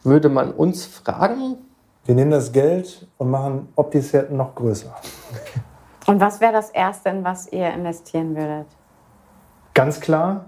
Würde 0.05 0.29
man 0.29 0.53
uns 0.53 0.87
fragen? 0.87 1.57
Wir 2.05 2.15
nehmen 2.15 2.31
das 2.31 2.53
Geld 2.53 3.09
und 3.19 3.33
machen 3.33 3.67
Opticert 3.75 4.31
noch 4.31 4.55
größer. 4.55 4.95
Und 6.07 6.21
was 6.21 6.41
wäre 6.41 6.53
das 6.53 6.71
Erste, 6.71 7.09
in 7.09 7.25
was 7.25 7.51
ihr 7.51 7.73
investieren 7.73 8.37
würdet? 8.37 8.69
Ganz 9.75 9.99
klar 9.99 10.45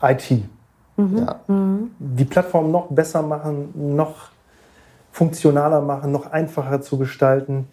IT. 0.00 0.42
Mhm. 0.96 1.18
Ja. 1.18 1.40
Mhm. 1.48 1.90
Die 1.98 2.24
Plattform 2.24 2.70
noch 2.70 2.86
besser 2.86 3.20
machen, 3.20 3.94
noch 3.94 4.30
funktionaler 5.12 5.82
machen, 5.82 6.12
noch 6.12 6.32
einfacher 6.32 6.80
zu 6.80 6.96
gestalten. 6.96 7.68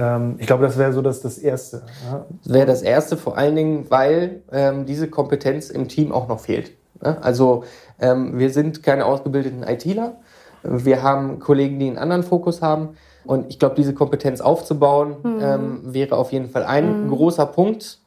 Ähm, 0.00 0.36
ich 0.38 0.46
glaube, 0.46 0.62
das 0.62 0.78
wäre 0.78 0.92
so 0.92 1.02
das, 1.02 1.20
das 1.20 1.36
Erste. 1.36 1.82
Ja. 2.10 2.24
Das 2.42 2.52
wäre 2.52 2.66
das 2.66 2.82
Erste, 2.82 3.16
vor 3.16 3.36
allen 3.36 3.54
Dingen, 3.54 3.86
weil 3.90 4.42
ähm, 4.50 4.86
diese 4.86 5.08
Kompetenz 5.08 5.68
im 5.68 5.88
Team 5.88 6.10
auch 6.10 6.26
noch 6.26 6.40
fehlt. 6.40 6.72
Ne? 7.02 7.18
Also 7.22 7.64
ähm, 8.00 8.38
wir 8.38 8.50
sind 8.50 8.82
keine 8.82 9.04
ausgebildeten 9.04 9.62
ITler. 9.62 10.16
Wir 10.62 11.02
haben 11.02 11.38
Kollegen, 11.38 11.78
die 11.78 11.88
einen 11.88 11.98
anderen 11.98 12.22
Fokus 12.22 12.62
haben. 12.62 12.90
Und 13.24 13.50
ich 13.50 13.58
glaube, 13.58 13.74
diese 13.74 13.92
Kompetenz 13.92 14.40
aufzubauen, 14.40 15.16
mhm. 15.22 15.38
ähm, 15.42 15.80
wäre 15.84 16.16
auf 16.16 16.32
jeden 16.32 16.48
Fall 16.48 16.64
ein 16.64 17.04
mhm. 17.04 17.10
großer 17.10 17.46
Punkt. 17.46 17.98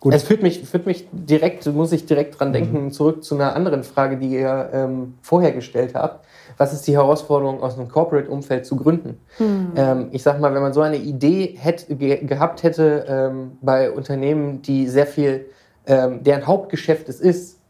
Gut. 0.00 0.14
Es 0.14 0.24
führt 0.24 0.42
mich, 0.42 0.60
führt 0.64 0.86
mich 0.86 1.06
direkt, 1.12 1.66
muss 1.66 1.92
ich 1.92 2.06
direkt 2.06 2.40
dran 2.40 2.52
denken, 2.52 2.84
mhm. 2.84 2.90
zurück 2.90 3.22
zu 3.22 3.36
einer 3.36 3.54
anderen 3.54 3.84
Frage, 3.84 4.16
die 4.16 4.30
ihr 4.30 4.70
ähm, 4.72 5.14
vorher 5.22 5.52
gestellt 5.52 5.94
habt 5.94 6.24
was 6.60 6.74
ist 6.74 6.86
die 6.86 6.92
Herausforderung, 6.92 7.62
aus 7.62 7.78
einem 7.78 7.88
Corporate-Umfeld 7.88 8.66
zu 8.66 8.76
gründen? 8.76 9.18
Mhm. 9.38 9.72
Ähm, 9.76 10.08
ich 10.12 10.22
sag 10.22 10.38
mal, 10.40 10.52
wenn 10.52 10.60
man 10.60 10.74
so 10.74 10.82
eine 10.82 10.98
Idee 10.98 11.56
hätte, 11.58 11.96
ge 11.96 12.22
gehabt 12.22 12.62
hätte 12.62 13.06
ähm, 13.08 13.52
bei 13.62 13.90
Unternehmen, 13.90 14.60
die 14.60 14.86
sehr 14.86 15.06
viel, 15.06 15.46
ähm, 15.86 16.22
deren 16.22 16.46
Hauptgeschäft 16.46 17.08
es 17.08 17.18
ist, 17.18 17.60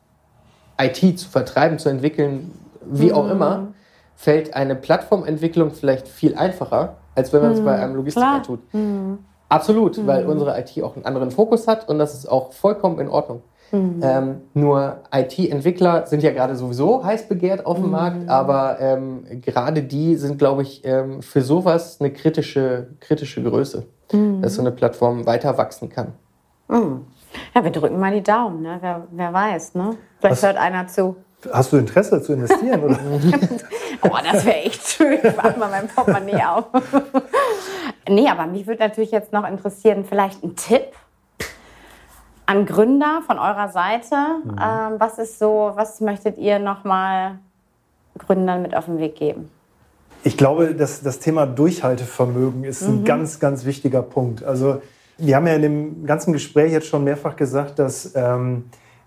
IT 0.77 1.21
zu 1.21 1.29
vertreiben, 1.29 1.79
zu 1.79 1.89
entwickeln, 1.89 2.51
wie 2.85 3.11
mhm. 3.11 3.15
auch 3.15 3.27
hm. 3.27 3.31
immer, 3.31 3.69
fällt 4.17 4.55
eine 4.55 4.75
Plattformentwicklung 4.75 5.71
vielleicht 5.71 6.09
viel 6.09 6.35
einfacher, 6.35 6.97
als 7.15 7.33
wenn 7.33 7.43
man 7.43 7.53
es 7.53 7.61
mhm. 7.61 7.67
bei 7.67 7.77
einem 7.77 7.95
Logistiker 7.95 8.43
tut. 8.43 8.59
Hm. 8.73 9.21
Absolut, 9.49 10.05
weil 10.05 10.25
hm. 10.25 10.31
unsere 10.31 10.59
IT 10.59 10.83
auch 10.83 10.97
einen 10.97 11.05
anderen 11.05 11.31
Fokus 11.31 11.69
hat 11.69 11.89
und 11.89 12.01
das 12.01 12.15
ist 12.15 12.27
auch 12.27 12.53
vollkommen 12.53 12.99
in 12.99 13.09
Ordnung. 13.09 13.43
Mhm. 13.73 14.01
Ähm, 14.03 14.41
nur 14.55 15.01
IT-Entwickler 15.13 16.07
sind 16.07 16.23
ja 16.23 16.33
gerade 16.33 16.57
sowieso 16.57 17.05
heiß 17.05 17.29
begehrt 17.29 17.67
auf 17.67 17.77
dem 17.77 17.87
mhm. 17.87 17.93
Markt, 17.93 18.29
aber 18.29 18.81
ähm, 18.81 19.25
gerade 19.41 19.83
die 19.83 20.17
sind, 20.17 20.39
glaube 20.39 20.63
ich, 20.63 20.85
ähm, 20.85 21.23
für 21.23 21.43
sowas 21.43 21.99
eine 22.01 22.13
kritische, 22.13 22.89
kritische 23.01 23.43
Größe, 23.43 23.87
mhm. 24.13 24.43
dass 24.43 24.55
so 24.55 24.63
eine 24.63 24.73
Plattform 24.73 25.27
weiter 25.27 25.57
wachsen 25.57 25.89
kann. 25.89 26.13
Mhm. 26.69 27.07
Ja, 27.55 27.63
wir 27.63 27.71
drücken 27.71 27.99
mal 27.99 28.13
die 28.13 28.23
Daumen, 28.23 28.63
ne? 28.63 28.79
wer, 28.81 29.07
wer 29.11 29.33
weiß. 29.33 29.75
Ne? 29.75 29.97
Vielleicht 30.19 30.43
Was? 30.43 30.43
hört 30.43 30.57
einer 30.57 30.87
zu. 30.89 31.17
Hast 31.53 31.73
du 31.73 31.79
Interesse 31.79 32.21
zu 32.21 32.35
investieren? 32.35 32.83
Oder? 32.83 32.99
oh, 34.03 34.19
das 34.31 34.45
wäre 34.45 34.57
echt 34.57 34.87
schön. 34.87 35.19
Ich 35.23 35.37
mach 35.37 35.57
mal 35.57 35.71
mein 35.71 35.89
Portemonnaie 35.89 36.43
auf. 36.45 36.67
nee, 38.09 38.29
aber 38.29 38.47
mich 38.47 38.67
würde 38.67 38.83
natürlich 38.83 39.11
jetzt 39.11 39.33
noch 39.33 39.49
interessieren, 39.49 40.05
vielleicht 40.05 40.43
ein 40.45 40.55
Tipp 40.57 40.93
an 42.51 42.67
Gründer 42.67 43.23
von 43.25 43.39
eurer 43.39 43.69
Seite. 43.69 44.17
Mhm. 44.43 44.51
Ähm, 44.51 44.95
was 44.99 45.19
ist 45.19 45.39
so, 45.39 45.71
was 45.77 46.01
möchtet 46.01 46.37
ihr 46.37 46.59
nochmal 46.59 47.39
Gründern 48.19 48.61
mit 48.63 48.77
auf 48.77 48.87
den 48.87 48.99
Weg 48.99 49.15
geben? 49.15 49.49
Ich 50.25 50.37
glaube, 50.37 50.75
dass 50.75 51.01
das 51.01 51.21
Thema 51.21 51.47
Durchhaltevermögen 51.47 52.65
ist 52.65 52.83
ein 52.83 53.03
mhm. 53.03 53.05
ganz, 53.05 53.39
ganz 53.39 53.65
wichtiger 53.65 54.03
Punkt. 54.03 54.43
Also 54.43 54.83
wir 55.17 55.37
haben 55.37 55.47
ja 55.47 55.55
in 55.55 55.63
dem 55.63 56.07
ganzen 56.07 56.33
Gespräch 56.33 56.73
jetzt 56.73 56.89
schon 56.89 57.05
mehrfach 57.05 57.37
gesagt, 57.37 57.79
dass 57.79 58.17
ähm, 58.17 58.65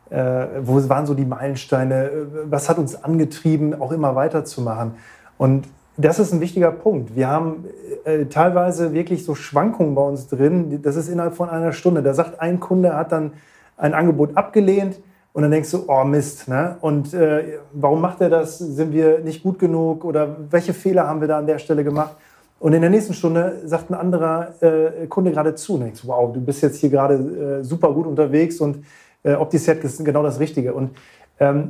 äh, 0.10 0.46
wo 0.62 0.88
waren 0.88 1.06
so 1.06 1.14
die 1.14 1.26
Meilensteine, 1.26 2.12
was 2.46 2.70
hat 2.70 2.78
uns 2.78 3.04
angetrieben, 3.04 3.80
auch 3.80 3.92
immer 3.92 4.16
weiterzumachen. 4.16 4.94
Und 5.38 5.68
das 5.98 6.20
ist 6.20 6.34
ein 6.34 6.42
wichtiger 6.42 6.72
Punkt. 6.72 7.16
Wir 7.16 7.28
haben 7.28 7.66
äh, 8.06 8.26
teilweise 8.26 8.94
wirklich 8.94 9.24
so 9.26 9.36
Schwankungen 9.36 9.96
bei 9.96 10.02
uns 10.02 10.28
drin. 10.28 10.82
Das 10.82 10.96
ist 10.96 11.08
innerhalb 11.08 11.36
von 11.36 11.50
einer 11.50 11.72
Stunde. 11.72 12.02
Da 12.02 12.14
sagt 12.14 12.42
ein 12.42 12.60
Kunde, 12.60 12.96
hat 12.96 13.12
dann 13.12 13.34
ein 13.78 13.94
Angebot 13.94 14.36
abgelehnt 14.36 15.00
und 15.34 15.44
dann 15.44 15.52
denkst 15.52 15.72
du, 15.72 15.86
oh 15.88 16.04
Mist. 16.04 16.48
Ne? 16.48 16.78
Und 16.82 17.14
äh, 17.14 17.60
warum 17.74 18.02
macht 18.02 18.22
er 18.22 18.30
das? 18.30 18.58
Sind 18.58 18.92
wir 18.94 19.20
nicht 19.20 19.44
gut 19.44 19.60
genug? 19.60 20.04
Oder 20.06 20.36
welche 20.50 20.74
Fehler 20.74 21.08
haben 21.08 21.22
wir 21.22 21.28
da 21.28 21.40
an 21.40 21.48
der 21.48 21.60
Stelle 21.60 21.84
gemacht? 21.84 22.16
Und 22.60 22.74
in 22.74 22.82
der 22.82 22.90
nächsten 22.90 23.14
Stunde 23.14 23.62
sagt 23.66 23.92
ein 23.92 23.96
anderer 23.96 24.54
äh, 24.62 25.08
Kunde 25.08 25.32
gerade 25.32 25.54
zu. 25.54 25.76
Und 25.76 25.82
denkst, 25.82 26.02
wow, 26.06 26.32
du 26.32 26.40
bist 26.40 26.62
jetzt 26.64 26.78
hier 26.78 26.90
gerade 26.90 27.60
äh, 27.60 27.64
super 27.64 27.92
gut 27.92 28.08
unterwegs 28.08 28.60
und 28.62 28.86
äh, 29.24 29.34
OptiSet 29.34 29.84
ist 29.84 30.04
genau 30.04 30.24
das 30.24 30.40
Richtige. 30.40 30.74
Und 30.74 30.92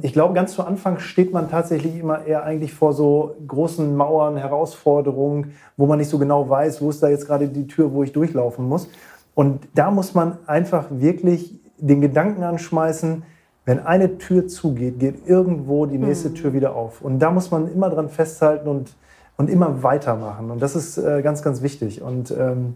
ich 0.02 0.14
glaube, 0.14 0.34
ganz 0.34 0.54
zu 0.54 0.64
Anfang 0.64 1.00
steht 1.00 1.32
man 1.32 1.50
tatsächlich 1.50 1.98
immer 1.98 2.26
eher 2.26 2.44
eigentlich 2.44 2.74
vor 2.74 2.94
so 2.94 3.36
großen 3.48 3.96
Mauern, 3.96 4.36
Herausforderungen, 4.36 5.54
wo 5.78 5.86
man 5.86 6.00
nicht 6.00 6.10
so 6.10 6.20
genau 6.20 6.50
weiß, 6.50 6.82
wo 6.82 6.90
ist 6.90 7.02
da 7.02 7.10
jetzt 7.10 7.28
gerade 7.28 7.48
die 7.48 7.68
Tür, 7.68 7.94
wo 7.94 8.04
ich 8.04 8.12
durchlaufen 8.12 8.68
muss. 8.68 8.90
Und 9.36 9.62
da 9.74 9.90
muss 9.90 10.14
man 10.14 10.38
einfach 10.48 10.88
wirklich 10.90 11.60
den 11.78 12.02
Gedanken 12.02 12.44
anschmeißen, 12.44 13.24
wenn 13.66 13.80
eine 13.80 14.18
Tür 14.18 14.48
zugeht, 14.48 15.00
geht 15.00 15.26
irgendwo 15.28 15.86
die 15.86 15.98
nächste 15.98 16.30
mhm. 16.30 16.36
Tür 16.36 16.54
wieder 16.54 16.76
auf. 16.76 17.02
Und 17.02 17.20
da 17.20 17.32
muss 17.32 17.50
man 17.50 17.72
immer 17.72 17.90
dran 17.90 18.10
festhalten 18.10 18.68
und, 18.68 18.94
und 19.38 19.50
immer 19.50 19.84
weitermachen. 19.84 20.52
Und 20.52 20.62
das 20.62 20.76
ist 20.76 20.98
äh, 20.98 21.22
ganz, 21.22 21.42
ganz 21.42 21.62
wichtig. 21.62 22.02
Und 22.02 22.32
ähm, 22.32 22.76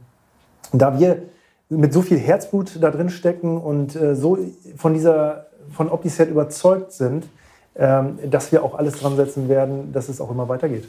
da 0.72 0.98
wir 0.98 1.24
mit 1.70 1.92
so 1.92 2.02
viel 2.02 2.18
Herzblut 2.18 2.82
da 2.82 2.92
drin 2.92 3.10
stecken 3.10 3.58
und 3.58 3.96
äh, 3.96 4.16
so 4.16 4.38
von 4.78 4.94
dieser, 4.94 5.47
von 5.72 5.90
OptiSet 5.90 6.30
überzeugt 6.30 6.92
sind, 6.92 7.26
ähm, 7.80 8.18
dass 8.26 8.52
wir 8.52 8.64
auch 8.64 8.74
alles 8.74 9.00
dran 9.00 9.16
setzen 9.16 9.50
werden, 9.50 9.92
dass 9.94 10.10
es 10.10 10.20
auch 10.20 10.32
immer 10.32 10.50
weitergeht. 10.50 10.88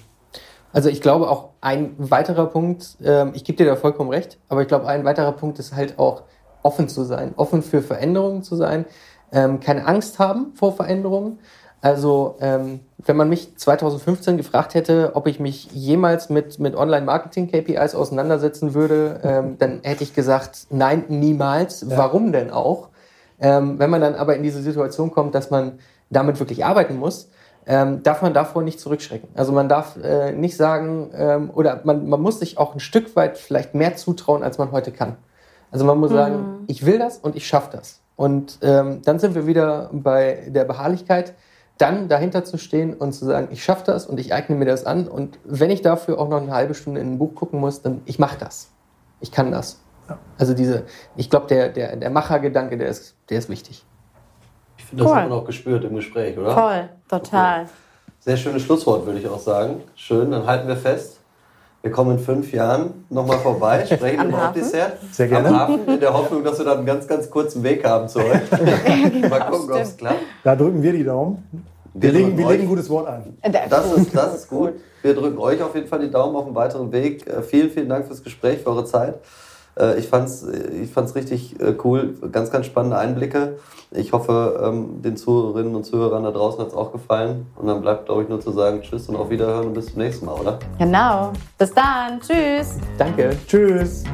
Also 0.73 0.89
ich 0.89 1.03
glaube 1.03 1.29
auch 1.29 1.51
ein 1.61 1.95
weiterer 1.99 2.47
Punkt, 2.47 2.97
ähm, 3.05 3.33
ich 3.35 3.45
gebe 3.45 3.59
dir 3.59 3.67
da 3.67 3.77
vollkommen 3.77 4.09
recht, 4.09 4.39
aber 4.49 4.63
ich 4.63 4.69
glaube 4.69 4.87
ein 4.87 5.05
weiterer 5.05 5.33
Punkt 5.33 5.59
ist 5.59 5.75
halt 5.75 5.99
auch 5.99 6.23
offen 6.63 6.89
zu 6.89 7.05
sein, 7.05 7.35
offen 7.37 7.63
für 7.63 7.83
Veränderungen 7.83 8.43
zu 8.43 8.57
sein, 8.57 8.87
ähm, 9.33 9.61
keine 9.61 9.87
Angst 9.87 10.19
haben 10.19 10.53
vor 10.55 10.73
Veränderungen. 10.73 11.39
Also 11.81 12.35
wenn 12.41 13.17
man 13.17 13.29
mich 13.29 13.57
2015 13.57 14.37
gefragt 14.37 14.75
hätte, 14.75 15.13
ob 15.15 15.29
ich 15.29 15.39
mich 15.39 15.71
jemals 15.71 16.29
mit, 16.29 16.59
mit 16.59 16.75
Online-Marketing-KPIs 16.75 17.95
auseinandersetzen 17.95 18.75
würde, 18.75 19.55
dann 19.61 19.79
hätte 19.85 20.03
ich 20.03 20.13
gesagt, 20.13 20.67
nein, 20.71 21.05
niemals. 21.07 21.83
Ja. 21.83 21.97
Warum 21.97 22.33
denn 22.33 22.51
auch? 22.51 22.88
Ähm, 23.41 23.79
wenn 23.79 23.91
man 23.91 24.01
dann 24.01 24.15
aber 24.15 24.37
in 24.37 24.43
diese 24.43 24.63
Situation 24.63 25.11
kommt, 25.11 25.35
dass 25.35 25.51
man 25.51 25.79
damit 26.11 26.39
wirklich 26.39 26.65
arbeiten 26.65 26.97
muss, 26.97 27.31
ähm, 27.67 28.03
darf 28.03 28.23
man 28.23 28.33
davor 28.33 28.63
nicht 28.63 28.81
zurückschrecken. 28.81 29.29
Also 29.35 29.53
man 29.53 29.69
darf 29.69 29.97
äh, 30.03 30.33
nicht 30.33 30.57
sagen, 30.57 31.11
ähm, 31.15 31.51
oder 31.55 31.83
man, 31.85 32.09
man 32.09 32.21
muss 32.21 32.41
sich 32.41 32.59
auch 32.59 32.75
ein 32.75 32.81
Stück 32.81 33.15
weit 33.15 33.37
vielleicht 33.37 33.75
mehr 33.75 33.95
zutrauen, 33.97 34.43
als 34.43 34.59
man 34.59 34.73
heute 34.73 34.91
kann. 34.91 35.17
Also 35.71 35.85
man 35.85 35.99
muss 35.99 36.11
mhm. 36.11 36.15
sagen, 36.15 36.65
ich 36.67 36.87
will 36.87 36.99
das 36.99 37.19
und 37.19 37.37
ich 37.37 37.47
schaffe 37.47 37.69
das. 37.77 38.01
Und 38.17 38.59
ähm, 38.63 39.03
dann 39.05 39.19
sind 39.19 39.35
wir 39.35 39.47
wieder 39.47 39.91
bei 39.93 40.49
der 40.49 40.65
Beharrlichkeit, 40.65 41.35
dann 41.77 42.09
dahinter 42.09 42.45
zu 42.45 42.59
stehen 42.59 42.95
und 42.95 43.13
zu 43.13 43.25
sagen, 43.25 43.49
ich 43.53 43.63
schaffe 43.63 43.85
das 43.87 44.07
und 44.07 44.19
ich 44.19 44.35
eigne 44.35 44.57
mir 44.57 44.65
das 44.65 44.85
an. 44.85 45.07
Und 45.07 45.39
wenn 45.45 45.71
ich 45.71 45.83
dafür 45.83 46.19
auch 46.19 46.29
noch 46.29 46.43
eine 46.43 46.53
halbe 46.53 46.75
Stunde 46.75 47.01
in 47.01 47.13
ein 47.13 47.19
Buch 47.19 47.35
gucken 47.35 47.61
muss, 47.61 47.83
dann 47.83 48.01
ich 48.07 48.19
mache 48.19 48.39
das. 48.39 48.71
Ich 49.21 49.31
kann 49.31 49.53
das. 49.53 49.81
Also 50.39 50.55
diese, 50.55 50.85
ich 51.17 51.29
glaube, 51.29 51.47
der, 51.47 51.69
der, 51.69 51.97
der 51.97 52.11
Machergedanke, 52.11 52.79
der 52.79 52.89
ist, 52.89 53.17
der 53.29 53.39
ist 53.39 53.49
wichtig. 53.49 53.85
Ich 54.77 54.85
finde, 54.85 55.05
das 55.05 55.13
cool. 55.13 55.19
hat 55.19 55.29
man 55.29 55.39
auch 55.39 55.45
gespürt 55.45 55.85
im 55.85 55.95
Gespräch, 55.97 56.39
oder? 56.39 56.53
Voll, 56.53 56.89
total. 57.09 57.63
Okay. 57.63 57.71
Sehr 58.21 58.37
schönes 58.37 58.63
Schlusswort, 58.63 59.07
würde 59.07 59.19
ich 59.19 59.29
auch 59.29 59.39
sagen. 59.39 59.83
Schön, 59.95 60.31
dann 60.31 60.47
halten 60.47 60.69
wir 60.69 60.77
fest. 60.77 61.19
Wir 61.83 61.93
kommen 61.93 62.13
in 62.13 62.19
fünf 62.19 62.53
Jahren 62.53 63.07
nochmal 63.09 63.39
vorbei, 63.39 63.87
sprechen 63.93 64.29
über 64.29 64.53
Dessert. 64.55 64.99
Sehr 65.13 65.29
gerne. 65.29 65.49
Am 65.49 65.59
Hafen, 65.59 65.87
in 65.87 66.01
der 66.01 66.13
Hoffnung, 66.13 66.43
dass 66.43 66.59
wir 66.59 66.65
dann 66.65 66.79
einen 66.79 66.87
ganz, 66.87 67.07
ganz 67.07 67.31
kurzen 67.31 67.63
Weg 67.63 67.85
haben 67.85 68.09
zu 68.09 68.19
euch. 68.19 68.51
genau, 68.51 69.29
Mal 69.29 69.41
gucken, 69.41 69.73
ob 69.73 69.81
es 69.81 69.97
klappt. 69.97 70.21
Da 70.43 70.57
drücken 70.57 70.83
wir 70.83 70.93
die 70.93 71.05
Daumen. 71.05 71.45
Wir, 71.95 72.13
wir 72.13 72.21
legen, 72.21 72.39
wir 72.39 72.49
legen 72.49 72.63
ein 72.65 72.69
gutes 72.69 72.91
Wort 72.91 73.07
ein. 73.09 73.39
Das 73.71 73.93
ist, 73.93 74.15
das 74.15 74.35
ist 74.35 74.49
gut. 74.49 74.75
Wir 75.03 75.15
drücken 75.15 75.39
euch 75.39 75.63
auf 75.63 75.75
jeden 75.75 75.87
Fall 75.87 76.01
die 76.01 76.11
Daumen 76.11 76.37
auf 76.37 76.47
einen 76.47 76.55
weiteren 76.55 76.91
Weg. 76.93 77.27
Äh, 77.27 77.43
vielen, 77.43 77.71
vielen 77.71 77.89
Dank 77.89 78.07
fürs 78.07 78.23
Gespräch, 78.23 78.59
für 78.59 78.71
eure 78.71 78.85
Zeit. 78.85 79.21
Äh, 79.79 79.99
ich 79.99 80.09
fand 80.09 80.29
es 80.29 80.47
ich 80.47 80.91
fand's 80.91 81.15
richtig 81.15 81.61
äh, 81.61 81.75
cool, 81.85 82.15
ganz, 82.33 82.51
ganz 82.51 82.67
spannende 82.67 82.99
Einblicke. 82.99 83.59
Ich 83.91 84.13
hoffe, 84.13 84.61
ähm, 84.63 85.01
den 85.03 85.17
Zuhörerinnen 85.17 85.75
und 85.75 85.85
Zuhörern 85.85 86.25
da 86.25 86.31
draußen 86.31 86.61
hat 86.61 86.69
es 86.69 86.75
auch 86.75 86.93
gefallen. 86.93 87.47
Und 87.57 87.67
dann 87.67 87.81
bleibt, 87.81 88.07
glaube 88.07 88.23
ich, 88.23 88.29
nur 88.29 88.41
zu 88.41 88.51
sagen 88.51 88.83
Tschüss 88.83 89.09
und 89.09 89.17
auf 89.17 89.31
Wiederhören 89.31 89.69
und 89.69 89.75
bis 89.75 89.87
zum 89.87 90.03
nächsten 90.03 90.27
Mal, 90.27 90.35
oder? 90.35 90.59
Genau. 90.79 91.33
Bis 91.57 91.73
dann. 91.73 92.21
Tschüss. 92.21 92.79
Danke. 92.99 93.31
Tschüss. 93.47 94.05